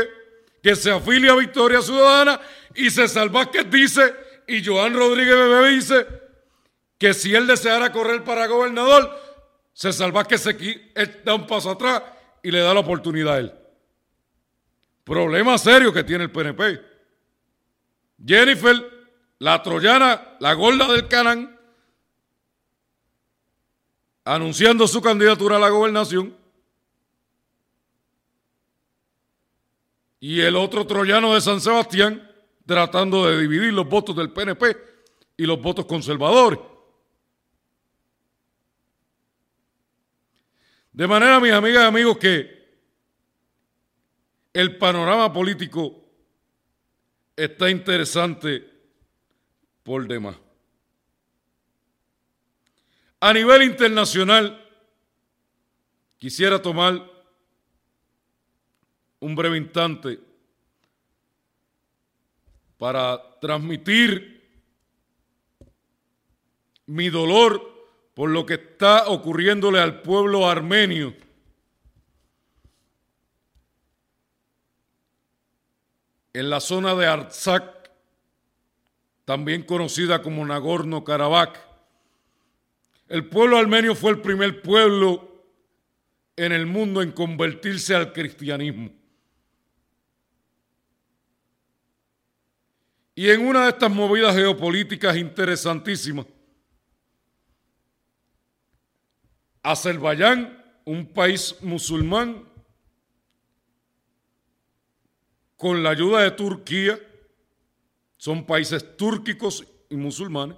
que 0.61 0.76
se 0.76 0.91
afilia 0.91 1.32
a 1.32 1.38
Victoria 1.38 1.82
Ciudadana 1.82 2.39
y 2.76 2.91
César 2.91 3.30
Vázquez 3.30 3.68
dice 3.68 4.13
y 4.47 4.63
Joan 4.63 4.93
Rodríguez 4.93 5.36
Bebé 5.36 5.70
dice, 5.72 6.05
que 6.99 7.16
si 7.16 7.34
él 7.34 7.47
deseara 7.47 7.91
correr 7.91 8.24
para 8.24 8.45
gobernador, 8.45 9.09
se 9.74 9.91
salva 9.91 10.28
que 10.28 10.38
se 10.38 10.55
da 11.24 11.34
un 11.34 11.47
paso 11.47 11.72
atrás 11.72 12.03
y 12.43 12.51
le 12.51 12.59
da 12.59 12.76
la 12.76 12.82
oportunidad 12.82 13.34
a 13.34 13.39
él. 13.39 13.53
Problema 15.03 15.57
serio 15.57 15.91
que 15.91 16.03
tiene 16.03 16.26
el 16.26 16.32
PNP. 16.32 16.95
Jennifer, 18.24 18.76
la 19.39 19.61
troyana, 19.61 20.38
la 20.39 20.53
gorda 20.53 20.91
del 20.91 21.07
Canán, 21.07 21.59
anunciando 24.24 24.88
su 24.88 25.01
candidatura 25.01 25.57
a 25.57 25.59
la 25.59 25.70
gobernación. 25.70 26.36
Y 30.20 30.41
el 30.41 30.55
otro 30.55 30.88
troyano 30.88 31.34
de 31.34 31.41
San 31.41 31.61
Sebastián 31.61 32.32
tratando 32.66 33.28
de 33.28 33.39
dividir 33.39 33.74
los 33.74 33.88
votos 33.88 34.16
del 34.16 34.32
PNP 34.32 34.76
y 35.38 35.45
los 35.45 35.61
votos 35.61 35.86
conservadores. 35.86 36.59
De 40.91 41.07
manera, 41.07 41.39
mis 41.39 41.51
amigas 41.51 41.84
y 41.84 41.88
amigos, 41.88 42.18
que 42.18 42.55
el 44.53 44.78
panorama 44.78 45.32
político 45.32 46.05
está 47.36 47.70
interesante 47.70 48.70
por 49.84 50.08
demás. 50.08 50.38
A 53.20 53.34
nivel 53.34 53.64
internacional, 53.64 54.64
quisiera 56.18 56.62
tomar 56.62 57.02
un 59.20 59.36
breve 59.36 59.58
instante 59.58 60.20
para 62.78 63.40
transmitir 63.40 64.36
mi 66.86 67.10
dolor 67.10 67.74
por 68.14 68.30
lo 68.30 68.46
que 68.46 68.56
está 68.56 69.08
ocurriéndole 69.08 69.80
al 69.80 70.02
pueblo 70.02 70.48
armenio. 70.48 71.16
En 76.36 76.50
la 76.50 76.60
zona 76.60 76.94
de 76.96 77.08
Artsakh, 77.08 77.90
también 79.24 79.64
conocida 79.64 80.22
como 80.22 80.46
Nagorno-Karabaj. 80.46 81.54
El 83.08 83.30
pueblo 83.30 83.58
armenio 83.58 83.96
fue 83.96 84.12
el 84.12 84.20
primer 84.20 84.62
pueblo 84.62 85.46
en 86.36 86.52
el 86.52 86.66
mundo 86.66 87.02
en 87.02 87.14
convertirse 87.14 87.96
al 87.96 88.12
cristianismo. 88.12 88.92
Y 93.16 93.30
en 93.30 93.48
una 93.48 93.64
de 93.64 93.70
estas 93.70 93.92
movidas 93.92 94.36
geopolíticas 94.36 95.16
interesantísimas, 95.16 96.26
Azerbaiyán, 99.64 100.62
un 100.84 101.06
país 101.06 101.56
musulmán, 101.62 102.44
con 105.58 105.84
la 105.84 105.91
ayuda 105.91 106.22
de 106.22 106.32
Turquía, 106.32 106.99
son 108.18 108.45
países 108.45 108.97
túrquicos 108.97 109.66
y 109.89 109.95
musulmanes, 109.95 110.58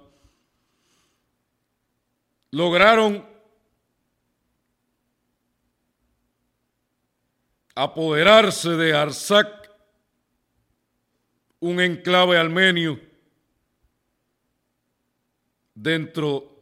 lograron 2.50 3.24
apoderarse 7.74 8.70
de 8.70 8.94
Arsak, 8.94 9.70
un 11.60 11.80
enclave 11.80 12.36
armenio 12.36 13.00
dentro 15.74 16.58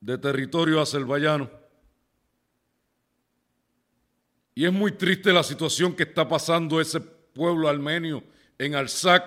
de 0.00 0.16
territorio 0.16 0.80
azerbaiyano. 0.80 1.50
Y 4.54 4.64
es 4.64 4.72
muy 4.72 4.92
triste 4.92 5.32
la 5.32 5.42
situación 5.42 5.94
que 5.94 6.04
está 6.04 6.26
pasando 6.26 6.80
ese 6.80 7.15
pueblo 7.36 7.68
armenio 7.68 8.24
en 8.58 8.74
Artsakh, 8.74 9.24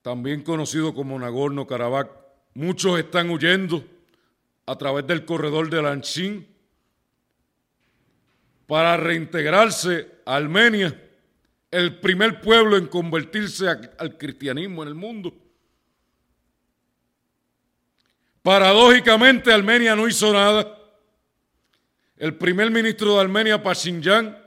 también 0.00 0.42
conocido 0.42 0.94
como 0.94 1.18
Nagorno-Karabaj. 1.18 2.08
Muchos 2.54 2.98
están 2.98 3.30
huyendo 3.30 3.84
a 4.66 4.76
través 4.78 5.06
del 5.06 5.24
corredor 5.24 5.68
de 5.68 5.82
Lanchin 5.82 6.46
para 8.66 8.96
reintegrarse 8.96 10.20
a 10.24 10.36
Armenia, 10.36 10.96
el 11.70 11.98
primer 11.98 12.40
pueblo 12.40 12.76
en 12.76 12.86
convertirse 12.86 13.68
al 13.68 14.16
cristianismo 14.16 14.82
en 14.82 14.88
el 14.88 14.94
mundo. 14.94 15.34
Paradójicamente, 18.42 19.52
Armenia 19.52 19.94
no 19.94 20.08
hizo 20.08 20.32
nada 20.32 20.80
el 22.20 22.36
primer 22.36 22.70
ministro 22.70 23.14
de 23.14 23.20
Armenia, 23.22 23.62
Pashinyan, 23.62 24.38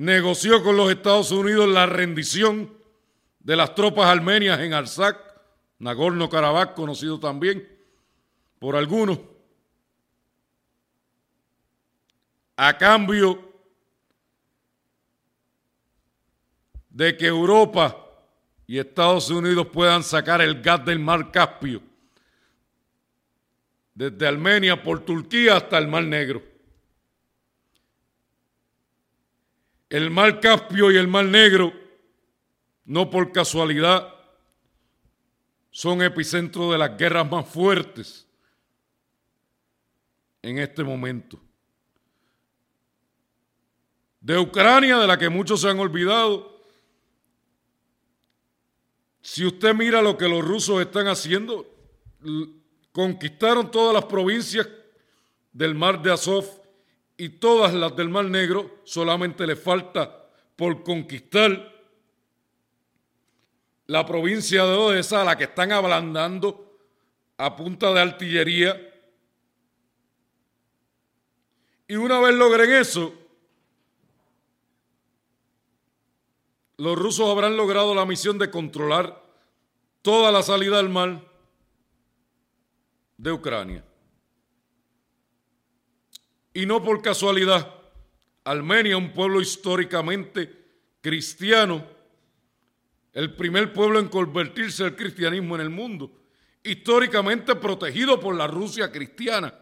negoció 0.00 0.62
con 0.62 0.78
los 0.78 0.90
Estados 0.90 1.30
Unidos 1.30 1.68
la 1.68 1.84
rendición 1.84 2.74
de 3.38 3.54
las 3.54 3.74
tropas 3.74 4.06
armenias 4.06 4.58
en 4.60 4.72
Artsakh, 4.72 5.18
Nagorno-Karabaj, 5.78 6.72
conocido 6.72 7.20
también 7.20 7.68
por 8.58 8.76
algunos, 8.76 9.20
a 12.56 12.78
cambio 12.78 13.52
de 16.88 17.14
que 17.18 17.26
Europa 17.26 17.94
y 18.66 18.78
Estados 18.78 19.28
Unidos 19.28 19.66
puedan 19.70 20.02
sacar 20.02 20.40
el 20.40 20.62
gas 20.62 20.82
del 20.82 20.98
mar 20.98 21.30
Caspio, 21.30 21.82
desde 23.92 24.26
Armenia 24.26 24.82
por 24.82 25.04
Turquía 25.04 25.58
hasta 25.58 25.76
el 25.76 25.88
mar 25.88 26.04
Negro. 26.04 26.49
El 29.90 30.08
mar 30.10 30.38
Caspio 30.38 30.92
y 30.92 30.96
el 30.96 31.08
mar 31.08 31.24
Negro, 31.24 31.72
no 32.84 33.10
por 33.10 33.32
casualidad, 33.32 34.14
son 35.72 36.00
epicentro 36.00 36.70
de 36.70 36.78
las 36.78 36.96
guerras 36.96 37.28
más 37.28 37.48
fuertes 37.48 38.26
en 40.42 40.58
este 40.58 40.84
momento. 40.84 41.40
De 44.20 44.38
Ucrania, 44.38 44.96
de 44.98 45.06
la 45.08 45.18
que 45.18 45.28
muchos 45.28 45.60
se 45.60 45.68
han 45.68 45.80
olvidado, 45.80 46.64
si 49.20 49.44
usted 49.44 49.74
mira 49.74 50.00
lo 50.02 50.16
que 50.16 50.28
los 50.28 50.44
rusos 50.44 50.80
están 50.80 51.08
haciendo, 51.08 51.66
conquistaron 52.92 53.72
todas 53.72 53.94
las 53.94 54.04
provincias 54.04 54.68
del 55.52 55.74
mar 55.74 56.00
de 56.00 56.12
Azov 56.12 56.59
y 57.20 57.28
todas 57.28 57.74
las 57.74 57.94
del 57.94 58.08
mar 58.08 58.24
Negro, 58.24 58.80
solamente 58.84 59.46
le 59.46 59.54
falta 59.54 60.26
por 60.56 60.82
conquistar 60.82 61.70
la 63.84 64.06
provincia 64.06 64.64
de 64.64 64.72
Odessa, 64.72 65.20
a 65.20 65.24
la 65.24 65.36
que 65.36 65.44
están 65.44 65.70
ablandando 65.70 66.78
a 67.36 67.54
punta 67.54 67.92
de 67.92 68.00
artillería. 68.00 68.74
Y 71.88 71.96
una 71.96 72.20
vez 72.20 72.34
logren 72.36 72.72
eso, 72.72 73.12
los 76.78 76.98
rusos 76.98 77.28
habrán 77.28 77.54
logrado 77.54 77.94
la 77.94 78.06
misión 78.06 78.38
de 78.38 78.50
controlar 78.50 79.22
toda 80.00 80.32
la 80.32 80.42
salida 80.42 80.78
del 80.78 80.88
mar 80.88 81.20
de 83.18 83.30
Ucrania. 83.30 83.89
Y 86.52 86.66
no 86.66 86.82
por 86.82 87.00
casualidad, 87.00 87.74
Armenia, 88.44 88.96
un 88.96 89.12
pueblo 89.12 89.40
históricamente 89.40 90.52
cristiano, 91.00 91.86
el 93.12 93.34
primer 93.34 93.72
pueblo 93.72 93.98
en 93.98 94.08
convertirse 94.08 94.84
al 94.84 94.96
cristianismo 94.96 95.54
en 95.54 95.60
el 95.62 95.70
mundo, 95.70 96.10
históricamente 96.62 97.54
protegido 97.54 98.18
por 98.18 98.34
la 98.34 98.46
Rusia 98.46 98.90
cristiana 98.90 99.54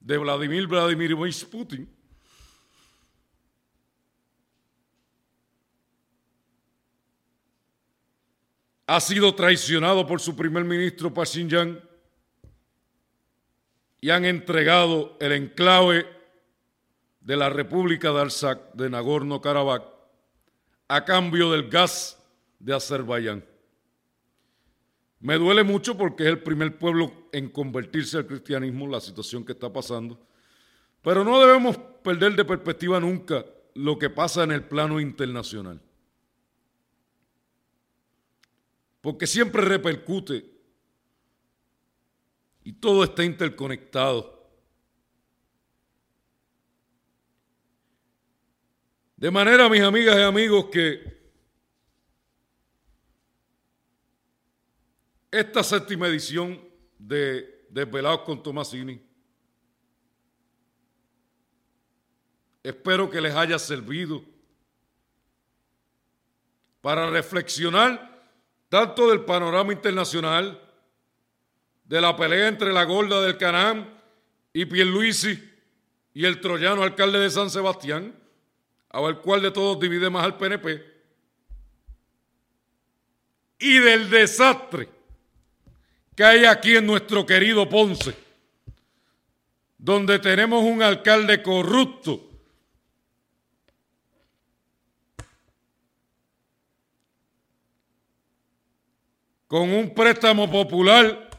de 0.00 0.18
Vladimir 0.18 0.66
Vladimirovich 0.66 1.46
Putin. 1.46 1.88
Ha 8.86 9.00
sido 9.00 9.32
traicionado 9.36 10.04
por 10.04 10.20
su 10.20 10.34
primer 10.34 10.64
ministro 10.64 11.14
Pashinyan 11.14 11.80
y 14.00 14.10
han 14.10 14.24
entregado 14.24 15.16
el 15.20 15.32
enclave 15.32 16.06
de 17.20 17.36
la 17.36 17.50
República 17.50 18.12
de 18.12 18.20
Artsakh 18.20 18.72
de 18.74 18.88
Nagorno-Karabaj 18.88 19.82
a 20.88 21.04
cambio 21.04 21.52
del 21.52 21.68
gas 21.68 22.18
de 22.58 22.74
Azerbaiyán. 22.74 23.44
Me 25.20 25.36
duele 25.36 25.62
mucho 25.62 25.96
porque 25.98 26.22
es 26.24 26.30
el 26.30 26.42
primer 26.42 26.78
pueblo 26.78 27.28
en 27.32 27.50
convertirse 27.50 28.16
al 28.16 28.26
cristianismo, 28.26 28.86
la 28.86 29.00
situación 29.00 29.44
que 29.44 29.52
está 29.52 29.72
pasando, 29.72 30.18
Pero 31.02 31.24
no 31.24 31.40
debemos 31.40 31.78
perder 32.02 32.36
de 32.36 32.44
perspectiva 32.44 33.00
nunca 33.00 33.44
lo 33.74 33.98
que 33.98 34.10
pasa 34.10 34.44
en 34.44 34.52
el 34.52 34.64
plano 34.64 35.00
internacional. 35.00 35.80
Porque 39.00 39.26
siempre 39.26 39.62
repercute 39.62 40.59
y 42.62 42.72
todo 42.72 43.04
está 43.04 43.24
interconectado. 43.24 44.38
De 49.16 49.30
manera, 49.30 49.68
mis 49.68 49.82
amigas 49.82 50.16
y 50.16 50.22
amigos, 50.22 50.66
que 50.72 51.20
esta 55.30 55.62
séptima 55.62 56.08
edición 56.08 56.60
de 56.98 57.66
Desvelados 57.70 58.22
con 58.22 58.42
Tomasini, 58.42 59.00
espero 62.62 63.10
que 63.10 63.20
les 63.20 63.34
haya 63.34 63.58
servido 63.58 64.24
para 66.80 67.10
reflexionar 67.10 68.10
tanto 68.68 69.10
del 69.10 69.24
panorama 69.24 69.72
internacional, 69.72 70.69
de 71.90 72.00
la 72.00 72.14
pelea 72.14 72.46
entre 72.46 72.72
la 72.72 72.84
gorda 72.84 73.20
del 73.20 73.36
Canán 73.36 73.92
y 74.52 74.64
Pierluisi 74.64 75.36
y 76.14 76.24
el 76.24 76.40
troyano 76.40 76.84
alcalde 76.84 77.18
de 77.18 77.28
San 77.28 77.50
Sebastián, 77.50 78.14
a 78.90 79.00
ver 79.00 79.16
cuál 79.16 79.42
de 79.42 79.50
todos 79.50 79.80
divide 79.80 80.08
más 80.08 80.24
al 80.24 80.36
PNP, 80.36 80.84
y 83.58 83.78
del 83.78 84.08
desastre 84.08 84.88
que 86.14 86.22
hay 86.22 86.44
aquí 86.44 86.76
en 86.76 86.86
nuestro 86.86 87.26
querido 87.26 87.68
Ponce, 87.68 88.14
donde 89.76 90.20
tenemos 90.20 90.62
un 90.62 90.84
alcalde 90.84 91.42
corrupto, 91.42 92.24
con 99.48 99.72
un 99.72 99.92
préstamo 99.92 100.48
popular 100.48 101.29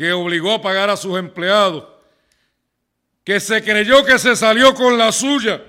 que 0.00 0.14
obligó 0.14 0.54
a 0.54 0.62
pagar 0.62 0.88
a 0.88 0.96
sus 0.96 1.18
empleados, 1.18 1.84
que 3.22 3.38
se 3.38 3.62
creyó 3.62 4.02
que 4.02 4.18
se 4.18 4.34
salió 4.34 4.74
con 4.74 4.96
la 4.96 5.12
suya. 5.12 5.62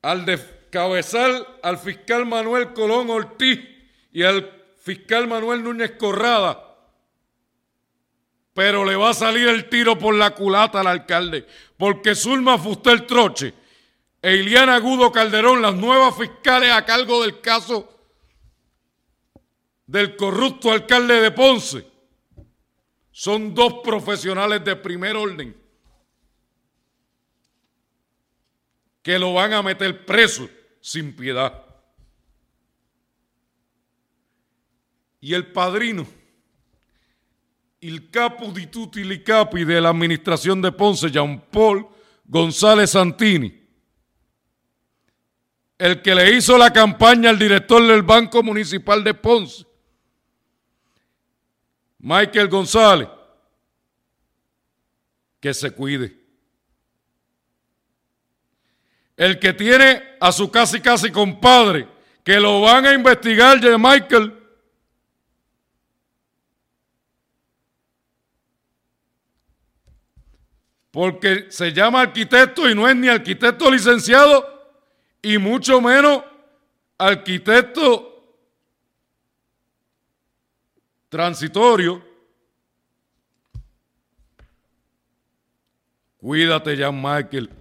Al 0.00 0.24
descabezar 0.24 1.46
al 1.62 1.76
fiscal 1.76 2.24
Manuel 2.24 2.72
Colón 2.72 3.10
Ortiz 3.10 3.60
y 4.12 4.22
al 4.22 4.50
fiscal 4.78 5.28
Manuel 5.28 5.62
Núñez 5.62 5.90
Corrada, 5.98 6.74
pero 8.54 8.86
le 8.86 8.96
va 8.96 9.10
a 9.10 9.14
salir 9.14 9.46
el 9.46 9.68
tiro 9.68 9.98
por 9.98 10.14
la 10.14 10.30
culata 10.30 10.80
al 10.80 10.86
alcalde, 10.86 11.46
porque 11.76 12.14
Zulma 12.14 12.56
Fustel 12.56 13.04
Troche 13.04 13.52
e 14.22 14.36
Iliana 14.36 14.76
Agudo 14.76 15.12
Calderón, 15.12 15.60
las 15.60 15.74
nuevas 15.74 16.16
fiscales 16.16 16.72
a 16.72 16.86
cargo 16.86 17.20
del 17.20 17.42
caso 17.42 17.89
del 19.90 20.14
corrupto 20.14 20.70
alcalde 20.70 21.20
de 21.20 21.32
Ponce, 21.32 21.84
son 23.10 23.52
dos 23.52 23.80
profesionales 23.82 24.64
de 24.64 24.76
primer 24.76 25.16
orden 25.16 25.56
que 29.02 29.18
lo 29.18 29.34
van 29.34 29.52
a 29.52 29.62
meter 29.62 30.06
preso 30.06 30.48
sin 30.80 31.12
piedad. 31.16 31.64
Y 35.20 35.34
el 35.34 35.50
padrino, 35.50 36.06
el 37.80 38.10
capo 38.10 38.52
di 38.52 38.68
tutti 38.68 39.02
li 39.02 39.24
capi 39.24 39.64
de 39.64 39.80
la 39.80 39.88
administración 39.88 40.62
de 40.62 40.70
Ponce, 40.70 41.10
Jean 41.10 41.40
Paul 41.50 41.88
González 42.24 42.90
Santini, 42.90 43.60
el 45.78 46.00
que 46.00 46.14
le 46.14 46.36
hizo 46.36 46.56
la 46.56 46.72
campaña 46.72 47.30
al 47.30 47.38
director 47.40 47.84
del 47.84 48.02
Banco 48.02 48.40
Municipal 48.44 49.02
de 49.02 49.14
Ponce, 49.14 49.66
Michael 52.00 52.48
González, 52.48 53.08
que 55.40 55.54
se 55.54 55.70
cuide. 55.70 56.20
el 59.20 59.38
que 59.38 59.52
tiene 59.52 60.16
a 60.18 60.32
su 60.32 60.50
casi 60.50 60.80
casi 60.80 61.10
compadre, 61.10 61.86
que 62.24 62.40
lo 62.40 62.62
van 62.62 62.86
a 62.86 62.94
investigar 62.94 63.60
de 63.60 63.76
Michael. 63.76 64.32
Porque 70.90 71.48
se 71.50 71.70
llama 71.70 72.00
arquitecto 72.00 72.66
y 72.66 72.74
no 72.74 72.88
es 72.88 72.96
ni 72.96 73.08
arquitecto 73.08 73.70
licenciado 73.70 74.42
y 75.20 75.36
mucho 75.36 75.82
menos 75.82 76.24
arquitecto 76.96 78.09
transitorio. 81.10 82.02
Cuídate, 86.16 86.74
ya, 86.76 86.90
Michael 86.90 87.60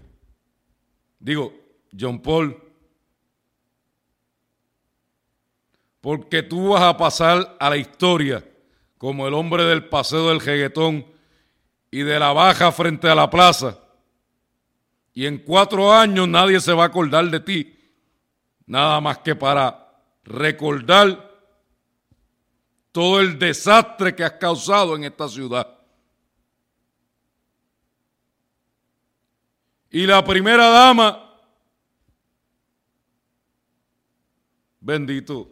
digo, 1.20 1.54
John 1.98 2.20
Paul, 2.22 2.58
porque 6.02 6.42
tú 6.42 6.70
vas 6.70 6.82
a 6.82 6.98
pasar 6.98 7.58
a 7.60 7.70
la 7.70 7.78
historia 7.78 8.44
como 8.98 9.28
el 9.28 9.34
hombre 9.34 9.66
del 9.66 9.86
paseo 9.86 10.30
del 10.30 10.42
jeguetón 10.42 11.06
y 11.92 12.02
de 12.02 12.20
la 12.20 12.32
baja 12.32 12.72
frente 12.72 13.10
a 13.10 13.16
la 13.16 13.30
plaza. 13.30 13.78
Y 15.14 15.26
en 15.26 15.40
cuatro 15.40 15.94
años 15.94 16.28
nadie 16.28 16.62
se 16.62 16.74
va 16.74 16.84
a 16.84 16.88
acordar 16.88 17.26
de 17.30 17.40
ti, 17.42 17.78
nada 18.66 19.02
más 19.02 19.18
que 19.20 19.36
para 19.36 19.88
recordar 20.24 21.29
todo 23.00 23.22
el 23.22 23.40
desastre 23.40 24.14
que 24.14 24.26
has 24.26 24.34
causado 24.34 24.94
en 24.94 25.06
esta 25.06 25.30
ciudad. 25.30 25.80
Y 29.90 30.06
la 30.06 30.22
primera 30.22 30.68
dama, 30.68 31.40
bendito, 34.82 35.50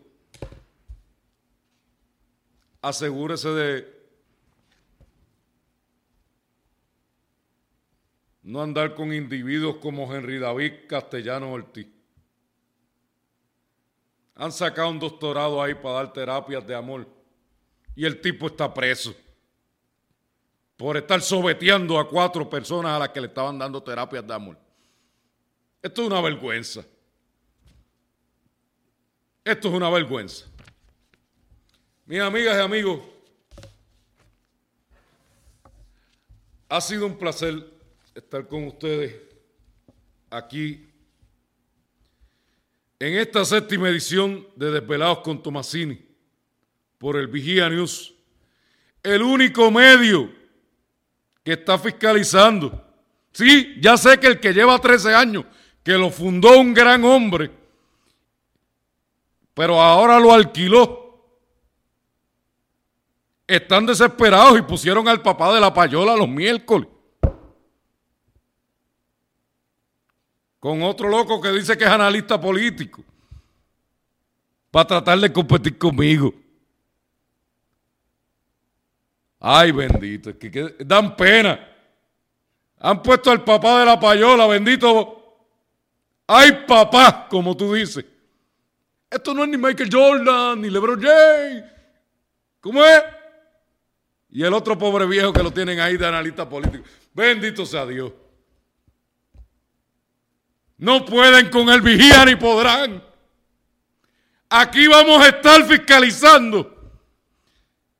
asegúrese 2.81 3.47
de 3.51 4.07
no 8.43 8.61
andar 8.61 8.93
con 8.93 9.13
individuos 9.13 9.77
como 9.77 10.13
Henry 10.13 10.37
David 10.37 10.73
Castellano 10.89 11.53
Ortiz. 11.53 11.87
Han 14.35 14.51
sacado 14.51 14.89
un 14.89 14.99
doctorado 14.99 15.61
ahí 15.61 15.75
para 15.75 15.93
dar 15.93 16.11
terapias 16.11 16.67
de 16.67 16.75
amor 16.75 17.16
y 17.97 18.05
el 18.05 18.21
tipo 18.21 18.45
está 18.45 18.71
preso 18.71 19.15
por 20.77 20.95
estar 20.97 21.19
sobeteando 21.19 21.97
a 21.97 22.07
cuatro 22.07 22.47
personas 22.47 22.91
a 22.91 22.99
las 22.99 23.09
que 23.09 23.19
le 23.19 23.25
estaban 23.25 23.57
dando 23.57 23.81
terapias 23.81 24.25
de 24.25 24.33
amor. 24.35 24.55
Esto 25.81 26.03
es 26.03 26.07
una 26.07 26.21
vergüenza. 26.21 26.85
Esto 29.43 29.67
es 29.67 29.73
una 29.73 29.89
vergüenza. 29.89 30.45
Mis 32.05 32.19
amigas 32.19 32.55
y 32.55 32.61
amigos, 32.61 32.99
ha 36.69 36.79
sido 36.79 37.07
un 37.07 37.17
placer 37.17 37.65
estar 38.13 38.47
con 38.47 38.67
ustedes 38.67 39.15
aquí 40.29 40.87
en 42.99 43.17
esta 43.17 43.43
séptima 43.43 43.89
edición 43.89 44.47
de 44.55 44.69
Desvelados 44.69 45.19
con 45.19 45.41
Tomasini 45.41 46.06
por 46.97 47.17
el 47.17 47.27
Vigía 47.27 47.69
News, 47.69 48.13
el 49.03 49.21
único 49.21 49.69
medio 49.71 50.31
que 51.43 51.53
está 51.53 51.77
fiscalizando. 51.77 52.83
Sí, 53.31 53.77
ya 53.79 53.97
sé 53.97 54.19
que 54.19 54.27
el 54.27 54.39
que 54.39 54.53
lleva 54.53 54.79
13 54.79 55.13
años, 55.13 55.45
que 55.83 55.93
lo 55.93 56.09
fundó 56.09 56.59
un 56.59 56.73
gran 56.73 57.03
hombre, 57.05 57.51
pero 59.53 59.81
ahora 59.81 60.19
lo 60.19 60.33
alquiló. 60.33 61.05
Están 63.47 63.85
desesperados 63.85 64.59
y 64.59 64.63
pusieron 64.63 65.07
al 65.07 65.21
papá 65.21 65.53
de 65.53 65.61
la 65.61 65.73
payola 65.73 66.15
los 66.15 66.27
miércoles. 66.27 66.89
Con 70.59 70.81
otro 70.81 71.07
loco 71.07 71.39
que 71.39 71.51
dice 71.51 71.77
que 71.77 71.85
es 71.85 71.89
analista 71.89 72.41
político. 72.41 73.03
Para 74.69 74.87
tratar 74.87 75.19
de 75.19 75.31
competir 75.31 75.77
conmigo. 75.77 76.33
Ay, 79.49 79.71
bendito, 79.71 80.37
que, 80.37 80.75
dan 80.79 81.15
pena. 81.15 81.57
Han 82.79 83.01
puesto 83.01 83.31
al 83.31 83.45
papá 83.45 83.79
de 83.79 83.85
la 83.85 83.97
payola, 83.97 84.45
bendito. 84.45 85.47
Ay, 86.27 86.65
papá, 86.67 87.29
como 87.29 87.55
tú 87.55 87.73
dices. 87.73 88.03
Esto 89.09 89.33
no 89.33 89.45
es 89.45 89.49
ni 89.49 89.55
Michael 89.55 89.89
Jordan, 89.89 90.61
ni 90.61 90.69
LeBron 90.69 91.01
James. 91.01 91.63
¿Cómo 92.59 92.83
es? 92.83 93.01
Y 94.31 94.43
el 94.43 94.53
otro 94.53 94.77
pobre 94.77 95.05
viejo 95.05 95.31
que 95.31 95.41
lo 95.41 95.51
tienen 95.51 95.79
ahí 95.79 95.95
de 95.95 96.05
analista 96.05 96.49
político. 96.49 96.83
Bendito 97.13 97.65
sea 97.65 97.85
Dios. 97.85 98.11
No 100.77 101.05
pueden 101.05 101.49
con 101.49 101.69
el 101.69 101.79
vigía 101.79 102.25
ni 102.25 102.35
podrán. 102.35 103.01
Aquí 104.49 104.87
vamos 104.87 105.23
a 105.23 105.29
estar 105.29 105.63
fiscalizando 105.63 106.76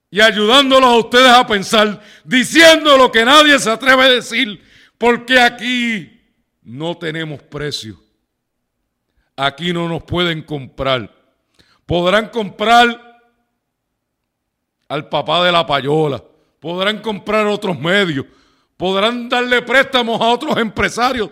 y 0.10 0.22
ayudándolos 0.22 0.89
a 0.89 0.97
ustedes 0.97 1.32
a 1.32 1.45
pensar, 1.45 2.01
diciendo 2.24 2.97
lo 2.97 3.12
que 3.12 3.26
nadie 3.26 3.60
se 3.60 3.70
atreve 3.70 4.03
a 4.03 4.10
decir, 4.10 4.64
porque 4.97 5.39
aquí 5.39 6.22
no 6.64 6.97
tenemos 6.97 7.41
precio. 7.43 7.99
Aquí 9.36 9.72
no 9.72 9.88
nos 9.88 10.03
pueden 10.03 10.41
comprar. 10.41 11.14
Podrán 11.86 12.30
comprar 12.30 13.22
al 14.88 15.10
papá 15.10 15.45
de 15.45 15.51
la 15.51 15.66
payola, 15.66 16.24
podrán 16.60 17.01
comprar 17.01 17.45
otros 17.45 17.78
medios, 17.78 18.26
podrán 18.78 19.28
darle 19.28 19.62
préstamos 19.62 20.20
a 20.22 20.28
otros 20.28 20.58
empresarios, 20.58 21.30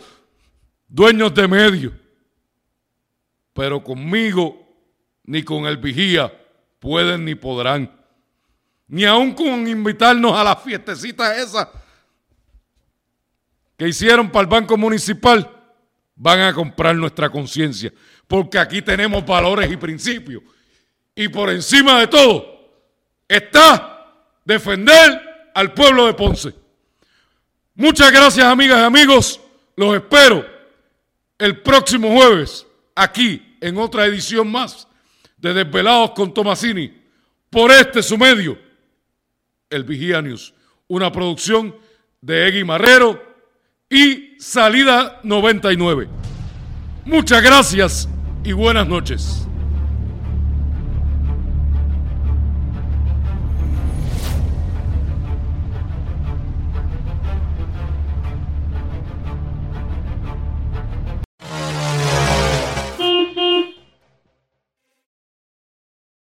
dueños 0.87 1.33
de 1.33 1.47
medios. 1.47 1.93
Pero 3.53 3.81
conmigo 3.81 4.61
ni 5.23 5.41
con 5.43 5.65
el 5.65 5.77
vigía 5.77 6.31
pueden 6.79 7.25
ni 7.25 7.35
podrán. 7.35 7.94
Ni 8.87 9.03
aun 9.05 9.33
con 9.33 9.67
invitarnos 9.67 10.37
a 10.37 10.43
las 10.43 10.61
fiestecitas 10.61 11.37
esas 11.37 11.67
que 13.77 13.87
hicieron 13.87 14.29
para 14.29 14.43
el 14.43 14.47
Banco 14.47 14.77
Municipal, 14.77 15.51
van 16.15 16.39
a 16.41 16.53
comprar 16.53 16.95
nuestra 16.95 17.29
conciencia. 17.29 17.91
Porque 18.27 18.57
aquí 18.57 18.81
tenemos 18.81 19.25
valores 19.25 19.71
y 19.71 19.77
principios. 19.77 20.43
Y 21.13 21.27
por 21.27 21.49
encima 21.49 21.99
de 21.99 22.07
todo 22.07 22.55
está 23.27 24.05
defender 24.43 25.51
al 25.53 25.73
pueblo 25.73 26.05
de 26.05 26.13
Ponce. 26.13 26.53
Muchas 27.73 28.11
gracias 28.11 28.45
amigas 28.45 28.79
y 28.79 28.83
amigos. 28.83 29.41
Los 29.75 29.95
espero 29.95 30.45
el 31.37 31.61
próximo 31.61 32.11
jueves 32.15 32.65
aquí 32.95 33.57
en 33.59 33.77
otra 33.77 34.05
edición 34.05 34.49
más 34.49 34.87
de 35.37 35.53
Desvelados 35.53 36.11
con 36.11 36.33
Tomasini 36.33 37.05
por 37.49 37.71
este 37.71 38.01
su 38.03 38.17
medio, 38.17 38.57
el 39.75 39.83
Vigía 39.83 40.21
News, 40.21 40.53
una 40.87 41.11
producción 41.11 41.75
de 42.21 42.47
Egui 42.47 42.63
Marrero 42.63 43.21
y 43.89 44.35
Salida 44.39 45.19
99. 45.23 46.07
Muchas 47.05 47.43
gracias 47.43 48.09
y 48.43 48.53
buenas 48.53 48.87
noches. 48.87 49.47